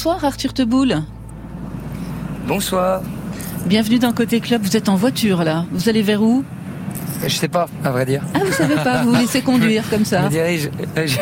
Bonsoir 0.00 0.24
Arthur 0.24 0.54
Teboul. 0.54 0.94
Bonsoir. 2.46 3.02
Bienvenue 3.66 3.98
dans 3.98 4.12
Côté 4.12 4.38
Club. 4.38 4.62
Vous 4.62 4.76
êtes 4.76 4.88
en 4.88 4.94
voiture 4.94 5.42
là. 5.42 5.64
Vous 5.72 5.88
allez 5.88 6.02
vers 6.02 6.22
où? 6.22 6.44
Je 7.26 7.34
sais 7.34 7.48
pas, 7.48 7.66
à 7.82 7.90
vrai 7.90 8.06
dire. 8.06 8.22
Ah, 8.32 8.38
vous 8.46 8.52
savez 8.52 8.76
pas, 8.76 9.02
vous 9.02 9.12
vous 9.12 9.16
laissez 9.20 9.42
conduire 9.42 9.82
comme 9.90 10.04
ça. 10.04 10.28
dirige. 10.28 10.70
Je, 10.96 11.16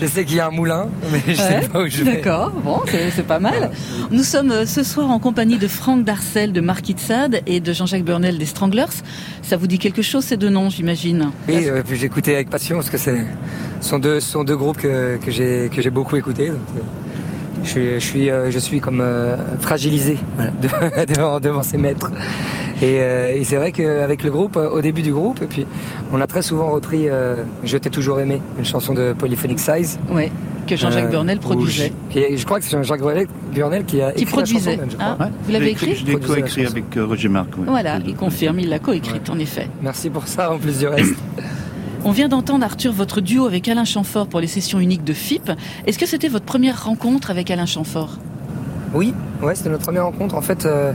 je 0.00 0.06
sais 0.06 0.24
qu'il 0.24 0.36
y 0.36 0.40
a 0.40 0.46
un 0.46 0.52
moulin, 0.52 0.86
mais 1.10 1.20
je 1.26 1.42
Ouais, 1.42 1.62
sais 1.62 1.68
pas 1.68 1.82
où 1.82 1.88
je 1.88 2.04
vais. 2.04 2.18
D'accord, 2.18 2.52
bon, 2.52 2.78
c'est 2.86 3.26
pas 3.26 3.40
mal. 3.40 3.72
Nous 4.12 4.22
sommes 4.22 4.52
euh, 4.52 4.64
ce 4.64 4.84
soir 4.84 5.10
en 5.10 5.18
compagnie 5.18 5.58
de 5.58 5.66
Franck 5.66 6.04
Darcel 6.04 6.52
de 6.52 6.60
Marquis 6.60 6.94
de 6.94 7.00
Sade 7.00 7.42
et 7.48 7.58
de 7.58 7.72
Jean-Jacques 7.72 8.04
Burnel 8.04 8.38
des 8.38 8.46
Stranglers. 8.46 8.84
Ça 9.42 9.56
vous 9.56 9.66
dit 9.66 9.80
quelque 9.80 10.02
chose 10.02 10.22
ces 10.22 10.36
deux 10.36 10.50
noms, 10.50 10.70
j'imagine? 10.70 11.32
Oui, 11.48 11.66
euh, 11.66 11.82
écouté 12.00 12.36
avec 12.36 12.48
passion 12.48 12.76
parce 12.76 12.90
que 12.90 12.98
c'est 12.98 13.26
ce 13.80 13.88
sont 13.88 13.98
deux, 13.98 14.20
sont 14.20 14.44
deux 14.44 14.56
groupes 14.56 14.76
que, 14.76 15.16
que 15.16 15.32
j'ai 15.32 15.90
beaucoup 15.90 16.14
écouté. 16.14 16.50
donc, 16.50 16.58
euh, 16.76 16.80
je 17.64 17.68
suis, 17.68 17.94
je 17.94 17.98
suis, 17.98 18.30
euh, 18.30 18.50
je 18.50 18.58
suis 18.58 18.80
comme 18.80 19.00
euh, 19.00 19.36
fragilisé 19.60 20.16
voilà, 20.36 20.50
de- 21.06 21.12
devant, 21.14 21.40
devant 21.40 21.62
ces 21.62 21.78
maîtres. 21.78 22.10
Et, 22.82 22.98
euh, 23.00 23.34
et 23.34 23.44
c'est 23.44 23.56
vrai 23.56 23.72
qu'avec 23.72 24.22
le 24.22 24.30
groupe, 24.30 24.56
au 24.56 24.80
début 24.80 25.02
du 25.02 25.12
groupe, 25.12 25.42
et 25.42 25.46
puis 25.46 25.66
on 26.12 26.20
a 26.20 26.26
très 26.26 26.40
souvent 26.42 26.70
repris 26.70 27.08
euh, 27.08 27.36
Je 27.62 27.76
t'ai 27.76 27.90
toujours 27.90 28.20
aimé, 28.20 28.40
une 28.58 28.64
chanson 28.64 28.94
de 28.94 29.12
Polyphonic 29.12 29.58
Size. 29.58 29.98
Ouais, 30.10 30.32
que 30.66 30.76
Jean-Jacques 30.76 31.04
Euh, 31.04 31.08
Burnel 31.10 31.38
produisait. 31.40 31.92
je, 32.14 32.20
qui 32.20 32.36
je 32.38 32.44
crois 32.46 32.58
que 32.58 32.64
c'est 32.64 32.70
Jean-Jacques 32.72 33.02
Burnel- 33.02 33.84
qui 33.84 34.00
a 34.00 34.12
Qui 34.12 34.22
écrit 34.22 34.36
la 34.38 34.44
chanson, 34.46 34.70
hein 35.00 35.30
Vous 35.44 35.52
l'avez 35.52 35.70
écrit 35.72 35.94
Je 35.94 36.06
l'ai 36.06 36.16
coécrit 36.16 36.64
avec 36.66 36.96
euh, 36.96 37.04
Roger 37.04 37.28
Marc. 37.28 37.48
oui. 37.58 37.64
Voilà, 37.66 37.98
il 38.06 38.14
confirme, 38.14 38.58
il 38.60 38.70
l'a 38.70 38.78
coécrite 38.78 39.28
en 39.28 39.38
effet. 39.38 39.68
Merci 39.82 40.08
pour 40.08 40.26
ça, 40.26 40.50
en 40.52 40.58
plus 40.58 40.78
du 40.78 40.86
reste. 40.86 41.14
On 42.04 42.12
vient 42.12 42.28
d'entendre 42.28 42.64
Arthur 42.64 42.92
votre 42.92 43.20
duo 43.20 43.46
avec 43.46 43.68
Alain 43.68 43.84
Chamfort 43.84 44.26
pour 44.26 44.40
les 44.40 44.46
sessions 44.46 44.80
uniques 44.80 45.04
de 45.04 45.12
FIP. 45.12 45.50
Est-ce 45.86 45.98
que 45.98 46.06
c'était 46.06 46.28
votre 46.28 46.46
première 46.46 46.84
rencontre 46.84 47.30
avec 47.30 47.50
Alain 47.50 47.66
Chamfort? 47.66 48.16
Oui, 48.94 49.14
ouais, 49.42 49.54
c'était 49.54 49.68
notre 49.68 49.84
première 49.84 50.04
rencontre. 50.06 50.34
En 50.34 50.40
fait, 50.40 50.64
euh, 50.64 50.92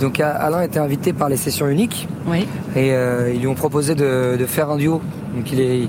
donc 0.00 0.20
Alain 0.20 0.62
était 0.62 0.78
invité 0.78 1.12
par 1.12 1.28
les 1.28 1.36
sessions 1.38 1.66
uniques 1.68 2.08
Oui. 2.28 2.46
et 2.76 2.92
euh, 2.92 3.32
ils 3.34 3.40
lui 3.40 3.46
ont 3.46 3.54
proposé 3.54 3.94
de, 3.94 4.36
de 4.38 4.46
faire 4.46 4.70
un 4.70 4.76
duo. 4.76 5.00
Donc 5.34 5.50
il 5.50 5.60
est, 5.60 5.88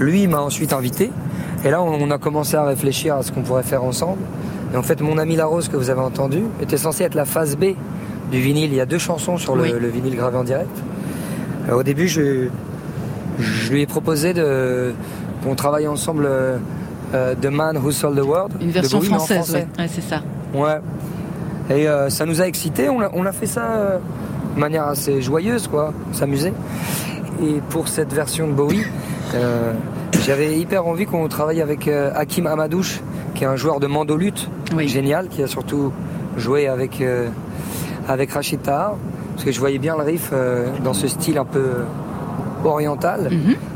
lui 0.00 0.26
m'a 0.28 0.40
ensuite 0.40 0.72
invité 0.72 1.10
et 1.64 1.70
là 1.70 1.82
on, 1.82 1.92
on 2.02 2.10
a 2.10 2.18
commencé 2.18 2.56
à 2.56 2.64
réfléchir 2.64 3.16
à 3.16 3.22
ce 3.22 3.32
qu'on 3.32 3.42
pourrait 3.42 3.62
faire 3.62 3.84
ensemble. 3.84 4.22
Et 4.72 4.76
en 4.76 4.82
fait, 4.82 5.00
mon 5.02 5.18
ami 5.18 5.36
La 5.36 5.44
Rose 5.46 5.68
que 5.68 5.76
vous 5.76 5.90
avez 5.90 6.00
entendu 6.00 6.38
était 6.60 6.78
censé 6.78 7.04
être 7.04 7.14
la 7.14 7.26
phase 7.26 7.56
B 7.56 7.74
du 8.32 8.40
vinyle. 8.40 8.72
Il 8.72 8.76
y 8.76 8.80
a 8.80 8.86
deux 8.86 8.98
chansons 8.98 9.36
sur 9.36 9.54
le, 9.54 9.62
Oui. 9.64 9.72
le 9.78 9.88
vinyle 9.88 10.16
gravé 10.16 10.36
en 10.38 10.42
direct. 10.42 10.70
Alors, 11.68 11.80
au 11.80 11.82
début, 11.84 12.08
je, 12.08 12.48
je 13.38 13.72
lui 13.72 13.82
ai 13.82 13.86
proposé 13.86 14.32
de 14.34 14.92
qu'on 15.44 15.54
travaille 15.54 15.86
ensemble 15.86 16.26
euh, 16.26 16.56
euh, 17.14 17.34
The 17.40 17.46
Man 17.46 17.76
Who 17.76 17.90
Sold 17.92 18.18
the 18.18 18.24
World. 18.24 18.52
Une 18.60 18.70
version 18.70 19.00
française, 19.00 19.38
français. 19.38 19.66
ouais. 19.76 19.82
Ouais, 19.84 19.90
c'est 19.92 20.00
ça. 20.02 20.22
Ouais. 20.54 20.78
Et 21.70 21.88
euh, 21.88 22.10
ça 22.10 22.26
nous 22.26 22.40
a 22.40 22.46
excités. 22.46 22.88
On 22.88 23.00
a, 23.00 23.10
on 23.12 23.26
a 23.26 23.32
fait 23.32 23.46
ça 23.46 23.64
euh, 23.64 23.98
de 24.54 24.60
manière 24.60 24.84
assez 24.86 25.20
joyeuse, 25.20 25.68
quoi. 25.68 25.92
S'amuser. 26.12 26.52
Et 27.42 27.60
pour 27.70 27.88
cette 27.88 28.12
version 28.12 28.46
de 28.46 28.52
Bowie, 28.52 28.84
j'avais 30.24 30.56
hyper 30.56 30.86
envie 30.86 31.04
qu'on 31.04 31.26
travaille 31.28 31.60
avec 31.60 31.88
Hakim 31.88 32.46
Amadouche, 32.46 33.00
qui 33.34 33.42
est 33.42 33.46
un 33.48 33.56
joueur 33.56 33.80
de 33.80 33.88
mandolute 33.88 34.48
génial, 34.86 35.26
qui 35.26 35.42
a 35.42 35.48
surtout 35.48 35.92
joué 36.36 36.68
avec, 36.68 37.02
avec 38.08 38.30
Rachid 38.30 38.62
Tahar. 38.62 38.94
Parce 39.32 39.44
que 39.44 39.50
je 39.50 39.58
voyais 39.58 39.78
bien 39.78 39.96
le 39.96 40.04
riff 40.04 40.32
dans 40.84 40.94
ce 40.94 41.08
style 41.08 41.38
un 41.38 41.44
peu 41.44 41.82
oriental. 42.72 43.30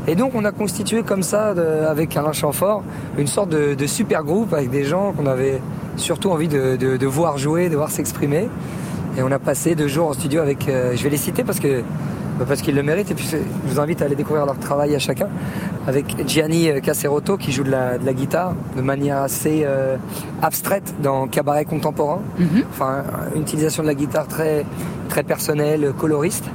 Et 0.07 0.15
donc 0.15 0.31
on 0.35 0.45
a 0.45 0.51
constitué 0.51 1.03
comme 1.03 1.23
ça, 1.23 1.53
avec 1.89 2.15
Alain 2.17 2.31
Chamfort, 2.33 2.83
une 3.17 3.27
sorte 3.27 3.49
de, 3.49 3.73
de 3.75 3.87
super 3.87 4.23
groupe 4.23 4.53
avec 4.53 4.69
des 4.69 4.83
gens 4.83 5.13
qu'on 5.13 5.25
avait 5.27 5.61
surtout 5.97 6.29
envie 6.31 6.47
de, 6.47 6.75
de- 6.75 6.97
de 6.97 7.07
voir 7.07 7.37
jouer, 7.37 7.69
de 7.69 7.75
voir 7.75 7.89
s'exprimer. 7.91 8.49
Et 9.17 9.23
on 9.23 9.31
a 9.31 9.39
passé 9.39 9.75
deux 9.75 9.87
jours 9.87 10.09
en 10.09 10.13
studio 10.13 10.41
avec, 10.41 10.69
euh, 10.69 10.93
je 10.95 11.03
vais 11.03 11.09
les 11.09 11.17
citer 11.17 11.43
parce 11.43 11.59
que 11.59 11.81
bah, 12.37 12.45
parce 12.47 12.61
qu'ils 12.61 12.75
le 12.75 12.83
méritent. 12.83 13.11
Et 13.11 13.15
puis 13.15 13.27
je 13.29 13.37
vous 13.69 13.79
invite 13.81 14.01
à 14.01 14.05
aller 14.05 14.15
découvrir 14.15 14.45
leur 14.45 14.57
travail 14.59 14.95
à 14.95 14.99
chacun. 14.99 15.27
Avec 15.87 16.15
Gianni 16.27 16.69
euh, 16.69 16.79
Caserotto 16.79 17.35
qui 17.35 17.51
joue 17.51 17.63
de 17.63 17.71
la, 17.71 17.97
de 17.97 18.05
la 18.05 18.13
guitare 18.13 18.53
de 18.77 18.81
manière 18.81 19.17
assez 19.17 19.63
euh, 19.65 19.97
abstraite 20.41 20.93
dans 21.03 21.27
Cabaret 21.27 21.65
contemporain. 21.65 22.19
Enfin, 22.71 23.03
une 23.35 23.41
utilisation 23.41 23.83
de 23.83 23.87
la 23.87 23.95
guitare 23.95 24.27
très, 24.27 24.65
très 25.09 25.23
personnelle, 25.23 25.91
coloriste. 25.97 26.45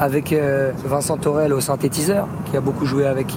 Avec 0.00 0.32
euh, 0.32 0.72
Vincent 0.84 1.16
Torel 1.16 1.52
au 1.52 1.60
synthétiseur, 1.60 2.26
qui 2.50 2.56
a 2.56 2.60
beaucoup 2.60 2.86
joué 2.86 3.06
avec, 3.06 3.28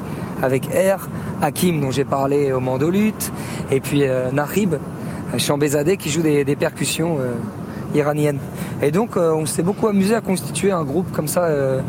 avec 0.42 0.66
R. 0.66 1.08
Hakim, 1.42 1.80
dont 1.80 1.92
j'ai 1.92 2.06
parlé 2.06 2.52
au 2.52 2.60
mandolute. 2.60 3.32
Et 3.70 3.80
puis 3.80 4.08
euh, 4.08 4.32
Nahib, 4.32 4.76
Chambézadeh, 5.38 5.98
qui 5.98 6.10
joue 6.10 6.24
des, 6.24 6.56
percussions 6.56 7.18
euh, 7.20 7.34
iraniennes. 7.96 8.40
Et 8.82 8.92
donc, 8.92 9.18
euh, 9.18 9.34
on 9.34 9.46
s'est 9.46 9.64
beaucoup 9.64 9.88
amusé 9.88 10.16
à 10.16 10.22
constituer 10.22 10.72
un 10.72 10.84
groupe 10.84 11.12
comme 11.12 11.28
ça, 11.28 11.46
euh, 11.46 11.82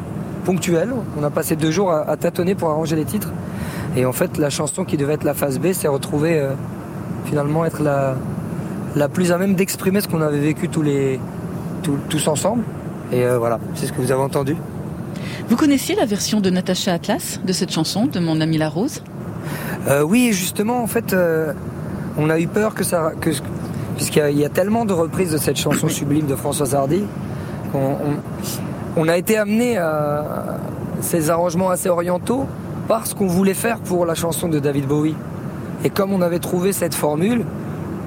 ponctuel. 0.44 0.92
On 1.18 1.24
a 1.24 1.30
passé 1.30 1.56
deux 1.56 1.70
jours 1.70 1.92
à, 1.92 2.16
tâtonner 2.16 2.54
pour 2.54 2.70
arranger 2.70 2.96
les 2.96 3.04
titres. 3.04 3.32
Et 3.96 4.04
en 4.06 4.12
fait, 4.12 4.38
la 4.38 4.50
chanson 4.50 4.84
qui 4.84 4.96
devait 4.96 5.14
être 5.14 5.24
la 5.24 5.34
phase 5.34 5.58
B 5.58 5.72
s'est 5.72 5.88
retrouvée 5.88 6.38
euh, 6.38 6.52
finalement 7.24 7.64
être 7.64 7.82
la, 7.82 9.08
plus 9.08 9.32
à 9.32 9.38
même 9.38 9.54
d'exprimer 9.54 10.00
ce 10.00 10.08
qu'on 10.08 10.20
avait 10.20 10.38
vécu 10.38 10.68
tous, 10.68 10.82
les, 10.82 11.18
tous 11.82 12.28
ensemble. 12.28 12.64
Et 13.12 13.24
euh, 13.24 13.38
voilà, 13.38 13.58
c'est 13.74 13.86
ce 13.86 13.92
que 13.92 14.00
vous 14.00 14.12
avez 14.12 14.22
entendu. 14.22 14.56
Vous 15.48 15.56
connaissiez 15.56 15.94
la 15.94 16.06
version 16.06 16.40
de 16.40 16.50
Natacha 16.50 16.92
Atlas 16.94 17.40
de 17.44 17.52
cette 17.52 17.70
chanson, 17.70 18.06
de 18.06 18.18
Mon 18.20 18.40
ami 18.40 18.58
la 18.58 18.68
rose? 18.68 19.02
Euh, 19.88 20.02
oui, 20.02 20.30
justement, 20.32 20.82
en 20.82 20.86
fait, 20.86 21.12
euh, 21.12 21.52
on 22.18 22.30
a 22.30 22.38
eu 22.40 22.46
peur 22.46 22.74
que 22.74 22.82
ça. 22.84 23.12
Que, 23.20 23.30
puisqu'il 23.96 24.18
y 24.18 24.22
a- 24.22 24.30
il 24.30 24.38
y, 24.38 24.44
a 24.44 24.48
tellement 24.48 24.84
de 24.84 24.92
reprises 24.92 25.32
de 25.32 25.38
cette 25.38 25.56
chanson 25.56 25.88
sublime 25.88 26.26
de 26.26 26.34
Françoise 26.34 26.74
Hardy, 26.74 27.04
qu'on 27.70 27.78
on, 27.78 28.16
on 28.96 29.08
a 29.08 29.16
été 29.16 29.36
amené 29.36 29.76
à 29.76 30.58
ces 31.00 31.30
arrangements 31.30 31.70
assez 31.70 31.88
orientaux 31.88 32.46
parce 32.88 33.14
qu'on 33.14 33.26
voulait 33.26 33.54
faire 33.54 33.78
pour 33.78 34.04
la 34.06 34.14
chanson 34.14 34.48
de 34.48 34.58
David 34.58 34.86
Bowie. 34.86 35.14
Et 35.84 35.90
comme 35.90 36.12
on 36.12 36.22
avait 36.22 36.38
trouvé 36.38 36.72
cette 36.72 36.94
formule, 36.94 37.44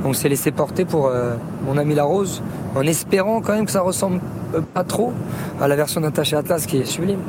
on 0.03 0.13
s'est 0.13 0.29
laissé 0.29 0.51
porter 0.51 0.83
pour 0.85 1.07
euh, 1.07 1.35
Mon 1.65 1.77
ami 1.77 1.93
la 1.95 2.03
rose, 2.03 2.41
en 2.75 2.81
espérant 2.81 3.39
quand 3.41 3.53
même 3.53 3.65
que 3.65 3.71
ça 3.71 3.81
ressemble 3.81 4.19
pas 4.73 4.83
trop 4.83 5.13
à 5.61 5.67
la 5.67 5.75
version 5.75 6.01
d'Attaché 6.01 6.35
Atlas 6.35 6.65
qui 6.65 6.77
est 6.77 6.85
sublime. 6.85 7.19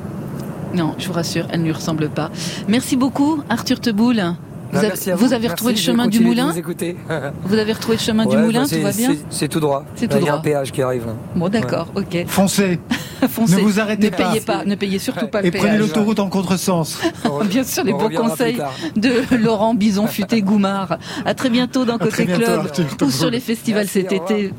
Non, 0.75 0.95
je 0.99 1.07
vous 1.07 1.15
rassure, 1.15 1.47
elle 1.51 1.61
ne 1.61 1.65
lui 1.67 1.73
ressemble 1.73 2.09
pas. 2.11 2.31
Merci 2.69 2.97
beaucoup, 2.97 3.43
Arthur 3.49 3.81
Teboul. 3.81 4.17
Vous, 4.17 4.77
Ah, 4.77 4.79
avez- 4.81 4.89
merci 4.89 5.11
à 5.11 5.17
vous 5.17 5.25
avez 5.33 5.33
Merci, 5.33 5.49
retrouvé 5.53 5.73
le 5.73 5.79
chemin 5.79 6.07
du 6.09 6.21
moulin 6.21 6.51
vous 6.53 6.59
écouter. 6.59 6.95
Vous 7.45 7.55
avez 7.57 7.73
retrouvé 7.73 7.97
le 7.97 8.03
chemin 8.03 8.27
du 8.27 8.37
moulin, 8.37 8.65
tout 8.65 8.69
c'est- 8.69 8.81
va 8.83 8.93
bien 8.93 9.13
c'est- 9.31 9.49
tout 9.49 9.61
droit. 9.61 9.85
C'est 9.95 10.07
Là, 10.07 10.13
tout 10.17 10.19
Il 10.21 10.27
y 10.27 10.29
a 10.29 10.33
un 10.33 10.35
droit. 10.37 10.43
péage 10.43 10.73
qui 10.73 10.83
arrive. 10.83 11.07
là. 11.07 11.15
Bon, 11.35 11.49
d'accord, 11.49 11.89
ok. 11.95 12.25
Foncez. 12.27 12.79
Foncez. 13.31 13.57
Ne 13.57 13.61
vous 13.61 13.81
arrêtez 13.81 14.11
ne 14.11 14.17
pas. 14.17 14.31
Payez 14.31 14.41
pas. 14.41 14.65
Ne 14.65 14.75
payez 14.75 14.99
surtout 14.99 15.29
pas 15.29 15.43
Et 15.43 15.51
le 15.51 15.59
prenez 15.59 15.79
l'autoroute 15.79 16.19
en 16.19 16.29
contresens. 16.29 16.99
Bien 17.49 17.65
sûr, 17.65 17.85
les 17.85 17.93
reviendra 17.93 18.29
conseils 18.29 18.61
de 18.97 19.37
Laurent 19.37 19.75
Bison 19.75 20.07
Futé 20.07 20.43
Goumard. 20.43 20.99
À 21.25 21.35
très 21.35 21.51
bientôt 21.51 21.85
dans 21.85 21.99
Côté 21.99 22.25
bientôt, 22.25 22.43
Club 22.43 22.59
Arthur 22.59 22.85
ou 22.85 22.97
Teboul. 22.97 23.13
sur 23.13 23.31
les 23.31 23.41
festivals 23.41 23.89
Merci, 23.95 24.01
cet 24.03 24.13
été. 24.13 24.53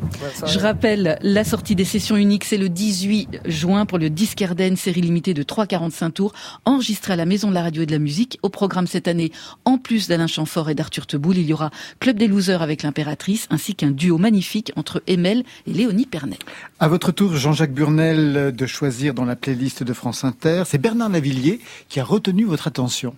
Je 0.46 0.60
rappelle 0.60 1.18
la 1.22 1.44
sortie 1.44 1.76
des 1.76 1.86
sessions 1.86 2.16
uniques, 2.16 2.46
c'est 2.46 2.58
le 2.58 2.70
18 2.70 3.42
juin 3.46 3.86
pour 3.86 3.98
le 3.98 4.10
Disque 4.10 4.42
Ardenne, 4.42 4.76
série 4.76 5.02
limitée 5.02 5.34
de 5.34 5.44
3,45 5.44 6.12
tours, 6.12 6.34
enregistrée 6.66 7.14
à 7.14 7.16
la 7.16 7.26
Maison 7.26 7.50
de 7.50 7.54
la 7.54 7.64
Radio 7.64 7.84
et 7.84 7.86
de 7.86 7.92
la 7.92 8.00
Musique. 8.00 8.40
Au 8.44 8.50
programme 8.50 8.88
cette 8.88 9.08
année, 9.08 9.32
en 9.66 9.78
plus 9.78 10.08
d'Alain 10.08 10.28
Chamfort 10.28 10.70
et 10.70 10.76
d'Arthur 10.76 11.08
Teboul, 11.08 11.38
il 11.38 11.46
y 11.46 11.54
aura 11.54 11.70
Club 12.00 12.18
des 12.18 12.28
Losers 12.28 12.62
avec 12.62 12.84
l'impératrice, 12.84 13.48
ainsi 13.50 13.76
qu'un 13.76 13.92
duo 13.92 14.18
magnifique 14.18 14.72
entre 14.76 15.02
Emel 15.08 15.44
et 15.68 15.74
Léonie 15.74 16.06
Pernet. 16.06 16.40
À 16.82 16.88
votre 16.88 17.12
tour, 17.12 17.36
Jean-Jacques 17.36 17.74
Burnel, 17.74 18.56
de 18.56 18.66
choisir 18.66 19.14
dans 19.14 19.26
la 19.26 19.36
playlist 19.36 19.84
de 19.84 19.92
France 19.94 20.24
Inter. 20.24 20.64
C'est 20.66 20.78
Bernard 20.78 21.10
Lavillier 21.10 21.60
qui 21.90 22.00
a 22.00 22.06
retenu 22.06 22.46
votre 22.46 22.68
attention. 22.68 23.16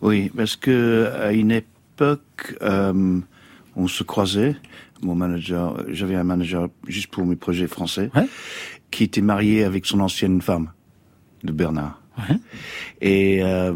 Oui, 0.00 0.30
parce 0.34 0.56
que 0.56 1.10
à 1.20 1.32
une 1.32 1.50
époque, 1.50 2.56
euh, 2.62 3.20
on 3.76 3.86
se 3.86 4.02
croisait. 4.02 4.56
Mon 5.02 5.14
manager, 5.14 5.84
j'avais 5.88 6.14
un 6.14 6.24
manager 6.24 6.68
juste 6.86 7.08
pour 7.08 7.26
mes 7.26 7.36
projets 7.36 7.66
français, 7.66 8.10
qui 8.90 9.04
était 9.04 9.20
marié 9.20 9.64
avec 9.64 9.84
son 9.84 10.00
ancienne 10.00 10.40
femme, 10.40 10.70
de 11.44 11.52
Bernard. 11.52 12.00
Et 13.02 13.42
euh, 13.42 13.74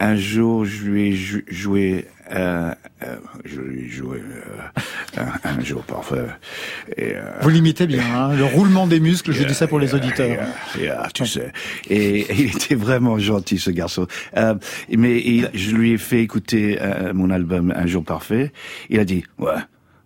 un 0.00 0.16
jour, 0.16 0.64
je 0.64 0.84
lui 0.84 1.08
ai 1.08 1.12
jou- 1.12 1.42
joué, 1.48 2.06
euh, 2.32 2.72
euh, 3.02 3.16
je 3.44 3.60
lui 3.60 3.84
ai 3.84 3.88
joué 3.88 4.18
euh, 4.18 5.20
un, 5.44 5.58
un 5.58 5.60
jour 5.62 5.82
parfait. 5.82 6.26
Et, 6.96 7.12
euh, 7.14 7.22
Vous 7.42 7.48
l'imitez 7.50 7.86
bien, 7.86 8.02
hein, 8.14 8.34
le 8.34 8.44
roulement 8.44 8.86
des 8.86 9.00
muscles, 9.00 9.32
je 9.32 9.44
dis 9.44 9.54
ça 9.54 9.66
pour 9.66 9.78
les 9.78 9.94
auditeurs. 9.94 10.46
Tu 11.14 11.26
sais. 11.26 11.52
Et, 11.88 12.26
il 12.34 12.56
était 12.56 12.74
vraiment 12.74 13.18
gentil, 13.18 13.58
ce 13.58 13.70
garçon. 13.70 14.06
Euh, 14.36 14.54
mais 14.90 15.18
il- 15.20 15.50
je 15.54 15.70
lui 15.72 15.92
ai 15.92 15.98
fait 15.98 16.22
écouter 16.22 16.78
euh, 16.80 17.12
mon 17.14 17.30
album 17.30 17.72
Un 17.76 17.86
jour 17.86 18.04
parfait. 18.04 18.52
Il 18.90 18.98
a 19.00 19.04
dit, 19.04 19.24
ouais, 19.38 19.52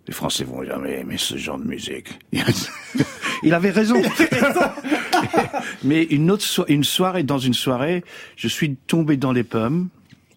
les 0.07 0.13
Français 0.13 0.43
vont 0.43 0.63
jamais 0.63 0.99
aimer 0.99 1.17
ce 1.17 1.37
genre 1.37 1.57
de 1.59 1.65
musique. 1.65 2.19
il 3.43 3.53
avait 3.53 3.71
raison. 3.71 4.01
mais 5.83 6.03
une 6.03 6.31
autre 6.31 6.43
so- 6.43 6.65
une 6.67 6.83
soirée, 6.83 7.23
dans 7.23 7.37
une 7.39 7.53
soirée, 7.53 8.03
je 8.35 8.47
suis 8.47 8.75
tombé 8.75 9.17
dans 9.17 9.31
les 9.31 9.43
pommes, 9.43 9.89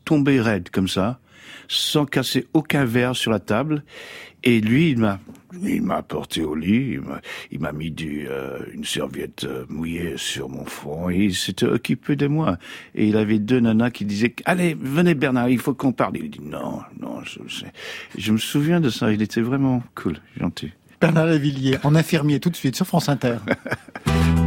tombé 0.05 0.40
raide 0.40 0.68
comme 0.71 0.88
ça, 0.88 1.18
sans 1.68 2.07
casser 2.07 2.46
aucun 2.53 2.85
verre 2.85 3.16
sur 3.16 3.31
la 3.31 3.40
table. 3.40 3.85
Et 4.44 4.61
lui, 4.61 4.90
il 4.90 4.98
m'a, 4.98 5.20
il 5.62 5.83
m'a 5.83 6.03
porté 6.03 6.42
au 6.42 6.57
lit, 6.57 6.98
il 7.53 7.61
m'a, 7.61 7.72
mis 7.72 7.92
du, 7.92 8.27
euh, 8.29 8.59
une 8.72 8.85
serviette 8.85 9.44
euh, 9.44 9.64
mouillée 9.68 10.14
sur 10.16 10.48
mon 10.48 10.64
front 10.64 11.11
et 11.11 11.16
il 11.16 11.35
s'était 11.35 11.66
occupé 11.66 12.16
de 12.16 12.27
moi. 12.27 12.57
Et 12.96 13.07
il 13.07 13.16
avait 13.16 13.38
deux 13.38 13.61
nanas 13.61 13.90
qui 13.90 14.05
disaient, 14.05 14.35
allez, 14.44 14.77
venez 14.81 15.14
Bernard, 15.14 15.48
il 15.48 15.59
faut 15.59 15.75
qu'on 15.75 15.92
parle. 15.92 16.16
Il 16.16 16.31
dit, 16.31 16.40
non, 16.42 16.81
non, 17.01 17.22
je, 17.22 17.38
je, 17.46 17.64
je 18.18 18.33
me 18.33 18.38
souviens 18.38 18.81
de 18.81 18.90
ça, 18.90 19.12
il 19.12 19.22
était 19.22 19.42
vraiment 19.42 19.83
cool, 19.94 20.16
gentil. 20.38 20.72
Bernard 21.01 21.27
Lavillier, 21.27 21.79
en 21.85 21.94
infirmier, 21.94 22.40
tout 22.40 22.51
de 22.51 22.57
suite, 22.57 22.77
sur 22.77 22.87
France 22.87 23.09
Inter. 23.09 23.37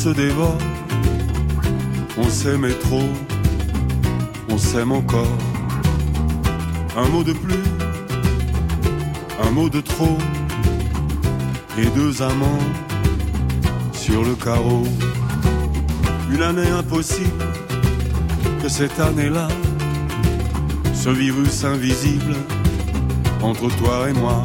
se 0.00 0.08
on 2.16 2.30
s'aimait 2.30 2.78
trop, 2.88 3.10
on 4.48 4.56
s'aime 4.56 4.92
encore. 4.92 5.36
Un 6.96 7.06
mot 7.10 7.22
de 7.22 7.34
plus, 7.34 7.66
un 9.44 9.50
mot 9.50 9.68
de 9.68 9.82
trop, 9.82 10.16
et 11.76 11.84
deux 11.94 12.22
amants 12.22 12.64
sur 13.92 14.24
le 14.24 14.34
carreau. 14.36 14.84
Une 16.32 16.42
année 16.44 16.70
impossible, 16.70 17.44
que 18.62 18.70
cette 18.70 18.98
année-là, 18.98 19.48
ce 20.94 21.10
virus 21.10 21.62
invisible 21.62 22.36
entre 23.42 23.68
toi 23.76 24.08
et 24.08 24.14
moi. 24.14 24.42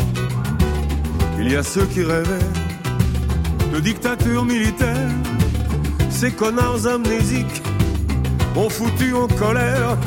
Il 1.39 1.49
y 1.49 1.55
a 1.55 1.63
ceux 1.63 1.85
qui 1.85 2.03
rêvaient 2.03 2.51
de 3.73 3.79
dictature 3.79 4.43
militaire. 4.43 5.11
Ces 6.17 6.31
connards 6.31 6.87
amnésiques 6.87 7.61
ont 8.55 8.69
foutu 8.69 9.13
en 9.13 9.27
colère. 9.27 9.97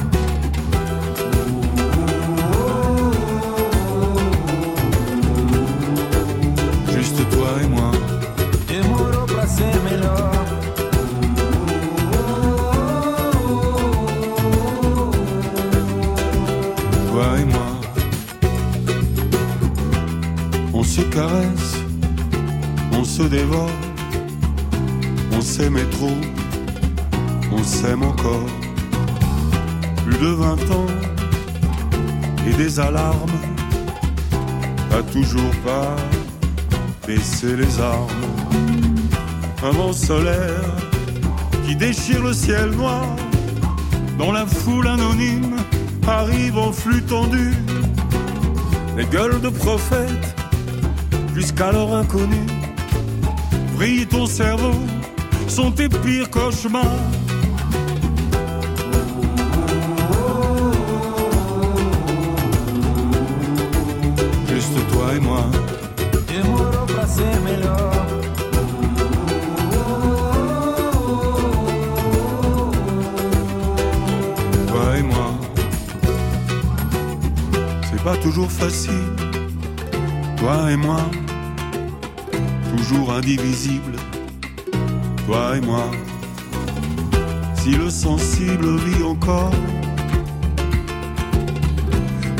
Alarmes, 32.89 33.41
t'as 34.91 35.03
toujours 35.03 35.55
pas 35.65 35.97
baissé 37.07 37.57
les 37.57 37.81
armes. 37.81 38.25
Un 39.63 39.71
vent 39.71 39.93
solaire 39.93 40.75
qui 41.65 41.77
déchire 41.77 42.23
le 42.23 42.33
ciel 42.33 42.71
noir 42.71 43.07
dans 44.19 44.33
la 44.33 44.47
foule 44.47 44.89
anonyme 44.89 45.57
arrivent 46.07 46.59
en 46.59 46.73
flux 46.73 47.03
tendu. 47.03 47.53
Les 48.97 49.07
gueules 49.07 49.41
de 49.41 49.49
prophètes 49.49 50.39
Jusqu'alors 51.39 51.95
inconnu, 51.95 52.45
brille 53.77 54.09
ton 54.09 54.27
cerveau, 54.27 54.75
sont 55.47 55.71
tes 55.71 55.89
pires 55.89 56.29
cauchemars. 56.31 57.08
Toujours 78.39 78.53
facile, 78.53 79.17
toi 80.37 80.71
et 80.71 80.77
moi, 80.77 81.01
toujours 82.71 83.13
indivisible, 83.13 83.97
toi 85.27 85.57
et 85.57 85.61
moi. 85.61 85.91
Si 87.57 87.71
le 87.71 87.91
sensible 87.91 88.77
vit 88.77 89.03
encore, 89.03 89.51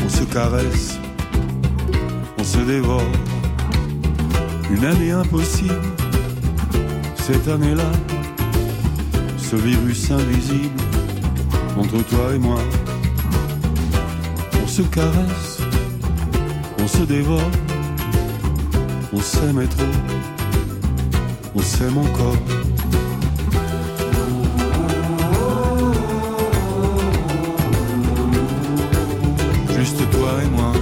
on 0.05 0.07
se 0.07 0.23
caresse, 0.23 0.97
on 2.37 2.45
se 2.45 2.59
dévore. 2.59 3.11
Une 4.71 4.85
année 4.85 5.11
impossible, 5.11 5.81
cette 7.17 7.49
année-là, 7.49 7.91
ce 9.37 9.57
virus 9.57 10.11
invisible 10.11 10.81
entre 11.77 12.01
toi 12.07 12.33
et 12.35 12.39
moi. 12.39 12.61
On 14.63 14.67
se 14.67 14.83
caresse, 14.83 15.58
se 16.89 17.03
dévore, 17.03 17.51
on 19.13 19.21
s'aime 19.21 19.67
trop, 19.67 19.83
on 21.55 21.61
s'aime 21.61 21.97
encore. 21.97 22.35
Juste 29.77 30.09
toi 30.11 30.29
et 30.43 30.49
moi. 30.49 30.73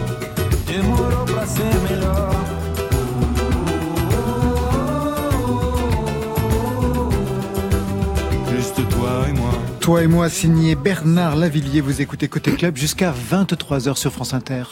Juste 8.55 8.89
toi 8.89 9.09
et 9.29 9.33
moi. 9.33 9.51
Toi 9.81 10.03
et 10.03 10.07
moi, 10.07 10.29
signé 10.29 10.75
Bernard 10.75 11.35
Lavillier, 11.35 11.81
vous 11.81 12.01
écoutez 12.01 12.27
Côté 12.27 12.51
Club 12.51 12.77
jusqu'à 12.77 13.13
23h 13.31 13.95
sur 13.95 14.11
France 14.11 14.33
Inter. 14.33 14.63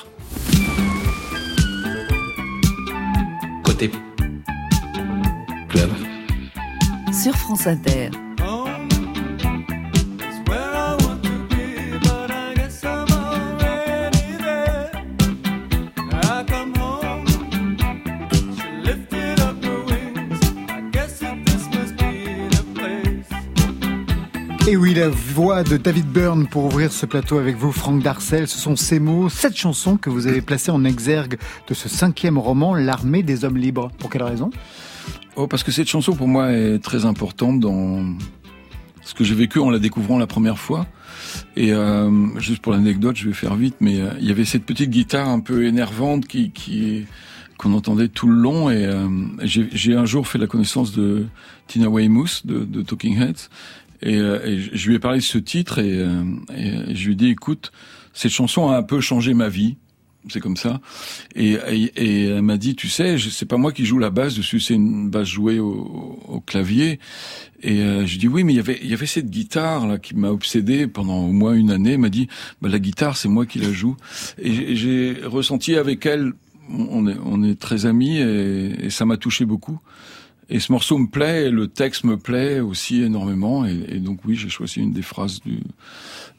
Sur 7.12 7.36
France 7.36 7.68
Inter. 7.68 8.10
La 24.96 25.10
voix 25.10 25.64
de 25.64 25.76
David 25.76 26.06
Byrne 26.06 26.48
pour 26.48 26.64
ouvrir 26.64 26.90
ce 26.90 27.06
plateau 27.06 27.38
avec 27.38 27.58
vous, 27.58 27.74
Franck 27.74 28.02
Darcel. 28.02 28.48
Ce 28.48 28.58
sont 28.58 28.78
ces 28.78 29.00
mots, 29.02 29.28
cette 29.28 29.58
chanson 29.58 29.98
que 29.98 30.10
vous 30.10 30.26
avez 30.26 30.40
placée 30.40 30.72
en 30.72 30.86
exergue 30.86 31.38
de 31.68 31.74
ce 31.74 31.90
cinquième 31.90 32.38
roman, 32.38 32.76
L'armée 32.76 33.22
des 33.22 33.44
hommes 33.44 33.58
libres. 33.58 33.92
Pour 34.00 34.10
quelle 34.10 34.24
raison? 34.24 34.52
Oh, 35.36 35.48
parce 35.48 35.64
que 35.64 35.72
cette 35.74 35.90
chanson 35.90 36.14
pour 36.14 36.30
moi 36.30 36.54
est 36.54 36.80
très 36.80 37.04
importante 37.04 37.60
dans 37.60 38.06
ce 39.04 39.14
que 39.14 39.26
j'ai 39.26 39.36
vécu 39.36 39.60
en 39.60 39.70
la 39.70 39.80
découvrant 39.80 40.18
la 40.18 40.28
première 40.28 40.58
fois. 40.58 40.88
Et 41.58 41.74
euh, 41.74 42.40
juste 42.40 42.62
pour 42.62 42.72
l'anecdote, 42.72 43.18
je 43.18 43.28
vais 43.28 43.34
faire 43.34 43.56
vite, 43.56 43.76
mais 43.82 44.00
euh, 44.00 44.12
il 44.22 44.28
y 44.28 44.32
avait 44.32 44.46
cette 44.46 44.64
petite 44.64 44.92
guitare 44.92 45.28
un 45.28 45.42
peu 45.42 45.66
énervante 45.66 46.26
qui, 46.26 47.06
qu'on 47.58 47.74
entendait 47.74 48.08
tout 48.08 48.28
le 48.28 48.36
long. 48.36 48.70
Et 48.70 48.86
euh, 48.86 49.10
j'ai 49.44 49.94
un 49.94 50.06
jour 50.06 50.26
fait 50.26 50.38
la 50.38 50.48
connaissance 50.48 50.94
de 50.94 51.26
Tina 51.68 51.90
Weymouth 51.90 52.44
de 52.46 52.82
Talking 52.82 53.22
Heads. 53.22 53.50
Et, 54.02 54.16
euh, 54.18 54.46
et 54.46 54.60
je- 54.60 54.88
lui 54.90 54.96
ai 54.96 55.00
parlé 55.00 55.20
de 55.20 55.24
ce 55.24 55.38
titre 55.38 55.80
et, 55.80 55.92
euh, 56.00 56.24
et 56.56 56.96
je 56.96 57.06
lui 57.08 57.14
ai 57.14 57.16
dit, 57.16 57.30
écoute, 57.30 57.72
cette 58.14 58.32
chanson 58.32 58.70
a 58.70 58.78
un 58.78 58.84
peu 58.84 59.02
changé 59.02 59.34
ma 59.34 59.50
vie. 59.50 59.78
C'est 60.28 60.40
comme 60.40 60.58
ça. 60.58 60.82
Et, 61.36 61.52
et, 61.98 62.24
elle 62.26 62.42
m'a 62.42 62.58
dit, 62.58 62.76
tu 62.76 62.88
sais, 62.90 63.16
c'est 63.20 63.46
pas 63.46 63.58
moi 63.58 63.72
qui 63.72 63.86
joue 63.86 64.00
la 64.00 64.10
basse 64.10 64.34
dessus, 64.36 64.60
c'est 64.60 64.74
une 64.74 65.08
basse 65.12 65.28
jouée 65.28 65.60
au, 65.60 66.20
au 66.28 66.40
clavier. 66.40 67.00
Et 67.62 67.82
euh, 67.82 68.08
je 68.08 68.18
dis 68.18 68.28
oui, 68.28 68.44
mais 68.44 68.54
il 68.54 68.56
y 68.56 68.60
avait 68.60 68.80
il 68.82 68.90
y 68.90 68.94
avait 68.96 69.06
cette 69.06 69.30
guitare 69.30 69.86
là 69.86 70.00
qui 70.00 70.16
m'a 70.16 70.30
obsédé 70.32 70.88
pendant 70.88 71.20
au 71.28 71.32
moins 71.32 71.54
une 71.54 71.70
année. 71.70 71.92
Elle 71.92 72.00
m'a 72.00 72.10
dit, 72.10 72.28
bah, 72.60 72.70
la 72.70 72.80
guitare, 72.80 73.18
c'est 73.18 73.28
moi 73.30 73.46
qui 73.46 73.60
la 73.60 73.72
joue. 73.72 73.98
Et 74.42 74.76
j'ai- 74.76 75.16
ressenti 75.26 75.76
avec 75.76 76.08
elle, 76.08 76.34
on 76.72 77.08
est 77.08 77.18
on 77.24 77.44
est 77.44 77.60
très 77.60 77.86
amis 77.86 78.18
et 78.18 78.90
ça 78.90 79.06
m'a 79.06 79.18
touché 79.18 79.46
beaucoup. 79.46 79.78
Et 80.50 80.60
ce 80.60 80.72
morceau 80.72 80.98
me 80.98 81.08
plaît, 81.08 81.46
et 81.48 81.50
le 81.50 81.68
texte 81.68 82.04
me 82.04 82.18
plaît 82.18 82.60
aussi 82.60 83.02
énormément, 83.02 83.66
et, 83.66 83.84
et 83.90 84.00
donc 84.00 84.20
oui, 84.26 84.36
j'ai 84.36 84.50
choisi 84.50 84.80
une 84.80 84.94
des 84.94 85.02
phrases 85.02 85.42
du 85.42 85.60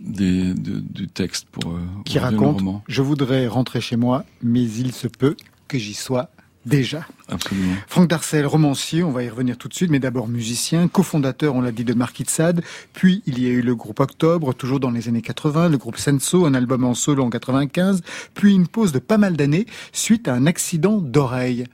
des, 0.00 0.54
de- 0.54 0.80
du 0.80 1.08
texte 1.08 1.46
pour 1.50 1.72
euh, 1.72 1.80
Qui 2.04 2.18
raconte 2.18 2.58
roman. 2.58 2.82
Je 2.88 3.02
voudrais 3.02 3.46
rentrer 3.48 3.80
chez 3.80 3.96
moi, 3.96 4.24
mais 4.42 4.62
il 4.62 4.92
se 4.92 5.08
peut 5.08 5.36
que 5.68 5.78
j'y 5.78 5.94
sois 5.94 6.28
déjà. 6.64 7.06
Absolument. 7.28 7.74
Franck 7.86 8.08
Darcel, 8.08 8.44
romancier, 8.46 9.02
on 9.04 9.10
va 9.12 9.22
y 9.22 9.28
revenir 9.28 9.56
tout 9.56 9.68
de 9.68 9.74
suite, 9.74 9.90
mais 9.90 10.00
d'abord 10.00 10.26
musicien, 10.28 10.88
cofondateur, 10.88 11.54
on 11.54 11.60
l'a 11.60 11.70
dit, 11.72 11.84
de 11.84 11.94
Marquis 11.94 12.24
de 12.24 12.28
Sade. 12.30 12.62
Puis 12.92 13.22
il 13.26 13.40
y 13.40 13.46
a 13.46 13.50
eu 13.50 13.60
le 13.62 13.74
groupe 13.76 14.00
Octobre, 14.00 14.52
toujours 14.52 14.80
dans 14.80 14.90
les 14.90 15.08
années 15.08 15.22
80, 15.22 15.68
le 15.68 15.78
groupe 15.78 15.96
Senso, 15.96 16.44
un 16.44 16.54
album 16.54 16.84
en 16.84 16.94
solo 16.94 17.24
en 17.24 17.30
95, 17.30 18.02
puis 18.34 18.52
une 18.54 18.66
pause 18.66 18.92
de 18.92 18.98
pas 18.98 19.16
mal 19.18 19.36
d'années 19.36 19.66
suite 19.92 20.26
à 20.28 20.34
un 20.34 20.46
accident 20.46 20.98
d'oreille. 20.98 21.64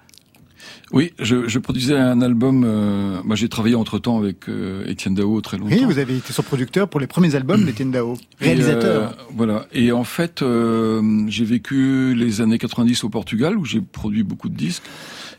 Oui, 0.93 1.13
je, 1.19 1.49
je 1.49 1.59
produisais 1.59 1.97
un 1.97 2.21
album. 2.21 2.65
Euh, 2.67 3.21
moi, 3.25 3.35
j'ai 3.37 3.49
travaillé 3.49 3.75
entre 3.75 3.99
temps 3.99 4.19
avec 4.19 4.49
euh, 4.49 4.85
Étienne 4.87 5.15
Dao 5.15 5.41
très 5.41 5.57
longtemps. 5.57 5.75
Oui, 5.75 5.85
vous 5.85 5.99
avez 5.99 6.17
été 6.19 6.33
son 6.33 6.43
producteur 6.43 6.89
pour 6.89 7.01
les 7.01 7.07
premiers 7.07 7.35
albums 7.35 7.65
d'Étienne 7.65 7.91
Dao, 7.91 8.15
Et, 8.41 8.45
réalisateur. 8.47 9.03
euh, 9.19 9.23
voilà. 9.35 9.67
Et 9.73 9.91
en 9.93 10.05
fait, 10.05 10.43
euh, 10.43 11.25
j'ai 11.29 11.45
vécu 11.45 12.15
les 12.15 12.41
années 12.43 12.59
90 12.59 13.05
au 13.05 13.09
Portugal 13.09 13.57
où 13.57 13.65
j'ai 13.65 13.81
produit 13.81 14.23
beaucoup 14.23 14.49
de 14.51 14.57
disques. 14.57 14.83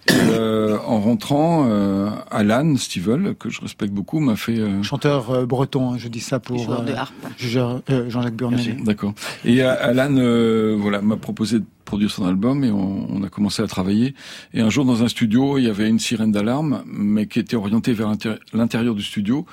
Et, 0.10 0.12
euh, 0.32 0.78
en 0.86 1.00
rentrant, 1.00 1.66
euh, 1.70 2.10
Alan 2.30 2.76
Stivell, 2.76 3.36
que 3.40 3.50
je 3.50 3.62
respecte 3.62 3.94
beaucoup, 3.94 4.20
m'a 4.20 4.36
fait. 4.36 4.60
euh, 4.60 4.84
Chanteur 4.84 5.30
euh, 5.32 5.46
breton, 5.46 5.94
hein, 5.94 5.98
je 5.98 6.10
dis 6.10 6.20
ça 6.20 6.40
pour 6.42 6.58
Joueur 6.58 6.84
de 6.84 6.92
euh, 6.92 6.98
harpe. 6.98 7.14
Jean- 7.38 7.82
euh, 7.90 8.10
Jean-Jacques 8.10 8.36
Burnel. 8.36 8.84
D'accord. 8.84 9.14
Et 9.46 9.64
euh, 9.64 9.74
Alan, 9.80 10.14
euh, 10.18 10.76
voilà, 10.78 11.02
m'a 11.02 11.16
proposé 11.16 11.60
de 11.60 11.66
produire 11.94 12.10
son 12.10 12.26
album 12.26 12.64
et 12.64 12.72
on, 12.72 13.22
a 13.22 13.30
commencé 13.30 13.62
à 13.62 13.68
travailler. 13.68 14.16
Et 14.56 14.62
un 14.62 14.72
jour, 14.72 14.84
dans 14.84 15.04
un 15.04 15.08
studio, 15.08 15.60
il 15.60 15.66
y 15.66 15.70
avait 15.70 15.88
une 15.88 16.00
sirène 16.00 16.32
d'alarme, 16.32 16.82
mais 16.88 17.28
qui 17.28 17.38
était 17.38 17.56
orientée 17.56 17.94
vers 17.94 18.10
l'intér- 18.10 18.40
l'intérieur 18.52 18.96
du 18.96 19.04
studio. 19.04 19.46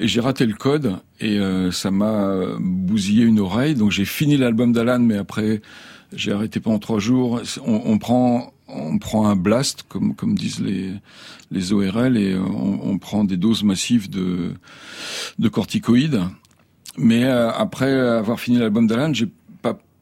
Et 0.00 0.08
j'ai 0.08 0.20
raté 0.20 0.46
le 0.46 0.54
code 0.54 0.96
et 1.20 1.38
euh, 1.38 1.70
ça 1.70 1.92
m'a 1.92 2.56
bousillé 2.58 3.22
une 3.22 3.38
oreille. 3.38 3.76
Donc 3.76 3.92
j'ai 3.92 4.04
fini 4.04 4.36
l'album 4.36 4.72
d'Alan, 4.72 4.98
mais 4.98 5.16
après 5.16 5.62
j'ai 6.12 6.32
arrêté 6.32 6.58
pendant 6.58 6.80
trois 6.80 6.98
jours. 6.98 7.40
On, 7.64 7.98
prend 7.98 8.52
on 8.66 8.98
prend 8.98 9.28
un 9.28 9.36
blast, 9.36 9.84
comme 9.88 10.16
comme 10.16 10.34
disent 10.34 10.58
les 10.58 10.90
les 11.52 11.72
ORL, 11.72 12.16
et 12.16 12.36
on, 12.36 12.98
prend 12.98 13.22
des 13.22 13.36
doses 13.36 13.62
massives 13.62 14.10
de 14.10 14.54
de 15.38 15.48
corticoïdes. 15.48 16.22
Mais 16.98 17.26
euh, 17.26 17.52
après 17.52 17.92
avoir 17.92 18.40
fini 18.40 18.58
l'album 18.58 18.88
d'Alan, 18.88 19.14
j'ai 19.14 19.28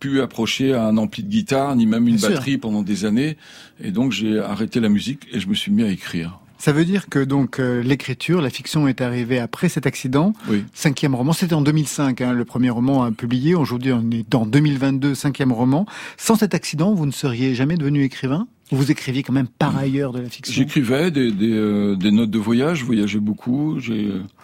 pu 0.04 0.20
approcher 0.20 0.74
à 0.74 0.84
un 0.84 0.98
ampli 0.98 1.22
de 1.22 1.30
guitare 1.30 1.74
ni 1.76 1.86
même 1.86 2.06
une 2.06 2.16
Bien 2.16 2.26
sûr. 2.28 2.36
batterie 2.36 2.58
pendant 2.58 2.82
des 2.82 3.06
années, 3.06 3.38
et 3.82 3.90
donc 3.90 4.12
j'ai 4.12 4.38
arrêté 4.38 4.78
la 4.80 4.90
musique 4.90 5.20
et 5.32 5.40
je 5.40 5.48
me 5.48 5.54
suis 5.54 5.72
mis 5.72 5.82
à 5.82 5.88
écrire. 5.88 6.38
Ça 6.58 6.72
veut 6.72 6.84
dire 6.84 7.08
que 7.08 7.18
donc 7.18 7.58
euh, 7.58 7.82
l'écriture, 7.82 8.42
la 8.42 8.50
fiction 8.50 8.86
est 8.86 9.00
arrivée 9.00 9.38
après 9.38 9.68
cet 9.70 9.86
accident. 9.86 10.34
Oui. 10.48 10.62
Cinquième 10.74 11.14
roman, 11.14 11.32
c'était 11.32 11.54
en 11.54 11.62
2005, 11.62 12.20
hein, 12.20 12.32
le 12.32 12.44
premier 12.44 12.70
roman 12.70 13.12
publié. 13.12 13.54
Aujourd'hui, 13.54 13.92
on 13.92 14.10
est 14.10 14.28
dans 14.30 14.44
2022, 14.46 15.14
cinquième 15.14 15.52
roman. 15.52 15.86
Sans 16.18 16.36
cet 16.36 16.54
accident, 16.54 16.92
vous 16.94 17.06
ne 17.06 17.10
seriez 17.12 17.54
jamais 17.54 17.76
devenu 17.76 18.02
écrivain? 18.02 18.46
Ou 18.72 18.76
Vous 18.76 18.90
écriviez 18.90 19.22
quand 19.22 19.32
même 19.34 19.48
par 19.48 19.76
ailleurs 19.76 20.12
de 20.12 20.20
la 20.20 20.28
fiction? 20.28 20.52
J'écrivais 20.54 21.10
des, 21.10 21.32
des, 21.32 21.52
euh, 21.52 21.96
des 21.96 22.10
notes 22.10 22.30
de 22.30 22.38
voyage, 22.38 22.78
je 22.80 22.84
voyageais 22.84 23.20
beaucoup. 23.20 23.78
J'ai, 23.78 24.04
euh, 24.06 24.20
j'ai 24.20 24.43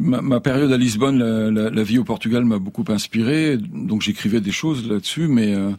ma, 0.00 0.40
période 0.40 0.72
à 0.72 0.76
Lisbonne, 0.76 1.18
la, 1.18 1.82
vie 1.82 1.98
au 1.98 2.04
Portugal 2.04 2.44
m'a 2.44 2.58
beaucoup 2.58 2.84
inspiré, 2.88 3.56
donc 3.56 4.02
j'écrivais 4.02 4.40
des 4.40 4.52
choses 4.52 4.88
là-dessus. 4.88 5.28
Mais 5.28 5.54
euh, 5.54 5.70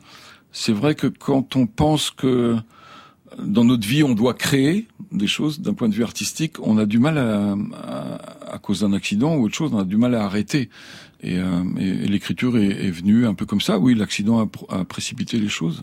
c'est 0.52 0.74
vrai 0.74 0.96
que 0.96 1.08
quand 1.08 1.56
on 1.56 1.68
pense 1.68 2.10
que 2.12 2.56
dans 3.40 3.64
notre 3.64 3.88
vie 3.88 4.04
on 4.04 4.14
doit 4.14 4.36
créer 4.36 4.88
des 5.12 5.28
choses 5.28 5.60
d'un 5.60 5.74
point 5.74 5.90
de 5.90 5.94
vue 5.94 6.04
artistique, 6.04 6.58
on 6.62 6.78
a 6.78 6.86
du 6.86 7.00
mal 7.00 7.18
à, 7.18 7.56
à 8.52 8.58
cause 8.60 8.82
d'un 8.82 8.94
accident 8.94 9.36
ou 9.36 9.46
autre 9.46 9.56
chose, 9.56 9.72
on 9.74 9.80
a 9.80 9.86
du 9.86 9.98
mal 9.98 10.16
à 10.16 10.24
arrêter. 10.24 10.70
Et, 11.24 11.38
euh, 11.38 11.64
et- 11.80 11.88
et 11.88 12.08
l'écriture 12.08 12.58
est, 12.58 12.68
est 12.68 12.92
venue 12.92 13.26
un 13.26 13.34
peu 13.34 13.46
comme 13.46 13.62
ça. 13.62 13.80
Oui, 13.80 13.96
l'accident 13.96 14.40
a, 14.40 14.46
pr- 14.46 14.66
a 14.70 14.84
précipité 14.84 15.38
les 15.38 15.48
choses. 15.48 15.82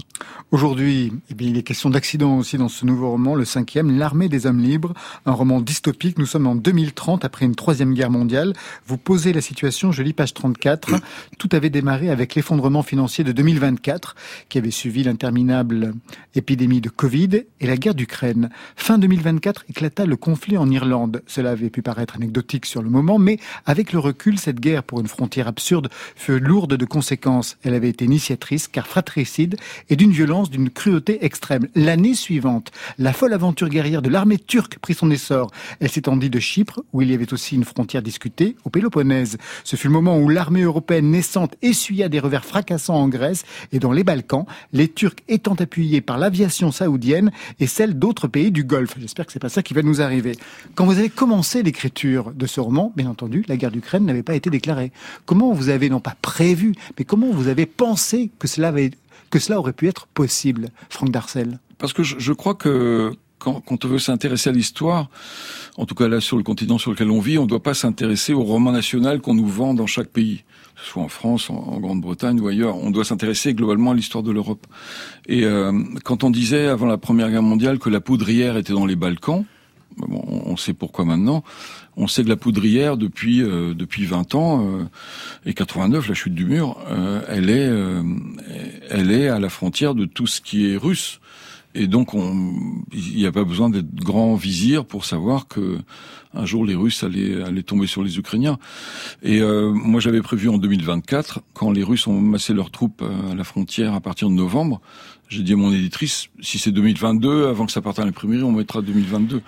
Aujourd'hui, 0.50 1.12
eh 1.30 1.34
bien, 1.34 1.48
il 1.48 1.56
est 1.56 1.62
question 1.62 1.88
d'accident 1.90 2.36
aussi 2.38 2.58
dans 2.58 2.68
ce 2.68 2.84
nouveau 2.84 3.10
roman, 3.10 3.34
le 3.34 3.44
cinquième, 3.44 3.96
L'armée 3.98 4.28
des 4.28 4.46
hommes 4.46 4.60
libres, 4.60 4.92
un 5.24 5.32
roman 5.32 5.60
dystopique. 5.60 6.18
Nous 6.18 6.26
sommes 6.26 6.46
en 6.46 6.54
2030, 6.54 7.24
après 7.24 7.46
une 7.46 7.54
troisième 7.54 7.94
guerre 7.94 8.10
mondiale. 8.10 8.52
Vous 8.86 8.98
posez 8.98 9.32
la 9.32 9.40
situation, 9.40 9.92
je 9.92 10.02
lis 10.02 10.12
page 10.12 10.34
34. 10.34 10.90
Tout 11.38 11.48
avait 11.52 11.70
démarré 11.70 12.10
avec 12.10 12.34
l'effondrement 12.34 12.82
financier 12.82 13.24
de 13.24 13.32
2024, 13.32 14.16
qui 14.50 14.58
avait 14.58 14.70
suivi 14.70 15.04
l'interminable 15.04 15.94
épidémie 16.34 16.80
de 16.82 16.90
Covid 16.90 17.44
et 17.60 17.66
la 17.66 17.76
guerre 17.76 17.94
d'Ukraine. 17.94 18.50
Fin 18.76 18.98
2024 18.98 19.64
éclata 19.70 20.04
le 20.04 20.16
conflit 20.16 20.58
en 20.58 20.68
Irlande. 20.70 21.22
Cela 21.26 21.50
avait 21.52 21.70
pu 21.70 21.80
paraître 21.82 22.16
anecdotique 22.16 22.66
sur 22.66 22.82
le 22.82 22.90
moment, 22.90 23.18
mais 23.18 23.38
avec 23.64 23.92
le 23.92 23.98
recul, 24.00 24.38
cette 24.38 24.60
guerre 24.60 24.82
pour 24.82 25.00
une 25.00 25.06
frontière 25.08 25.29
absurde 25.38 25.88
fut 26.16 26.40
lourde 26.40 26.74
de 26.74 26.84
conséquences. 26.84 27.56
Elle 27.62 27.74
avait 27.74 27.88
été 27.88 28.04
initiatrice, 28.04 28.68
car 28.68 28.86
fratricide, 28.86 29.56
et 29.88 29.96
d'une 29.96 30.12
violence, 30.12 30.50
d'une 30.50 30.70
cruauté 30.70 31.24
extrême. 31.24 31.68
L'année 31.74 32.14
suivante, 32.14 32.72
la 32.98 33.12
folle 33.12 33.32
aventure 33.32 33.68
guerrière 33.68 34.02
de 34.02 34.08
l'armée 34.08 34.38
turque 34.38 34.78
prit 34.78 34.94
son 34.94 35.10
essor. 35.10 35.50
Elle 35.80 35.90
s'étendit 35.90 36.30
de 36.30 36.40
Chypre, 36.40 36.82
où 36.92 37.02
il 37.02 37.10
y 37.10 37.14
avait 37.14 37.32
aussi 37.32 37.54
une 37.54 37.64
frontière 37.64 38.02
discutée, 38.02 38.56
au 38.64 38.70
Péloponnèse. 38.70 39.38
Ce 39.64 39.76
fut 39.76 39.86
le 39.86 39.92
moment 39.92 40.18
où 40.18 40.28
l'armée 40.28 40.62
européenne 40.62 41.10
naissante 41.10 41.54
essuya 41.62 42.08
des 42.08 42.20
revers 42.20 42.44
fracassants 42.44 42.96
en 42.96 43.08
Grèce 43.08 43.44
et 43.72 43.78
dans 43.78 43.92
les 43.92 44.04
Balkans, 44.04 44.46
les 44.72 44.88
Turcs 44.88 45.16
étant 45.28 45.54
appuyés 45.54 46.00
par 46.00 46.18
l'aviation 46.18 46.72
saoudienne 46.72 47.30
et 47.58 47.66
celle 47.66 47.98
d'autres 47.98 48.28
pays 48.28 48.50
du 48.50 48.64
Golfe. 48.64 48.94
J'espère 48.98 49.26
que 49.26 49.32
c'est 49.32 49.38
pas 49.38 49.48
ça 49.48 49.62
qui 49.62 49.74
va 49.74 49.82
nous 49.82 50.00
arriver. 50.00 50.32
Quand 50.74 50.86
vous 50.86 50.98
avez 50.98 51.10
commencé 51.10 51.62
l'écriture 51.62 52.32
de 52.32 52.46
ce 52.46 52.60
roman, 52.60 52.92
bien 52.96 53.08
entendu, 53.08 53.44
la 53.48 53.56
guerre 53.56 53.70
d'Ukraine 53.70 54.04
n'avait 54.04 54.22
pas 54.22 54.34
été 54.34 54.50
déclarée. 54.50 54.92
Comment 55.26 55.52
vous 55.52 55.68
avez 55.68 55.88
non 55.90 56.00
pas 56.00 56.16
prévu, 56.22 56.74
mais 56.98 57.04
comment 57.04 57.30
vous 57.30 57.48
avez 57.48 57.66
pensé 57.66 58.30
que 58.38 58.48
cela 58.48 58.68
avait, 58.68 58.90
que 59.30 59.38
cela 59.38 59.58
aurait 59.58 59.72
pu 59.72 59.88
être 59.88 60.06
possible, 60.06 60.68
Franck 60.88 61.10
Darcel? 61.10 61.58
Parce 61.78 61.92
que 61.92 62.02
je, 62.02 62.32
crois 62.32 62.54
que 62.54 63.12
quand, 63.38 63.84
on 63.84 63.88
veut 63.88 63.98
s'intéresser 63.98 64.50
à 64.50 64.52
l'histoire, 64.52 65.08
en 65.78 65.86
tout 65.86 65.94
cas 65.94 66.08
là 66.08 66.20
sur 66.20 66.36
le 66.36 66.42
continent 66.42 66.76
sur 66.76 66.90
lequel 66.90 67.10
on 67.10 67.20
vit, 67.20 67.38
on 67.38 67.44
ne 67.44 67.48
doit 67.48 67.62
pas 67.62 67.74
s'intéresser 67.74 68.34
au 68.34 68.42
roman 68.42 68.70
national 68.70 69.20
qu'on 69.20 69.34
nous 69.34 69.46
vend 69.46 69.72
dans 69.72 69.86
chaque 69.86 70.08
pays, 70.08 70.44
que 70.74 70.82
ce 70.82 70.90
soit 70.90 71.02
en 71.02 71.08
France, 71.08 71.48
en, 71.48 71.80
Grande-Bretagne 71.80 72.38
ou 72.38 72.48
ailleurs. 72.48 72.76
On 72.76 72.90
doit 72.90 73.04
s'intéresser 73.04 73.54
globalement 73.54 73.92
à 73.92 73.94
l'histoire 73.94 74.22
de 74.22 74.30
l'Europe. 74.30 74.66
Et 75.26 75.44
euh, 75.44 75.72
quand 76.04 76.22
on 76.22 76.30
disait 76.30 76.66
avant 76.66 76.86
la 76.86 76.98
Première 76.98 77.30
Guerre 77.30 77.42
mondiale 77.42 77.78
que 77.78 77.88
la 77.88 78.00
poudrière 78.00 78.58
était 78.58 78.74
dans 78.74 78.86
les 78.86 78.96
Balkans, 78.96 79.44
on 80.08 80.56
sait 80.56 80.72
pourquoi 80.72 81.04
maintenant. 81.04 81.42
On 82.02 82.06
sait 82.06 82.24
que 82.24 82.30
la 82.30 82.36
poudrière 82.36 82.96
depuis 82.96 83.42
euh, 83.42 83.74
depuis 83.74 84.06
20 84.06 84.34
ans 84.34 84.66
euh, 84.66 84.84
et 85.44 85.52
89, 85.52 86.08
la 86.08 86.14
chute 86.14 86.34
du 86.34 86.46
mur, 86.46 86.78
euh, 86.88 87.20
elle 87.28 87.50
est 87.50 87.68
euh, 87.68 88.02
elle 88.88 89.10
est 89.10 89.28
à 89.28 89.38
la 89.38 89.50
frontière 89.50 89.94
de 89.94 90.06
tout 90.06 90.26
ce 90.26 90.40
qui 90.40 90.72
est 90.72 90.78
russe. 90.78 91.20
Et 91.74 91.86
donc, 91.86 92.14
on- 92.14 92.52
il 92.92 93.16
n'y 93.16 93.26
a 93.26 93.32
pas 93.32 93.44
besoin 93.44 93.70
d'être 93.70 93.94
grand 93.94 94.34
vizir 94.34 94.84
pour 94.84 95.04
savoir 95.04 95.46
que 95.46 95.78
un 96.34 96.44
jour 96.46 96.64
les 96.64 96.74
Russes 96.74 97.02
allaient, 97.04 97.42
allaient 97.42 97.62
tomber 97.62 97.86
sur 97.86 98.02
les 98.02 98.18
Ukrainiens. 98.18 98.58
Et 99.22 99.40
euh, 99.40 99.70
moi, 99.72 100.00
j'avais 100.00 100.20
prévu 100.22 100.48
en 100.48 100.58
2024, 100.58 101.40
quand 101.54 101.70
les 101.70 101.82
Russes 101.84 102.06
ont 102.06 102.20
massé 102.20 102.54
leurs 102.54 102.70
troupes 102.70 103.02
euh, 103.02 103.32
à 103.32 103.34
la 103.34 103.44
frontière 103.44 103.94
à 103.94 104.00
partir 104.00 104.28
de 104.30 104.34
novembre, 104.34 104.80
j'ai 105.28 105.42
dit 105.44 105.52
à 105.52 105.56
mon 105.56 105.72
éditrice, 105.72 106.26
si 106.40 106.58
c'est 106.58 106.72
2022, 106.72 107.46
avant 107.46 107.66
que 107.66 107.70
ça 107.72 107.80
parte 107.80 108.00
à 108.00 108.04
l'imprimerie, 108.04 108.42
on 108.42 108.50
mettra 108.50 108.82
2022. 108.82 109.40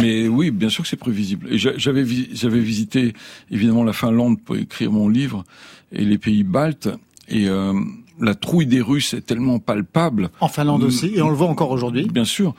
Mais 0.00 0.28
oui, 0.28 0.50
bien 0.50 0.70
sûr 0.70 0.82
que 0.84 0.88
c'est 0.88 0.96
prévisible. 0.96 1.46
Et 1.50 1.58
j'a- 1.58 1.76
j'avais 1.76 2.06
j'avais 2.32 2.60
visité 2.60 3.12
évidemment 3.50 3.84
la 3.84 3.92
Finlande 3.92 4.40
pour 4.40 4.56
écrire 4.56 4.90
mon 4.92 5.10
livre 5.10 5.44
et 5.92 6.06
les 6.06 6.16
pays 6.16 6.42
baltes. 6.42 6.88
Et 7.28 7.48
euh, 7.48 7.74
la 8.20 8.34
trouille 8.34 8.66
des 8.66 8.80
Russes 8.80 9.14
est 9.14 9.22
tellement 9.22 9.58
palpable. 9.58 10.30
En 10.40 10.48
Finlande 10.48 10.82
aussi, 10.82 11.12
et 11.14 11.22
on 11.22 11.30
le 11.30 11.34
voit 11.34 11.48
encore 11.48 11.70
aujourd'hui. 11.70 12.06
Bien 12.06 12.24
sûr 12.24 12.54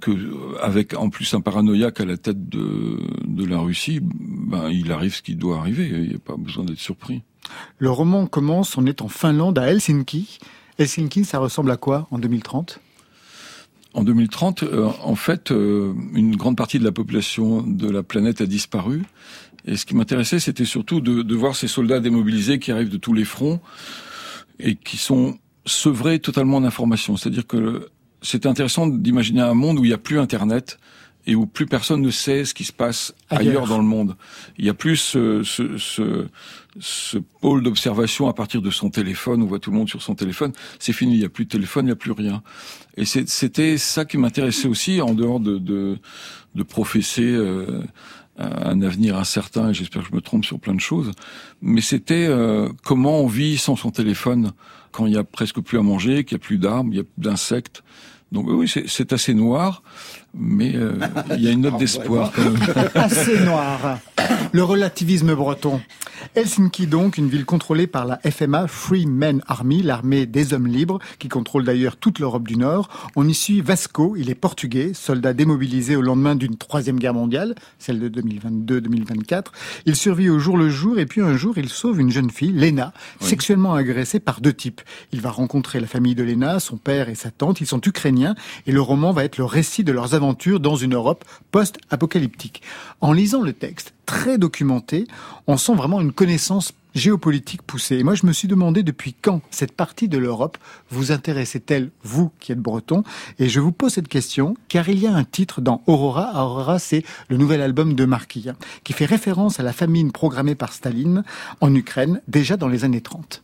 que 0.00 0.10
euh, 0.10 0.62
avec 0.62 0.94
en 0.94 1.08
plus 1.08 1.32
un 1.34 1.40
paranoïaque 1.40 2.00
à 2.00 2.04
la 2.04 2.16
tête 2.16 2.48
de, 2.48 3.00
de 3.24 3.44
la 3.44 3.58
Russie, 3.58 4.00
ben 4.02 4.68
il 4.70 4.92
arrive 4.92 5.14
ce 5.14 5.22
qui 5.22 5.34
doit 5.34 5.58
arriver. 5.58 5.88
Il 5.90 6.08
n'y 6.08 6.14
a 6.14 6.18
pas 6.18 6.36
besoin 6.36 6.64
d'être 6.64 6.78
surpris. 6.78 7.22
Le 7.78 7.90
roman 7.90 8.26
commence, 8.26 8.76
on 8.76 8.86
est 8.86 9.02
en 9.02 9.08
Finlande, 9.08 9.58
à 9.58 9.70
Helsinki. 9.70 10.38
Helsinki, 10.78 11.24
ça 11.24 11.38
ressemble 11.38 11.70
à 11.70 11.76
quoi 11.76 12.06
en 12.10 12.18
2030 12.18 12.80
En 13.94 14.02
2030, 14.02 14.64
euh, 14.64 14.88
en 15.02 15.14
fait, 15.14 15.50
euh, 15.50 15.94
une 16.14 16.36
grande 16.36 16.56
partie 16.56 16.78
de 16.78 16.84
la 16.84 16.92
population 16.92 17.62
de 17.62 17.88
la 17.88 18.02
planète 18.02 18.40
a 18.40 18.46
disparu. 18.46 19.02
Et 19.64 19.76
ce 19.76 19.86
qui 19.86 19.96
m'intéressait, 19.96 20.38
c'était 20.38 20.64
surtout 20.64 21.00
de, 21.00 21.22
de 21.22 21.34
voir 21.34 21.56
ces 21.56 21.68
soldats 21.68 22.00
démobilisés 22.00 22.58
qui 22.58 22.70
arrivent 22.70 22.90
de 22.90 22.98
tous 22.98 23.14
les 23.14 23.24
fronts 23.24 23.60
et 24.60 24.74
qui 24.74 24.96
sont 24.96 25.38
sevrés 25.64 26.18
totalement 26.18 26.60
d'informations. 26.60 27.16
C'est-à-dire 27.16 27.46
que 27.46 27.88
c'est 28.22 28.46
intéressant 28.46 28.86
d'imaginer 28.86 29.42
un 29.42 29.54
monde 29.54 29.78
où 29.78 29.84
il 29.84 29.88
n'y 29.88 29.94
a 29.94 29.98
plus 29.98 30.18
Internet 30.18 30.78
et 31.26 31.34
où 31.34 31.46
plus 31.46 31.66
personne 31.66 32.02
ne 32.02 32.10
sait 32.10 32.44
ce 32.44 32.54
qui 32.54 32.64
se 32.64 32.72
passe 32.72 33.12
Ailleurs. 33.30 33.40
ailleurs, 33.40 33.66
dans 33.66 33.78
le 33.78 33.84
monde. 33.84 34.16
Il 34.58 34.64
y 34.64 34.68
a 34.68 34.74
plus 34.74 34.96
ce, 34.96 35.42
ce, 35.42 35.76
ce, 35.76 36.28
ce 36.78 37.18
pôle 37.18 37.64
d'observation 37.64 38.28
à 38.28 38.32
partir 38.32 38.62
de 38.62 38.70
son 38.70 38.90
téléphone. 38.90 39.42
On 39.42 39.46
voit 39.46 39.58
tout 39.58 39.72
le 39.72 39.76
monde 39.76 39.88
sur 39.88 40.02
son 40.02 40.14
téléphone. 40.14 40.52
C'est 40.78 40.92
fini. 40.92 41.14
Il 41.14 41.18
n'y 41.18 41.24
a 41.24 41.28
plus 41.28 41.44
de 41.44 41.50
téléphone, 41.50 41.86
il 41.86 41.88
n'y 41.88 41.92
a 41.92 41.96
plus 41.96 42.12
rien. 42.12 42.42
Et 42.96 43.04
c'était 43.04 43.76
ça 43.76 44.04
qui 44.04 44.18
m'intéressait 44.18 44.68
aussi, 44.68 45.00
en 45.00 45.14
dehors 45.14 45.40
de, 45.40 45.58
de, 45.58 45.98
de 46.54 46.62
professer 46.62 47.24
euh, 47.24 47.82
un 48.38 48.82
avenir 48.82 49.16
incertain. 49.16 49.70
Et 49.70 49.74
j'espère 49.74 50.02
que 50.02 50.08
je 50.08 50.14
me 50.14 50.20
trompe 50.20 50.44
sur 50.44 50.58
plein 50.58 50.74
de 50.74 50.80
choses. 50.80 51.12
Mais 51.62 51.80
c'était 51.80 52.26
euh, 52.28 52.68
comment 52.84 53.20
on 53.20 53.26
vit 53.26 53.58
sans 53.58 53.76
son 53.76 53.90
téléphone 53.90 54.52
quand 54.92 55.06
il 55.06 55.12
y 55.12 55.18
a 55.18 55.24
presque 55.24 55.60
plus 55.60 55.78
à 55.78 55.82
manger, 55.82 56.24
qu'il 56.24 56.36
y 56.36 56.40
a 56.40 56.44
plus 56.44 56.58
d'arbres, 56.58 56.90
il 56.92 56.96
y 56.96 57.00
a 57.00 57.04
plus 57.04 57.22
d'insectes. 57.22 57.82
Donc 58.32 58.46
oui, 58.48 58.70
c'est 58.86 59.12
assez 59.12 59.34
noir, 59.34 59.82
mais 60.38 60.74
euh, 60.74 60.98
il 61.36 61.42
y 61.42 61.48
a 61.48 61.52
une 61.52 61.62
note 61.62 61.76
d'espoir 61.78 62.32
quand 62.34 62.42
même. 62.42 62.56
Assez 62.94 63.40
noir. 63.40 63.98
Le 64.52 64.62
relativisme 64.62 65.34
breton. 65.34 65.80
Helsinki 66.34 66.86
donc, 66.86 67.18
une 67.18 67.28
ville 67.28 67.44
contrôlée 67.44 67.86
par 67.86 68.04
la 68.04 68.18
FMA, 68.18 68.66
Free 68.66 69.06
Men 69.06 69.42
Army, 69.46 69.82
l'armée 69.82 70.26
des 70.26 70.52
hommes 70.52 70.66
libres, 70.66 70.98
qui 71.18 71.28
contrôle 71.28 71.64
d'ailleurs 71.64 71.96
toute 71.96 72.18
l'Europe 72.18 72.46
du 72.46 72.56
Nord. 72.56 72.88
On 73.14 73.28
y 73.28 73.34
suit 73.34 73.60
Vasco, 73.60 74.16
il 74.16 74.30
est 74.30 74.34
portugais, 74.34 74.92
soldat 74.94 75.32
démobilisé 75.32 75.94
au 75.96 76.02
lendemain 76.02 76.34
d'une 76.34 76.56
troisième 76.56 76.98
guerre 76.98 77.14
mondiale, 77.14 77.54
celle 77.78 78.00
de 78.00 78.08
2022-2024. 78.08 79.44
Il 79.86 79.94
survit 79.94 80.28
au 80.28 80.38
jour 80.38 80.56
le 80.56 80.68
jour 80.68 80.98
et 80.98 81.06
puis 81.06 81.20
un 81.20 81.36
jour 81.36 81.58
il 81.58 81.68
sauve 81.68 82.00
une 82.00 82.10
jeune 82.10 82.30
fille, 82.30 82.52
Lena, 82.52 82.92
sexuellement 83.20 83.74
agressée 83.74 84.20
par 84.20 84.40
deux 84.40 84.52
types. 84.52 84.80
Il 85.12 85.20
va 85.20 85.30
rencontrer 85.30 85.80
la 85.80 85.86
famille 85.86 86.14
de 86.14 86.24
Lena, 86.24 86.60
son 86.60 86.76
père 86.76 87.08
et 87.08 87.14
sa 87.14 87.30
tante, 87.30 87.60
ils 87.60 87.66
sont 87.66 87.80
ukrainiens 87.80 88.34
et 88.66 88.72
le 88.72 88.80
roman 88.80 89.12
va 89.12 89.24
être 89.24 89.38
le 89.38 89.44
récit 89.44 89.84
de 89.84 89.92
leurs 89.92 90.14
aventures 90.14 90.25
dans 90.34 90.76
une 90.76 90.94
Europe 90.94 91.24
post-apocalyptique. 91.50 92.62
En 93.00 93.12
lisant 93.12 93.42
le 93.42 93.52
texte, 93.52 93.94
très 94.06 94.38
documenté, 94.38 95.06
on 95.46 95.56
sent 95.56 95.74
vraiment 95.74 96.00
une 96.00 96.12
connaissance 96.12 96.72
géopolitique 96.94 97.62
poussée. 97.62 97.98
Et 97.98 98.02
moi, 98.02 98.14
je 98.14 98.26
me 98.26 98.32
suis 98.32 98.48
demandé 98.48 98.82
depuis 98.82 99.14
quand 99.14 99.42
cette 99.50 99.72
partie 99.72 100.08
de 100.08 100.16
l'Europe 100.16 100.56
vous 100.90 101.12
intéressait-elle, 101.12 101.90
vous 102.02 102.30
qui 102.40 102.52
êtes 102.52 102.58
breton? 102.58 103.04
Et 103.38 103.48
je 103.48 103.60
vous 103.60 103.72
pose 103.72 103.92
cette 103.92 104.08
question 104.08 104.56
car 104.68 104.88
il 104.88 104.98
y 104.98 105.06
a 105.06 105.14
un 105.14 105.24
titre 105.24 105.60
dans 105.60 105.82
Aurora. 105.86 106.32
Aurora, 106.42 106.78
c'est 106.78 107.04
le 107.28 107.36
nouvel 107.36 107.60
album 107.60 107.94
de 107.94 108.04
Marquis, 108.06 108.48
hein, 108.48 108.56
qui 108.82 108.94
fait 108.94 109.04
référence 109.04 109.60
à 109.60 109.62
la 109.62 109.72
famine 109.72 110.10
programmée 110.10 110.54
par 110.54 110.72
Staline 110.72 111.22
en 111.60 111.74
Ukraine, 111.74 112.22
déjà 112.28 112.56
dans 112.56 112.68
les 112.68 112.84
années 112.84 113.02
30. 113.02 113.42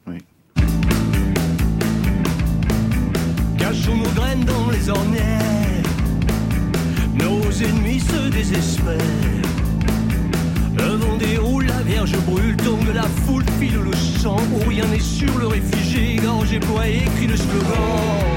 Cachons 3.58 3.96
nos 3.96 4.10
graines 4.10 4.44
dans 4.44 4.70
les 4.70 4.88
ornières. 4.88 5.61
Ennemis 7.62 8.00
se 8.00 8.28
désespèrent. 8.30 8.98
Le 10.76 10.96
vent 10.96 11.16
déroule, 11.16 11.66
la 11.66 11.82
Vierge 11.82 12.16
brûle, 12.26 12.56
tombe 12.56 12.92
la 12.92 13.02
foule, 13.02 13.44
file 13.60 13.78
le 13.84 13.94
sang. 13.94 14.40
Où 14.54 14.68
rien 14.68 14.86
n'est 14.86 14.98
sûr, 14.98 15.38
le 15.38 15.46
réfugié, 15.46 16.16
gorge 16.16 16.52
éployée, 16.52 17.04
crie 17.16 17.28
le 17.28 17.36
slogan. 17.36 18.32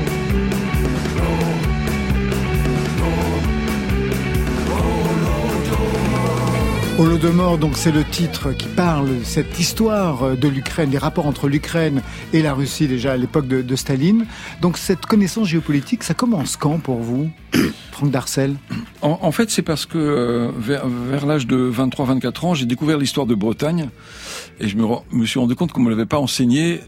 Holodomor, 6.98 7.58
donc 7.58 7.76
c'est 7.76 7.92
le 7.92 8.06
titre 8.06 8.54
qui 8.54 8.68
parle 8.68 9.10
cette 9.24 9.60
histoire 9.60 10.38
de 10.38 10.48
l'Ukraine, 10.48 10.90
des 10.90 10.98
rapports 10.98 11.28
entre 11.28 11.50
l'Ukraine 11.50 12.02
et 12.32 12.42
la 12.42 12.54
Russie 12.54 12.88
déjà 12.88 13.12
à 13.12 13.18
l'époque 13.18 13.48
de, 13.48 13.76
Staline. 13.76 14.26
Donc 14.62 14.78
cette 14.78 15.06
connaissance 15.06 15.50
géopolitique, 15.50 16.04
ça 16.04 16.14
commence 16.14 16.56
quand 16.56 16.80
pour 16.80 17.00
vous, 17.00 17.30
Franck 17.92 18.12
Darcel? 18.12 18.56
En, 19.02 19.20
en 19.22 19.32
fait, 19.34 19.50
c'est 19.50 19.62
parce 19.62 19.86
que 19.86 19.98
euh, 19.98 20.52
vers, 20.58 20.88
vers 20.88 21.26
l'âge 21.26 21.48
de 21.48 21.70
23-24 21.70 22.46
ans, 22.46 22.54
j'ai 22.54 22.66
découvert 22.66 22.98
l'histoire 22.98 23.26
de 23.26 23.36
Bretagne 23.36 23.90
et 24.62 24.70
je 24.70 24.78
me, 24.78 24.86
me 25.12 25.26
suis 25.26 25.40
rendu 25.40 25.56
compte 25.56 25.74
qu'on 25.74 25.82
me 25.82 25.90
l'avait 25.90 26.06
pas 26.06 26.20
enseigné 26.20 26.80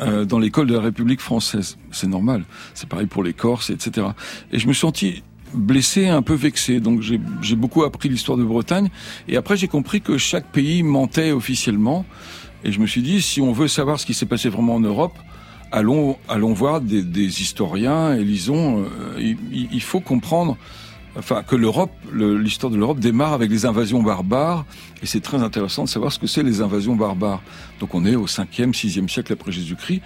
euh, 0.00 0.24
dans 0.24 0.38
l'école 0.38 0.68
de 0.68 0.74
la 0.74 0.82
République 0.82 1.20
française. 1.20 1.78
C'est 1.90 2.06
normal. 2.06 2.44
C'est 2.74 2.88
pareil 2.88 3.06
pour 3.06 3.24
les 3.24 3.32
Corses, 3.32 3.70
etc. 3.70 4.06
Et 4.52 4.60
je 4.60 4.68
me 4.68 4.72
suis 4.72 4.82
senti 4.82 5.24
blessé, 5.54 6.08
un 6.08 6.22
peu 6.22 6.34
vexé. 6.34 6.80
Donc 6.80 7.00
j'ai 7.00 7.56
beaucoup 7.56 7.84
appris 7.84 8.08
l'histoire 8.08 8.38
de 8.38 8.44
Bretagne. 8.44 8.88
Et 9.28 9.36
après, 9.36 9.56
j'ai 9.56 9.68
compris 9.68 10.00
que 10.00 10.18
chaque 10.18 10.46
pays 10.52 10.82
mentait 10.82 11.32
officiellement. 11.32 12.04
Et 12.64 12.72
je 12.72 12.80
me 12.80 12.86
suis 12.86 13.02
dit, 13.02 13.22
si 13.22 13.40
on 13.40 13.52
veut 13.52 13.68
savoir 13.68 14.00
ce 14.00 14.06
qui 14.06 14.14
s'est 14.14 14.26
passé 14.26 14.48
vraiment 14.48 14.74
en 14.76 14.80
Europe, 14.80 15.14
allons, 15.72 16.16
allons 16.28 16.52
voir 16.52 16.80
des, 16.80 17.02
des 17.02 17.42
historiens 17.42 18.14
et 18.16 18.24
lisons. 18.24 18.82
euh, 18.84 19.20
il- 19.20 19.68
il 19.72 19.82
faut 19.82 20.00
comprendre. 20.00 20.56
Enfin, 21.18 21.42
que 21.42 21.56
l'Europe, 21.56 21.92
le- 22.12 22.36
l'histoire 22.36 22.70
de 22.70 22.76
l'Europe 22.76 22.98
démarre 22.98 23.32
avec 23.32 23.50
les 23.50 23.64
invasions 23.64 24.02
barbares, 24.02 24.66
et 25.02 25.06
c'est 25.06 25.20
très 25.20 25.42
intéressant 25.42 25.84
de 25.84 25.88
savoir 25.88 26.12
ce 26.12 26.18
que 26.18 26.26
c'est 26.26 26.42
les 26.42 26.60
invasions 26.60 26.94
barbares. 26.94 27.40
Donc 27.80 27.94
on 27.94 28.04
est 28.04 28.16
au 28.16 28.26
5e, 28.26 28.74
6e 28.74 29.08
siècle 29.08 29.32
après 29.32 29.50
Jésus-Christ, 29.50 30.02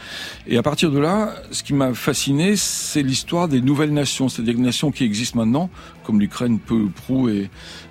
et 0.46 0.56
à 0.56 0.62
partir 0.62 0.90
de 0.92 0.98
là, 1.00 1.34
ce 1.50 1.62
qui 1.64 1.74
m'a 1.74 1.94
fasciné, 1.94 2.54
c'est 2.56 3.02
l'histoire 3.02 3.48
des 3.48 3.61
nouvelles 3.61 3.92
nations, 3.92 4.28
c'est-à-dire 4.28 4.54
des 4.54 4.61
nations 4.62 4.92
qui 4.92 5.02
existent 5.04 5.38
maintenant, 5.38 5.68
comme 6.11 6.18
l'Ukraine, 6.18 6.58
peu 6.58 6.74
ou 6.74 6.90
prou, 6.90 7.28
et 7.28 7.50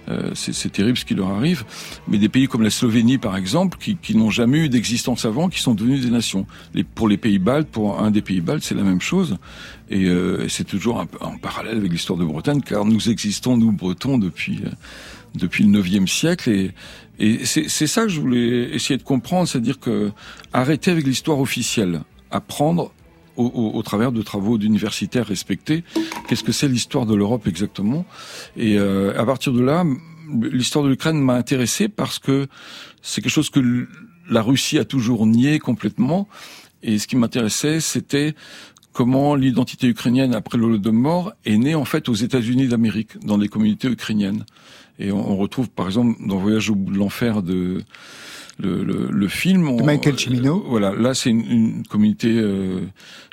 euh, 0.09 0.31
c'est 0.33 0.69
terrible 0.69 0.97
ce 0.97 1.05
qui 1.05 1.15
leur 1.15 1.29
arrive, 1.29 1.63
mais 2.09 2.17
des 2.17 2.27
pays 2.27 2.47
comme 2.47 2.63
la 2.63 2.69
Slovénie, 2.69 3.17
par 3.17 3.37
exemple, 3.37 3.77
qui, 3.77 4.17
n'ont 4.17 4.29
jamais 4.29 4.57
eu 4.57 4.67
d'existence 4.67 5.23
avant, 5.23 5.47
qui 5.47 5.61
sont 5.61 5.73
devenus 5.73 6.01
des 6.01 6.09
nations. 6.09 6.45
Pour 6.95 7.07
les 7.07 7.15
pays 7.15 7.39
baltes, 7.39 7.69
pour 7.69 8.01
un 8.01 8.11
des 8.11 8.21
pays 8.21 8.41
baltes, 8.41 8.63
c'est 8.63 8.75
la 8.75 8.83
même 8.83 8.99
chose, 8.99 9.37
et 9.89 10.05
euh, 10.05 10.49
c'est 10.49 10.65
toujours 10.65 10.99
un 10.99 11.07
en 11.21 11.37
parallèle 11.37 11.77
avec 11.77 11.93
l'histoire 11.93 12.19
de 12.19 12.25
Bretagne, 12.25 12.59
car 12.59 12.83
nous 12.83 13.09
existons, 13.09 13.55
nous 13.55 13.71
Bretons, 13.71 14.17
depuis 14.17 14.59
euh, 14.65 14.69
depuis 15.35 15.63
le 15.63 15.81
9e 15.81 16.07
siècle, 16.07 16.49
et, 16.49 16.71
et 17.19 17.45
c'est 17.45 17.87
ça 17.87 18.01
que 18.01 18.09
je 18.09 18.19
voulais 18.19 18.73
essayer 18.73 18.97
de 18.97 19.03
comprendre, 19.03 19.47
c'est-à-dire 19.47 19.79
que 19.79 20.11
arrêter 20.51 20.91
avec 20.91 21.05
l'histoire 21.05 21.39
officielle, 21.39 22.01
apprendre 22.31 22.91
au, 23.41 23.45
au- 23.61 23.71
au 23.79 23.83
travers 23.89 24.11
de 24.11 24.21
travaux 24.31 24.57
d'universitaires 24.57 25.27
respectés, 25.35 25.83
qu'est-ce 26.27 26.43
que 26.43 26.51
c'est 26.51 26.67
l'histoire 26.75 27.05
de 27.05 27.15
l'Europe 27.15 27.45
exactement? 27.47 28.05
Et 28.55 28.77
euh, 28.77 29.19
à 29.21 29.25
partir 29.25 29.51
de 29.53 29.61
là, 29.69 29.83
l'histoire 30.59 30.83
de 30.85 30.89
l'Ukraine 30.89 31.19
m'a 31.19 31.35
intéressé 31.43 31.87
parce 32.01 32.19
que 32.19 32.47
c'est 33.01 33.21
quelque 33.21 33.31
chose 33.39 33.49
que 33.49 33.61
la 34.29 34.41
Russie 34.41 34.77
a 34.77 34.85
toujours 34.85 35.25
nié 35.25 35.57
complètement. 35.59 36.27
Et 36.83 36.99
ce 36.99 37.07
qui 37.07 37.15
m'intéressait, 37.15 37.79
c'était 37.79 38.35
comment 38.93 39.35
l'identité 39.35 39.87
ukrainienne 39.87 40.33
après 40.35 40.57
l'Holodomor 40.57 41.33
est 41.45 41.57
née 41.57 41.75
en 41.75 41.85
fait 41.85 42.09
aux 42.09 42.13
États-Unis 42.27 42.67
d'Amérique, 42.67 43.13
dans 43.25 43.37
des 43.37 43.47
communautés 43.47 43.87
ukrainiennes. 43.87 44.45
Et 44.99 45.11
on, 45.11 45.31
on 45.31 45.35
retrouve 45.37 45.69
par 45.69 45.87
exemple 45.87 46.15
dans 46.27 46.37
Voyage 46.37 46.69
au 46.69 46.75
bout 46.75 46.91
de 46.91 46.97
l'enfer 46.97 47.41
de 47.41 47.83
le, 48.59 48.83
le, 48.83 49.07
le 49.09 49.27
film. 49.27 49.77
De 49.77 49.83
Michael 49.83 50.17
Cimino. 50.19 50.57
euh, 50.57 50.69
voilà, 50.69 50.93
là 50.93 51.13
c'est 51.13 51.29
une, 51.31 51.45
une 51.49 51.87
communauté 51.87 52.27
euh, 52.37 52.81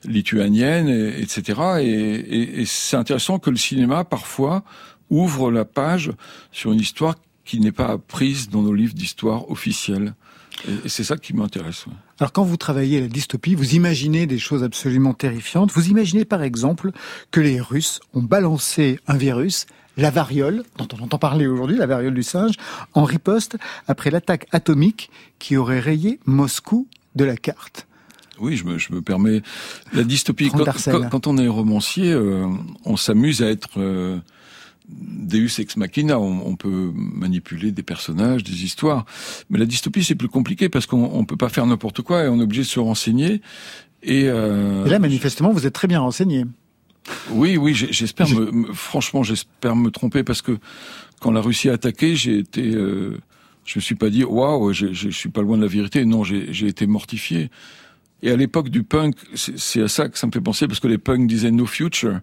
lituanienne, 0.04 0.88
et- 0.88 1.20
etc. 1.20 1.60
Et, 1.80 1.84
et- 1.86 2.60
et 2.60 2.64
c'est 2.66 2.96
intéressant 2.96 3.38
que 3.38 3.50
le 3.50 3.56
cinéma 3.56 4.04
parfois 4.04 4.62
ouvre 5.10 5.50
la 5.50 5.64
page 5.64 6.12
sur 6.52 6.72
une 6.72 6.80
histoire 6.80 7.14
qui 7.44 7.60
n'est 7.60 7.72
pas 7.72 7.88
apprise 7.92 8.48
dans 8.48 8.62
nos 8.62 8.72
livres 8.74 8.94
d'histoire 8.94 9.50
officiels. 9.50 10.14
Et, 10.66 10.86
et 10.86 10.88
c'est 10.88 11.04
ça 11.04 11.16
qui 11.16 11.34
m'intéresse. 11.34 11.86
ouais. 11.86 11.92
Alors 12.18 12.32
quand 12.32 12.44
vous 12.44 12.56
travaillez 12.56 13.00
la 13.00 13.08
dystopie, 13.08 13.54
vous 13.54 13.74
imaginez 13.74 14.26
des 14.26 14.38
choses 14.38 14.62
absolument 14.64 15.12
terrifiantes. 15.12 15.70
Vous 15.72 15.88
imaginez 15.88 16.24
par 16.24 16.42
exemple 16.42 16.92
que 17.30 17.40
les 17.40 17.60
Russes 17.60 18.00
ont 18.14 18.22
balancé 18.22 18.98
un 19.06 19.16
virus, 19.16 19.66
la 19.96 20.10
variole, 20.10 20.62
dont 20.78 20.88
on 20.98 21.02
entend 21.04 21.18
parler 21.18 21.46
aujourd'hui, 21.46 21.76
la 21.76 21.86
variole 21.86 22.14
du 22.14 22.22
singe, 22.22 22.54
en 22.94 23.04
riposte 23.04 23.56
après 23.88 24.10
l'attaque 24.10 24.46
atomique 24.52 25.10
qui 25.38 25.56
aurait 25.56 25.80
rayé 25.80 26.20
Moscou 26.26 26.86
de 27.14 27.24
la 27.24 27.36
carte. 27.36 27.86
Oui, 28.38 28.56
je 28.56 28.64
me, 28.64 28.76
je 28.76 28.92
me 28.92 29.00
permets. 29.00 29.40
La 29.94 30.04
dystopie, 30.04 30.50
quand, 30.50 30.58
quand- 30.92 31.08
quand 31.08 31.26
on 31.26 31.38
est 31.38 31.48
romancier, 31.48 32.12
euh, 32.12 32.46
on 32.84 32.96
s'amuse 32.98 33.42
à 33.42 33.48
être 33.50 33.78
euh, 33.80 34.18
Deus 34.90 35.58
ex 35.58 35.76
machina. 35.78 36.20
On, 36.20 36.46
on 36.46 36.54
peut 36.56 36.92
manipuler 36.94 37.72
des 37.72 37.82
personnages, 37.82 38.44
des 38.44 38.62
histoires. 38.64 39.06
Mais 39.48 39.58
la 39.58 39.64
dystopie, 39.64 40.04
c'est 40.04 40.14
plus 40.14 40.28
compliqué 40.28 40.68
parce 40.68 40.84
qu'on 40.84 41.10
on 41.14 41.24
peut 41.24 41.38
pas 41.38 41.48
faire 41.48 41.64
n'importe 41.64 42.02
quoi 42.02 42.24
et 42.24 42.28
on 42.28 42.38
est 42.38 42.42
obligé 42.42 42.60
de 42.62 42.66
se 42.66 42.78
renseigner. 42.78 43.40
Et, 44.02 44.24
euh, 44.28 44.84
Et 44.84 44.90
là, 44.90 44.98
manifestement, 44.98 45.50
vous 45.50 45.66
êtes 45.66 45.72
très 45.72 45.88
bien 45.88 46.00
renseigné. 46.00 46.44
Oui, 47.30 47.56
oui, 47.56 47.74
j'espère. 47.74 48.28
Me, 48.28 48.50
me- 48.50 48.72
franchement, 48.72 49.22
j'espère 49.22 49.76
me 49.76 49.90
tromper 49.90 50.22
parce 50.22 50.42
que 50.42 50.58
quand 51.20 51.30
la 51.30 51.40
Russie 51.40 51.68
a 51.68 51.74
attaqué, 51.74 52.16
j'ai 52.16 52.38
été. 52.38 52.74
Euh, 52.74 53.18
je 53.64 53.78
me 53.78 53.82
suis 53.82 53.96
pas 53.96 54.10
dit 54.10 54.24
waouh, 54.24 54.72
je, 54.72 54.92
je, 54.92 55.08
suis 55.10 55.28
pas 55.28 55.42
loin 55.42 55.56
de 55.56 55.62
la 55.62 55.68
vérité. 55.68 56.04
Non, 56.04 56.24
j'ai 56.24 56.66
été 56.66 56.86
mortifié. 56.86 57.50
Et 58.22 58.30
à 58.30 58.36
l'époque 58.36 58.70
du 58.70 58.82
punk, 58.82 59.16
c'est 59.34 59.82
à 59.82 59.88
ça 59.88 60.08
que 60.08 60.18
ça 60.18 60.26
me 60.26 60.32
fait 60.32 60.40
penser 60.40 60.66
parce 60.66 60.80
que 60.80 60.88
les 60.88 60.98
punks 60.98 61.26
disaient 61.26 61.50
no 61.50 61.66
future. 61.66 62.20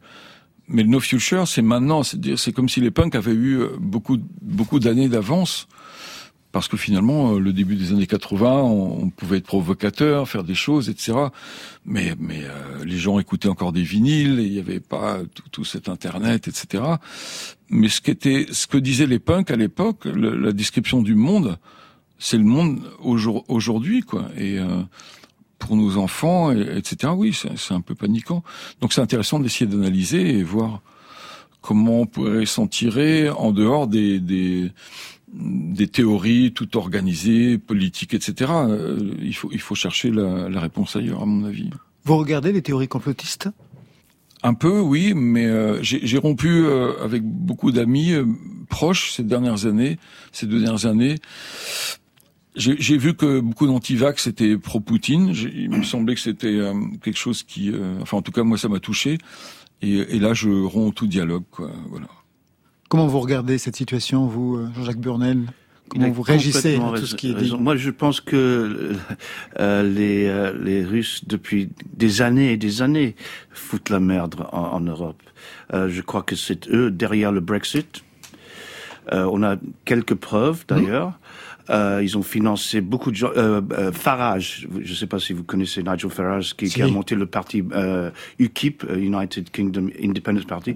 Mais 0.67 0.83
le 0.83 0.89
no 0.89 0.99
future, 0.99 1.47
c'est 1.47 1.61
maintenant. 1.61 2.03
C'est-à-dire, 2.03 2.39
c'est 2.39 2.53
comme 2.53 2.69
si 2.69 2.79
les 2.79 2.91
punks 2.91 3.15
avaient 3.15 3.33
eu 3.33 3.59
euh, 3.59 3.69
beaucoup, 3.79 4.17
beaucoup 4.41 4.79
d'années 4.79 5.09
d'avance. 5.09 5.67
Parce 6.53 6.67
que 6.69 6.77
finalement, 6.77 7.33
euh, 7.33 7.39
le 7.39 7.51
début 7.51 7.75
des 7.75 7.91
années 7.91 8.05
80, 8.07 8.47
on, 8.61 9.03
on 9.05 9.09
pouvait 9.09 9.39
être 9.39 9.45
provocateur, 9.45 10.29
faire 10.29 10.43
des 10.45 10.53
choses, 10.55 10.87
etc. 10.87 11.17
Mais, 11.83 12.13
mais 12.19 12.41
euh, 12.43 12.85
les 12.85 12.97
gens 12.97 13.17
écoutaient 13.19 13.49
encore 13.49 13.73
des 13.73 13.81
vinyles, 13.81 14.39
il 14.39 14.51
n'y 14.53 14.59
avait 14.59 14.79
pas 14.79 15.17
tout, 15.33 15.43
tout 15.51 15.65
cet 15.65 15.89
internet, 15.89 16.47
etc. 16.47 16.83
Mais 17.69 17.89
ce 17.89 17.99
qu'était, 18.01 18.45
ce 18.51 18.67
que 18.67 18.77
disaient 18.77 19.07
les 19.07 19.17
punks 19.19 19.49
à 19.51 19.55
l'époque, 19.55 20.05
la 20.05 20.51
description 20.51 21.01
du 21.01 21.15
monde, 21.15 21.57
c'est 22.19 22.37
le 22.37 22.43
monde 22.45 22.79
aujour- 23.01 23.43
aujourd'hui, 23.49 24.01
quoi. 24.01 24.29
Et 24.37 24.59
euh, 24.59 24.83
pour 25.57 25.75
nos 25.75 25.97
enfants, 25.97 26.51
et- 26.51 26.77
etc. 26.77 27.13
Oui, 27.17 27.33
c'est 27.33 27.57
c'est 27.57 27.73
un 27.73 27.81
peu 27.81 27.95
paniquant. 27.95 28.43
Donc 28.79 28.93
c'est 28.93 29.01
intéressant 29.01 29.39
d'essayer 29.39 29.65
d'analyser 29.65 30.37
et 30.37 30.43
voir 30.43 30.81
comment 31.61 32.01
on 32.01 32.05
pourrait 32.05 32.45
s'en 32.45 32.67
tirer 32.67 33.29
en 33.31 33.51
dehors 33.51 33.87
des, 33.87 34.19
des 34.19 34.71
des 35.33 35.87
théories 35.87 36.53
tout 36.53 36.77
organisées, 36.77 37.57
politiques, 37.57 38.13
etc. 38.13 38.51
Euh, 38.53 39.15
il 39.21 39.33
faut 39.33 39.49
il 39.51 39.59
faut 39.59 39.75
chercher 39.75 40.11
la, 40.11 40.47
la 40.49 40.61
réponse 40.61 40.95
ailleurs, 40.95 41.21
à 41.21 41.25
mon 41.25 41.45
avis. 41.45 41.69
Vous 42.05 42.17
regardez 42.17 42.51
les 42.51 42.61
théories 42.61 42.87
complotistes? 42.87 43.49
Un 44.45 44.53
peu, 44.53 44.79
oui, 44.81 45.13
mais 45.15 45.45
euh, 45.45 45.79
j'ai 45.81 46.17
rompu 46.17 46.49
euh, 46.49 47.01
avec 47.01 47.23
beaucoup 47.23 47.71
d'amis 47.71 48.11
euh, 48.11 48.25
proches 48.69 49.13
ces 49.13 49.23
dernières 49.23 49.65
années, 49.65 49.97
ces 50.33 50.47
deux 50.47 50.59
dernières 50.59 50.85
années. 50.85 51.15
J'ai 52.55 52.97
vu 52.97 53.15
que 53.15 53.39
beaucoup 53.39 53.65
d'antivax 53.65 54.27
étaient 54.27 54.57
pro-Poutine. 54.57 55.33
Il 55.55 55.71
me 55.71 55.83
semblait 55.83 56.13
que 56.13 56.21
c'était 56.21 56.47
euh, 56.47 56.73
quelque 57.01 57.17
chose 57.17 57.41
qui, 57.41 57.71
euh, 57.71 57.97
enfin 58.01 58.17
en 58.17 58.21
tout 58.21 58.31
cas 58.33 58.43
moi 58.43 58.57
ça 58.59 58.67
m'a 58.67 58.79
touché. 58.79 59.17
Et, 59.81 59.93
et 59.93 60.19
là 60.19 60.33
je 60.33 60.49
romps 60.49 60.91
tout 60.91 61.07
dialogue, 61.07 61.45
quoi. 61.49 61.71
Voilà. 61.89 62.07
Comment 62.89 63.07
vous 63.07 63.19
regardez 63.19 63.57
cette 63.57 63.75
situation, 63.75 64.27
vous, 64.27 64.57
euh, 64.57 64.69
Jean-Jacques 64.75 64.99
Burnel? 64.99 65.47
Comment 65.89 66.09
vous 66.09 66.21
réagissez 66.21 66.75
à 66.75 66.97
tout 66.97 67.05
ce 67.05 67.15
qui 67.15 67.31
est 67.31 67.33
dit? 67.33 67.55
Moi, 67.59 67.75
je 67.75 67.91
pense 67.91 68.21
que 68.21 68.93
euh, 69.59 69.83
les, 69.83 70.27
euh, 70.27 70.53
les 70.63 70.83
Russes, 70.83 71.23
depuis 71.27 71.69
des 71.93 72.21
années 72.21 72.53
et 72.53 72.57
des 72.57 72.81
années, 72.81 73.15
foutent 73.51 73.89
la 73.89 73.99
merde 73.99 74.35
en, 74.51 74.61
en 74.61 74.79
Europe. 74.79 75.21
Euh, 75.73 75.89
je 75.89 76.01
crois 76.01 76.23
que 76.23 76.35
c'est 76.35 76.67
eux 76.69 76.89
derrière 76.89 77.31
le 77.31 77.41
Brexit. 77.41 78.03
On 79.11 79.43
a 79.43 79.57
quelques 79.83 80.15
preuves, 80.15 80.63
d'ailleurs. 80.65 81.19
Euh, 81.69 82.01
ils 82.03 82.17
ont 82.17 82.23
financé 82.23 82.81
beaucoup 82.81 83.11
de 83.11 83.15
gens. 83.15 83.31
Euh, 83.35 83.61
euh, 83.71 83.91
Farage, 83.91 84.67
je 84.81 84.91
ne 84.91 84.95
sais 84.95 85.07
pas 85.07 85.19
si 85.19 85.33
vous 85.33 85.43
connaissez 85.43 85.81
Nigel 85.81 86.09
Farage, 86.09 86.55
qui, 86.55 86.67
qui 86.67 86.81
a 86.81 86.87
monté 86.87 87.15
le 87.15 87.25
parti 87.25 87.63
euh, 87.73 88.11
UKIP, 88.39 88.83
euh, 88.89 88.97
United 88.97 89.49
Kingdom 89.51 89.89
Independence 90.01 90.45
Party. 90.45 90.75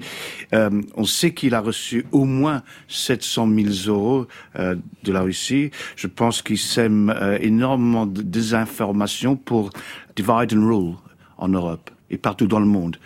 Euh, 0.54 0.82
on 0.96 1.04
sait 1.04 1.34
qu'il 1.34 1.56
a 1.56 1.60
reçu 1.60 2.06
au 2.12 2.26
moins 2.26 2.64
700 2.88 3.50
000 3.86 3.96
euros 3.96 4.28
euh, 4.58 4.76
de 5.04 5.12
la 5.12 5.22
Russie. 5.22 5.72
Je 5.96 6.08
pense 6.08 6.42
qu'il 6.42 6.58
sème 6.58 7.10
euh, 7.10 7.38
énormément 7.42 8.06
de 8.06 8.22
désinformation 8.22 9.36
pour 9.36 9.72
divide 10.16 10.54
and 10.54 10.68
rule 10.68 10.96
en 11.38 11.50
Europe 11.50 11.92
et 12.10 12.18
partout 12.18 12.48
dans 12.48 12.60
le 12.60 12.66
monde. 12.66 12.98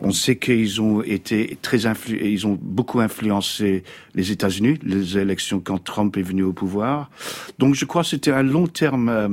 On 0.00 0.12
sait 0.12 0.36
qu'ils 0.36 0.80
ont 0.80 1.02
été 1.02 1.58
très 1.62 1.86
influ 1.86 2.18
ils 2.22 2.46
ont 2.46 2.58
beaucoup 2.60 3.00
influencé 3.00 3.84
les 4.14 4.32
États-Unis, 4.32 4.78
les 4.82 5.18
élections 5.18 5.60
quand 5.60 5.82
Trump 5.82 6.16
est 6.16 6.22
venu 6.22 6.42
au 6.42 6.52
pouvoir. 6.52 7.10
Donc 7.58 7.74
je 7.74 7.84
crois 7.84 8.02
que 8.02 8.08
c'était 8.08 8.32
un 8.32 8.42
long 8.42 8.66
terme 8.66 9.08
euh, 9.08 9.28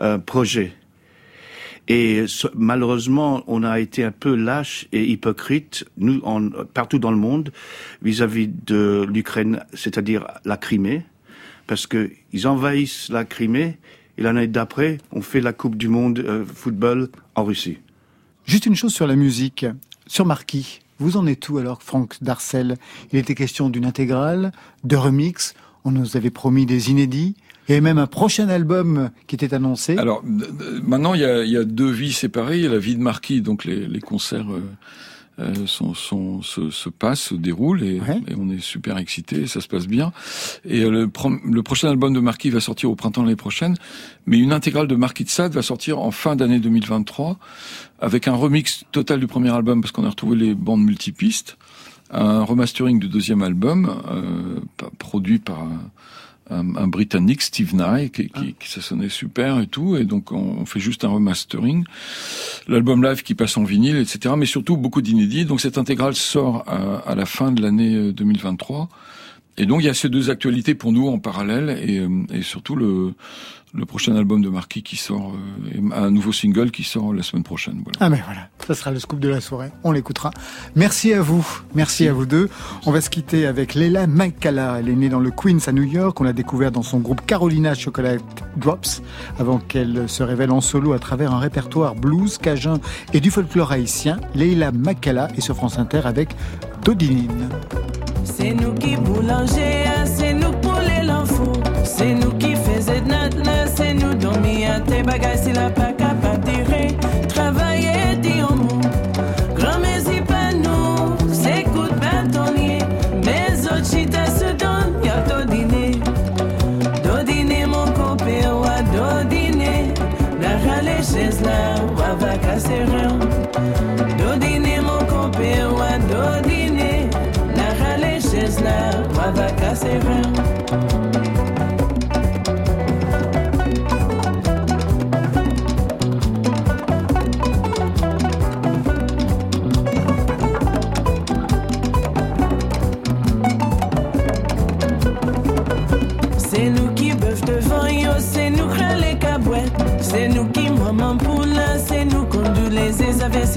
euh, 0.00 0.18
projet. 0.18 0.72
Et 1.88 2.24
malheureusement, 2.54 3.42
on 3.48 3.64
a 3.64 3.80
été 3.80 4.04
un 4.04 4.12
peu 4.12 4.36
lâche 4.36 4.86
et 4.92 5.04
hypocrite, 5.04 5.84
nous, 5.96 6.20
en, 6.22 6.48
partout 6.48 7.00
dans 7.00 7.10
le 7.10 7.16
monde, 7.16 7.52
vis-à-vis 8.02 8.48
de 8.48 9.04
l'Ukraine, 9.08 9.64
c'est-à-dire 9.74 10.26
la 10.44 10.56
Crimée, 10.56 11.02
parce 11.66 11.88
que 11.88 12.12
ils 12.32 12.46
envahissent 12.46 13.08
la 13.10 13.24
Crimée 13.24 13.78
et 14.16 14.22
l'année 14.22 14.46
d'après, 14.46 14.98
on 15.10 15.22
fait 15.22 15.40
la 15.40 15.52
Coupe 15.52 15.76
du 15.76 15.88
Monde 15.88 16.20
euh, 16.20 16.44
football 16.44 17.08
en 17.34 17.44
Russie. 17.44 17.78
Juste 18.44 18.66
une 18.66 18.74
chose 18.74 18.92
sur 18.92 19.06
la 19.06 19.16
musique. 19.16 19.66
Sur 20.06 20.26
Marquis, 20.26 20.80
vous 20.98 21.16
en 21.16 21.26
êtes 21.26 21.48
où 21.48 21.58
alors, 21.58 21.82
Franck 21.82 22.16
Darcel? 22.22 22.76
Il 23.12 23.18
était 23.18 23.34
question 23.34 23.70
d'une 23.70 23.84
intégrale, 23.84 24.52
de 24.84 24.96
remix, 24.96 25.54
on 25.84 25.90
nous 25.90 26.16
avait 26.16 26.30
promis 26.30 26.66
des 26.66 26.90
inédits, 26.90 27.34
et 27.68 27.80
même 27.80 27.98
un 27.98 28.06
prochain 28.06 28.48
album 28.48 29.10
qui 29.26 29.36
était 29.36 29.54
annoncé. 29.54 29.96
Alors 29.96 30.22
maintenant 30.82 31.14
il 31.14 31.20
y 31.20 31.24
a, 31.24 31.44
il 31.44 31.50
y 31.50 31.64
deux 31.64 31.90
vies 31.90 32.12
séparées. 32.12 32.58
Il 32.58 32.64
y 32.64 32.66
a 32.66 32.70
la 32.70 32.78
vie 32.78 32.96
de 32.96 33.00
Marquis, 33.00 33.40
donc 33.40 33.64
les, 33.64 33.86
les 33.86 34.00
concerts 34.00 34.52
euh, 34.52 34.62
euh, 35.38 35.66
sont, 35.66 35.94
sont, 35.94 36.42
se, 36.42 36.70
se 36.70 36.88
passent, 36.90 37.20
se 37.20 37.34
déroulent 37.34 37.82
et, 37.82 37.96
et 38.28 38.34
on 38.38 38.50
est 38.50 38.60
super 38.60 38.98
excités, 38.98 39.46
ça 39.46 39.60
se 39.60 39.68
passe 39.68 39.86
bien. 39.86 40.12
Et 40.64 40.82
euh, 40.82 40.90
le, 40.90 41.06
prom- 41.08 41.40
le 41.50 41.62
prochain 41.62 41.88
album 41.88 42.12
de 42.12 42.20
Marquis 42.20 42.50
va 42.50 42.60
sortir 42.60 42.90
au 42.90 42.94
printemps 42.96 43.22
l'année 43.22 43.36
prochaine, 43.36 43.76
mais 44.26 44.38
une 44.38 44.52
intégrale 44.52 44.88
de 44.88 44.94
Marquis 44.94 45.24
de 45.24 45.30
Sade 45.30 45.52
va 45.54 45.62
sortir 45.62 45.98
en 46.00 46.10
fin 46.10 46.36
d'année 46.36 46.58
2023 46.60 47.38
avec 48.00 48.28
un 48.28 48.34
remix 48.34 48.84
total 48.92 49.20
du 49.20 49.26
premier 49.26 49.50
album 49.50 49.80
parce 49.80 49.92
qu'on 49.92 50.04
a 50.04 50.10
retrouvé 50.10 50.36
les 50.36 50.54
bandes 50.54 50.82
multipistes, 50.84 51.56
un 52.10 52.42
remastering 52.44 52.98
du 52.98 53.08
deuxième 53.08 53.42
album 53.42 54.02
euh, 54.10 54.60
produit 54.98 55.38
par 55.38 55.60
un, 55.60 55.80
un, 56.52 56.76
un 56.76 56.86
Britannique, 56.86 57.42
Steve 57.42 57.74
Nye, 57.74 58.10
qui, 58.10 58.28
qui, 58.28 58.54
qui 58.58 58.68
ça 58.68 58.80
sonnait 58.80 59.08
super 59.08 59.60
et 59.60 59.66
tout, 59.66 59.96
et 59.96 60.04
donc 60.04 60.32
on, 60.32 60.56
on 60.60 60.66
fait 60.66 60.80
juste 60.80 61.04
un 61.04 61.08
remastering. 61.08 61.84
L'album 62.68 63.02
live 63.02 63.22
qui 63.22 63.34
passe 63.34 63.56
en 63.56 63.64
vinyle, 63.64 63.96
etc. 63.96 64.34
Mais 64.36 64.46
surtout 64.46 64.76
beaucoup 64.76 65.02
d'inédits. 65.02 65.44
Donc 65.44 65.60
cette 65.60 65.78
intégrale 65.78 66.14
sort 66.14 66.64
à, 66.66 67.10
à 67.10 67.14
la 67.14 67.26
fin 67.26 67.52
de 67.52 67.62
l'année 67.62 67.94
euh, 67.94 68.12
2023. 68.12 68.88
Et 69.58 69.66
donc 69.66 69.82
il 69.82 69.86
y 69.86 69.90
a 69.90 69.94
ces 69.94 70.08
deux 70.08 70.30
actualités 70.30 70.74
pour 70.74 70.92
nous 70.92 71.08
en 71.08 71.18
parallèle, 71.18 71.78
et, 71.82 71.98
euh, 71.98 72.08
et 72.32 72.42
surtout 72.42 72.74
le, 72.74 73.12
le 73.74 73.84
prochain 73.86 74.16
album 74.16 74.42
de 74.42 74.48
Marquis 74.48 74.82
qui 74.82 74.96
sort, 74.96 75.34
euh, 75.34 75.90
un 75.94 76.10
nouveau 76.10 76.32
single 76.32 76.70
qui 76.70 76.84
sort 76.84 77.12
la 77.12 77.22
semaine 77.22 77.42
prochaine. 77.42 77.84
Ah 78.00 78.08
mais 78.08 78.22
voilà, 78.24 78.48
ça 78.66 78.74
sera 78.74 78.90
le 78.90 78.98
scoop 78.98 79.20
de 79.20 79.28
la 79.28 79.40
soirée, 79.42 79.70
on 79.84 79.92
l'écoutera. 79.92 80.30
Merci 80.74 81.12
à 81.12 81.20
vous, 81.20 81.46
merci 81.74 82.08
à 82.08 82.14
vous 82.14 82.24
deux. 82.24 82.48
On 82.86 82.92
va 82.92 83.02
se 83.02 83.10
quitter 83.10 83.46
avec 83.46 83.74
Leila 83.74 84.06
Maikala. 84.06 84.78
Elle 84.78 84.88
est 84.88 84.94
née 84.94 85.10
dans 85.10 85.20
le 85.20 85.30
Queens 85.30 85.58
à 85.66 85.72
New 85.72 85.84
York, 85.84 86.18
on 86.20 86.24
l'a 86.24 86.32
découvert 86.32 86.72
dans 86.72 86.82
son 86.82 87.00
groupe 87.00 87.20
Carolina 87.26 87.74
Chocolate 87.74 88.22
Drops, 88.56 89.02
avant 89.38 89.58
qu'elle 89.58 90.08
se 90.08 90.22
révèle 90.22 90.50
en 90.50 90.62
solo 90.62 90.94
à 90.94 90.98
travers 90.98 91.32
un 91.32 91.38
répertoire 91.38 91.94
blues, 91.94 92.38
cajun 92.38 92.80
et 93.12 93.20
du 93.20 93.30
folklore 93.30 93.70
haïtien. 93.70 94.18
Leila 94.34 94.72
Maikala 94.72 95.28
est 95.36 95.42
sur 95.42 95.56
France 95.56 95.78
Inter 95.78 96.00
avec 96.04 96.30
C'est 98.24 98.52
nous 98.52 98.74
qui 98.74 98.96
boulanger, 98.96 99.84
c'est 100.04 100.32
nous 100.32 100.50
pour 100.60 100.80
les 100.80 101.06
nous 102.14 102.21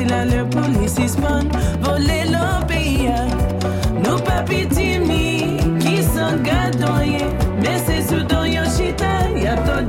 aisés 0.06 0.10
si 0.10 0.10
la 0.10 0.26
leur 0.26 0.50
police 0.50 1.12
spawn. 1.12 1.50
Voler 1.82 2.30
leur 2.32 2.66
pays, 2.68 3.10
nous 4.04 4.18
papi 4.20 4.68
timi, 4.68 5.58
qui 5.80 6.04
sont 6.04 6.38
gadoyés. 6.44 7.26
Mais 7.62 7.80
c'est 7.86 8.02
sous 8.08 8.24
dans 8.24 8.46
yo 8.46 8.64
chita, 8.66 9.30
y'a. 9.36 9.56
Ton 9.56 9.86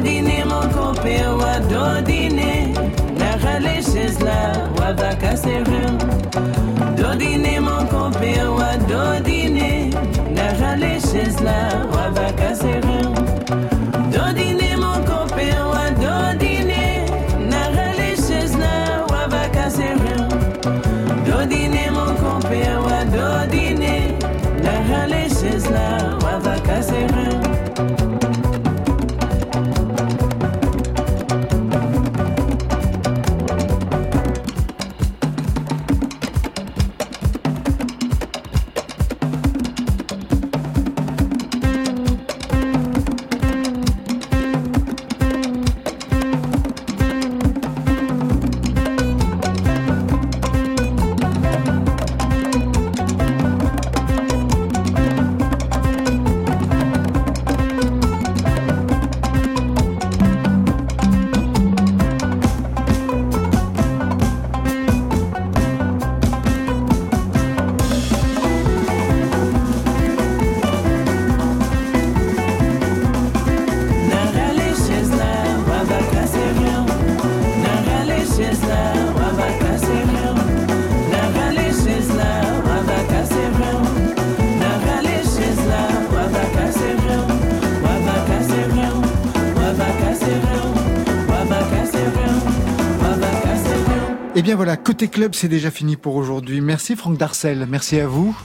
dîner, 0.00 0.44
mon 0.44 0.68
copain, 0.68 1.36
wa 1.36 2.00
dîner. 2.02 2.72
La 3.18 3.36
râle 3.46 3.82
chez 3.82 4.24
là, 4.24 4.52
wa 4.78 4.94
rien. 4.94 5.98
Ton 6.96 7.16
dîner, 7.16 7.60
mon 7.60 7.84
copain, 7.86 8.48
wa 8.50 9.20
dîner. 9.20 9.90
La 10.34 10.66
râle 10.66 11.00
chez 11.00 11.44
là, 11.44 11.86
wa 11.92 12.08
va 12.10 12.32
casser 12.32 12.80
rien. 12.82 13.04
Et 94.36 94.40
Eh 94.40 94.42
bien 94.42 94.56
voilà, 94.56 94.76
côté 94.76 95.06
club, 95.06 95.32
c'est 95.32 95.46
déjà 95.46 95.70
fini 95.70 95.94
pour 95.94 96.16
aujourd'hui. 96.16 96.60
Merci 96.60 96.96
Franck 96.96 97.16
Darcel, 97.16 97.66
merci 97.70 98.00
à 98.00 98.08
vous. 98.08 98.36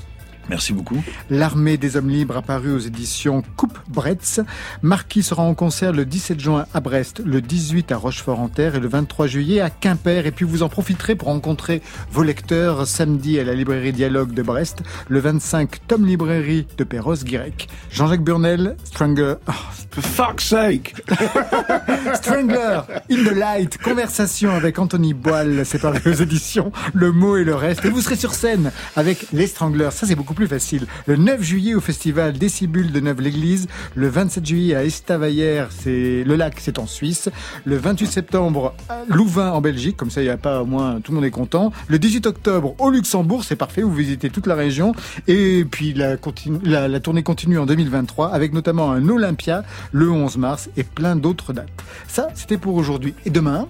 Merci 0.50 0.74
beaucoup. 0.74 1.02
L'armée 1.30 1.78
des 1.78 1.96
hommes 1.96 2.10
libres 2.10 2.38
apparue 2.38 2.72
aux 2.72 2.80
éditions 2.80 3.44
Coupe 3.56 3.78
Bretz. 3.88 4.42
Marquis 4.82 5.22
sera 5.22 5.44
en 5.44 5.54
concert 5.54 5.92
le 5.92 6.06
17 6.06 6.40
juin 6.40 6.66
à 6.74 6.80
Brest, 6.80 7.22
le 7.24 7.40
18 7.42 7.92
à 7.92 7.98
Rochefort-en-Terre 7.98 8.76
et 8.76 8.80
le 8.80 8.88
23 8.88 9.28
juillet 9.28 9.62
à 9.62 9.70
Quimper. 9.70 10.26
Et 10.26 10.32
puis 10.32 10.46
vous 10.46 10.64
en 10.64 10.70
profiterez 10.70 11.16
pour 11.16 11.28
rencontrer 11.28 11.82
vos 12.12 12.24
lecteurs 12.24 12.88
samedi 12.88 13.40
à 13.40 13.44
la 13.44 13.54
librairie 13.54 13.94
Dialogue 13.94 14.34
de 14.34 14.42
Brest, 14.42 14.82
le 15.08 15.20
25 15.20 15.88
Tom 15.88 16.06
Librairie 16.06 16.66
de 16.78 16.84
Perros-Guirec. 16.84 17.68
Jean-Jacques 17.92 18.24
Burnel, 18.24 18.76
Stranger... 18.86 19.36
Oh, 19.48 19.52
For 19.92 20.04
fuck's 20.04 20.46
sake 20.46 20.94
Strangler, 22.16 22.82
In 23.10 23.24
the 23.24 23.36
Light, 23.36 23.78
conversation 23.80 24.52
avec 24.52 24.78
Anthony 24.78 25.14
Boile, 25.14 25.66
c'est 25.66 25.80
paru 25.80 26.00
aux 26.06 26.14
éditions 26.14 26.72
Le 26.94 27.12
Mot 27.12 27.38
et 27.38 27.44
le 27.44 27.56
Reste. 27.56 27.86
Et 27.86 27.90
vous 27.90 28.02
serez 28.02 28.16
sur 28.16 28.34
scène 28.34 28.72
avec 28.96 29.26
Les 29.34 29.48
Stranglers, 29.48 29.90
ça 29.92 30.06
c'est 30.06 30.16
beaucoup 30.16 30.36
facile. 30.48 30.86
Le 31.06 31.16
9 31.16 31.42
juillet 31.42 31.76
au 31.76 31.82
festival 31.82 32.34
Décibule 32.34 32.92
de 32.92 33.00
Neuve-l'Église, 33.00 33.68
le 33.96 34.08
27 34.08 34.46
juillet 34.46 34.76
à 34.76 34.84
Estavayer, 34.84 35.66
c'est 35.70 36.24
le 36.24 36.36
lac, 36.36 36.56
c'est 36.60 36.80
en 36.80 36.88
Suisse. 36.88 37.30
Le 37.66 37.78
28 37.78 38.08
septembre 38.08 38.76
à 38.90 39.04
Louvain 39.08 39.52
en 39.52 39.62
Belgique, 39.62 39.98
comme 39.98 40.10
ça 40.10 40.22
il 40.22 40.26
n'y 40.26 40.30
a 40.30 40.38
pas 40.38 40.62
au 40.62 40.66
moins 40.66 41.02
tout 41.02 41.12
le 41.12 41.16
monde 41.16 41.26
est 41.26 41.32
content. 41.32 41.72
Le 41.88 42.00
18 42.00 42.26
octobre 42.28 42.76
au 42.80 42.90
Luxembourg, 42.90 43.44
c'est 43.44 43.56
parfait, 43.56 43.82
vous 43.82 43.94
visitez 43.94 44.30
toute 44.30 44.48
la 44.48 44.56
région. 44.56 44.94
Et 45.28 45.66
puis 45.70 45.94
la, 45.94 46.18
la, 46.64 47.00
tournée 47.00 47.24
continue 47.24 47.58
en 47.58 47.66
2023 47.66 48.30
avec 48.34 48.54
notamment 48.54 48.92
un 48.92 49.08
Olympia 49.10 49.64
le 49.92 50.10
11 50.10 50.38
mars 50.38 50.70
et 50.78 50.84
plein 50.84 51.16
d'autres 51.16 51.54
dates. 51.54 51.70
Ça, 52.08 52.28
c'était 52.36 52.58
pour 52.58 52.76
aujourd'hui. 52.76 53.14
Et 53.26 53.30
demain? 53.30 53.68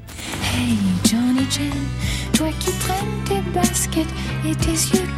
Hey 0.56 0.78
Johnny 1.04 1.48
toi 2.34 2.48
qui 2.60 2.72
tes 3.26 3.42
baskets 3.54 4.08
et 4.46 4.56
tes 4.56 4.72
yeux. 4.72 5.10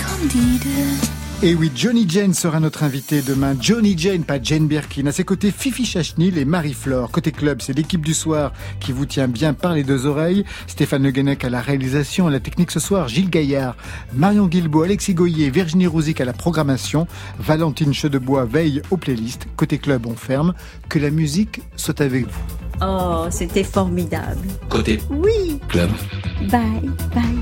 Et 1.44 1.56
oui, 1.56 1.72
Johnny 1.76 2.06
Jane 2.08 2.36
sera 2.36 2.60
notre 2.60 2.84
invité 2.84 3.24
demain. 3.24 3.56
Johnny 3.60 3.96
Jane, 3.98 4.24
pas 4.24 4.40
Jane 4.40 4.68
Birkin. 4.68 5.08
À 5.08 5.12
ses 5.12 5.24
côtés, 5.24 5.50
Fifi 5.50 5.86
Chachnil 5.86 6.38
et 6.38 6.46
Marie-Flore. 6.46 7.10
Côté 7.10 7.32
club, 7.32 7.62
c'est 7.64 7.74
l'équipe 7.76 8.06
du 8.06 8.14
soir 8.14 8.54
qui 8.80 8.92
vous 8.92 9.08
tient 9.08 9.28
bien 9.28 9.56
par 9.56 9.74
les 9.74 9.84
deux 9.84 10.06
oreilles. 10.06 10.46
Stéphane 10.68 11.02
Le 11.02 11.10
Guenec 11.10 11.44
à 11.44 11.50
la 11.50 11.60
réalisation, 11.60 12.28
à 12.28 12.32
la 12.32 12.40
technique 12.40 12.70
ce 12.70 12.80
soir, 12.80 13.08
Gilles 13.08 13.32
Gaillard, 13.32 13.76
Marion 14.14 14.46
Guilbault, 14.46 14.84
Alexis 14.84 15.16
Goyer, 15.16 15.50
Virginie 15.50 15.88
Rouzic 15.88 16.22
à 16.22 16.26
la 16.26 16.34
programmation, 16.34 17.08
Valentine 17.40 17.92
Chedebois 17.94 18.46
veille 18.46 18.84
aux 18.92 18.98
playlists. 18.98 19.48
Côté 19.58 19.80
club, 19.80 20.06
on 20.06 20.16
ferme. 20.16 20.54
Que 20.90 21.00
la 21.00 21.10
musique 21.10 21.62
soit 21.76 22.02
avec 22.02 22.26
vous. 22.28 22.42
Oh, 22.84 23.26
c'était 23.32 23.64
formidable. 23.64 24.48
Côté 24.70 25.00
Oui. 25.10 25.60
club. 25.70 25.90
Bye, 26.52 26.92
bye. 27.16 27.40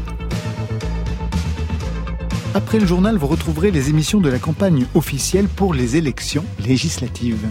Après 2.55 2.79
le 2.79 2.87
journal, 2.87 3.15
vous 3.15 3.27
retrouverez 3.27 3.69
les 3.69 3.89
émissions 3.89 4.19
de 4.19 4.29
la 4.29 4.39
campagne 4.39 4.87
officielle 4.95 5.47
pour 5.47 5.75
les 5.75 5.97
élections 5.97 6.43
législatives. 6.65 7.47